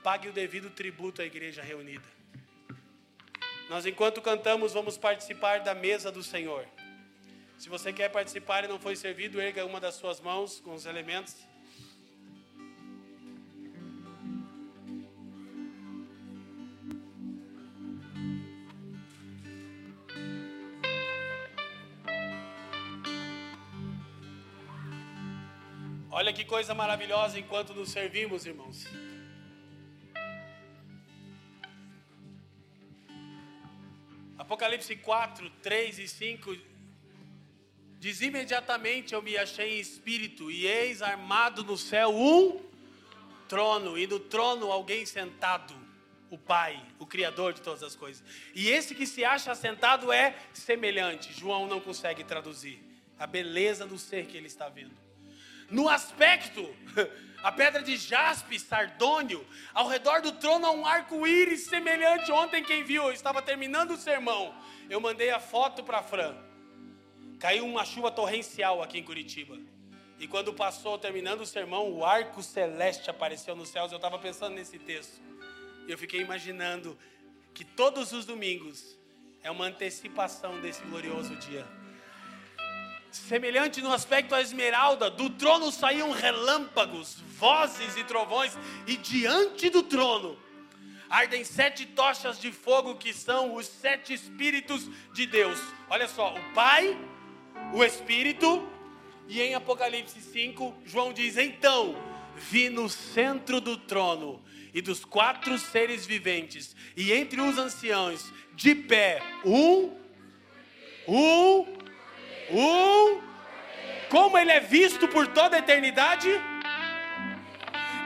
[0.00, 2.08] Pague o devido tributo à igreja reunida.
[3.68, 6.64] Nós, enquanto cantamos, vamos participar da mesa do Senhor.
[7.58, 10.86] Se você quer participar e não foi servido, erga uma das suas mãos com os
[10.86, 11.34] elementos.
[26.14, 28.84] Olha que coisa maravilhosa enquanto nos servimos, irmãos.
[34.36, 36.54] Apocalipse 4, 3 e 5
[37.98, 42.60] diz: Imediatamente eu me achei em espírito, e eis armado no céu um
[43.48, 45.74] trono, e no trono alguém sentado,
[46.28, 48.22] o Pai, o Criador de todas as coisas.
[48.54, 52.82] E esse que se acha sentado é semelhante, João não consegue traduzir
[53.18, 55.01] a beleza do ser que ele está vendo
[55.70, 56.68] no aspecto,
[57.42, 59.44] a pedra de jaspe, sardônio,
[59.74, 62.30] ao redor do trono há um arco-íris semelhante.
[62.30, 64.54] Ontem, quem viu, eu estava terminando o sermão,
[64.88, 66.34] eu mandei a foto para Fran.
[67.38, 69.58] Caiu uma chuva torrencial aqui em Curitiba.
[70.18, 73.90] E quando passou, terminando o sermão, o arco celeste apareceu nos céus.
[73.90, 75.20] Eu estava pensando nesse texto.
[75.88, 76.96] Eu fiquei imaginando
[77.52, 78.96] que todos os domingos
[79.42, 81.66] é uma antecipação desse glorioso dia
[83.16, 88.56] semelhante no aspecto à esmeralda, do trono saíam relâmpagos, vozes e trovões,
[88.86, 90.38] e diante do trono
[91.12, 95.60] ardem sete tochas de fogo que são os sete Espíritos de Deus.
[95.90, 96.96] Olha só, o Pai,
[97.74, 98.66] o Espírito,
[99.28, 101.94] e em Apocalipse 5, João diz: Então
[102.34, 108.74] vi no centro do trono e dos quatro seres viventes, e entre os anciãos, de
[108.74, 109.94] pé, um,
[111.06, 111.81] um,
[112.50, 113.20] um,
[114.08, 116.28] como ele é visto por toda a eternidade.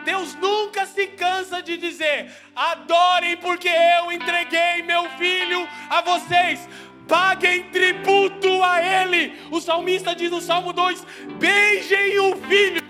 [0.04, 6.68] Deus nunca se cansa de dizer: adorem, porque eu entreguei meu filho a vocês.
[7.08, 9.32] Paguem tributo a Ele.
[9.50, 11.04] O salmista diz no Salmo 2:
[11.38, 12.85] beijem o filho.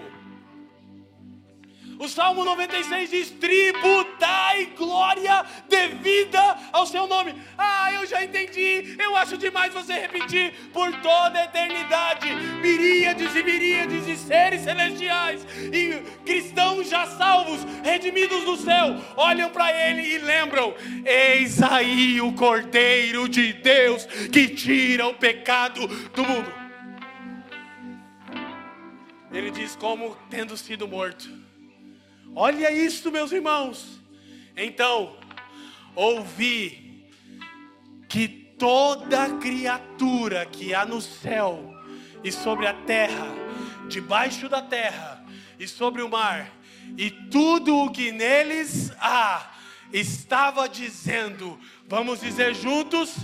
[1.99, 7.35] O Salmo 96 diz: tributai glória devida ao seu nome.
[7.57, 8.97] Ah, eu já entendi.
[8.99, 12.35] Eu acho demais você repetir por toda a eternidade.
[12.61, 19.73] Miríades e miríades de seres celestiais e cristãos já salvos, redimidos do céu, olham para
[19.73, 20.75] Ele e lembram:
[21.05, 26.53] Eis aí o Cordeiro de Deus que tira o pecado do mundo.
[29.33, 31.46] Ele diz: Como tendo sido morto
[32.39, 33.99] Olha isso, meus irmãos.
[34.55, 35.17] Então,
[35.95, 37.09] ouvi
[38.59, 41.75] toda criatura que há no céu
[42.23, 43.27] e sobre a terra,
[43.89, 45.25] debaixo da terra
[45.59, 46.51] e sobre o mar,
[46.97, 49.55] e tudo o que neles há,
[49.91, 51.59] estava dizendo,
[51.89, 53.15] vamos dizer juntos,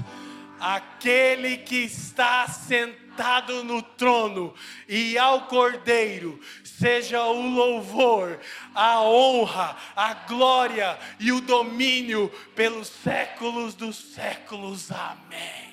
[0.58, 4.54] aquele que está sentado no trono
[4.88, 6.40] e ao Cordeiro,
[6.78, 8.40] seja o louvor,
[8.74, 14.90] a honra, a glória e o domínio pelos séculos dos séculos.
[14.90, 15.72] Amém.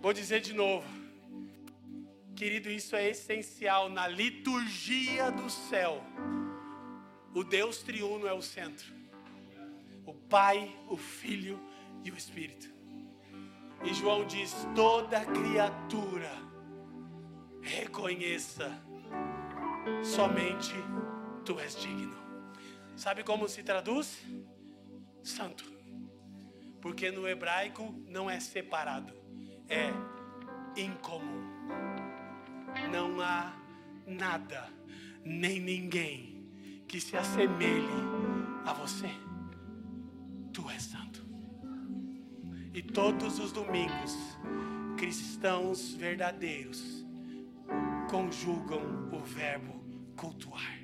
[0.00, 0.86] Vou dizer de novo.
[2.34, 6.02] Querido, isso é essencial na liturgia do céu.
[7.34, 8.92] O Deus triuno é o centro.
[10.06, 11.60] O Pai, o Filho
[12.02, 12.68] e o Espírito.
[13.84, 16.49] E João diz: toda criatura
[17.62, 18.70] reconheça,
[20.02, 20.74] somente
[21.44, 22.16] tu és digno.
[22.96, 24.22] Sabe como se traduz?
[25.22, 25.64] Santo.
[26.80, 29.14] Porque no hebraico não é separado,
[29.68, 29.92] é
[30.76, 31.48] incomum.
[32.90, 33.52] Não há
[34.06, 34.68] nada,
[35.24, 37.86] nem ninguém que se assemelhe
[38.64, 39.10] a você.
[40.52, 41.24] Tu és santo.
[42.72, 44.16] E todos os domingos,
[44.96, 46.99] cristãos verdadeiros
[48.10, 48.80] conjugam
[49.12, 49.74] o verbo
[50.16, 50.80] cultuar.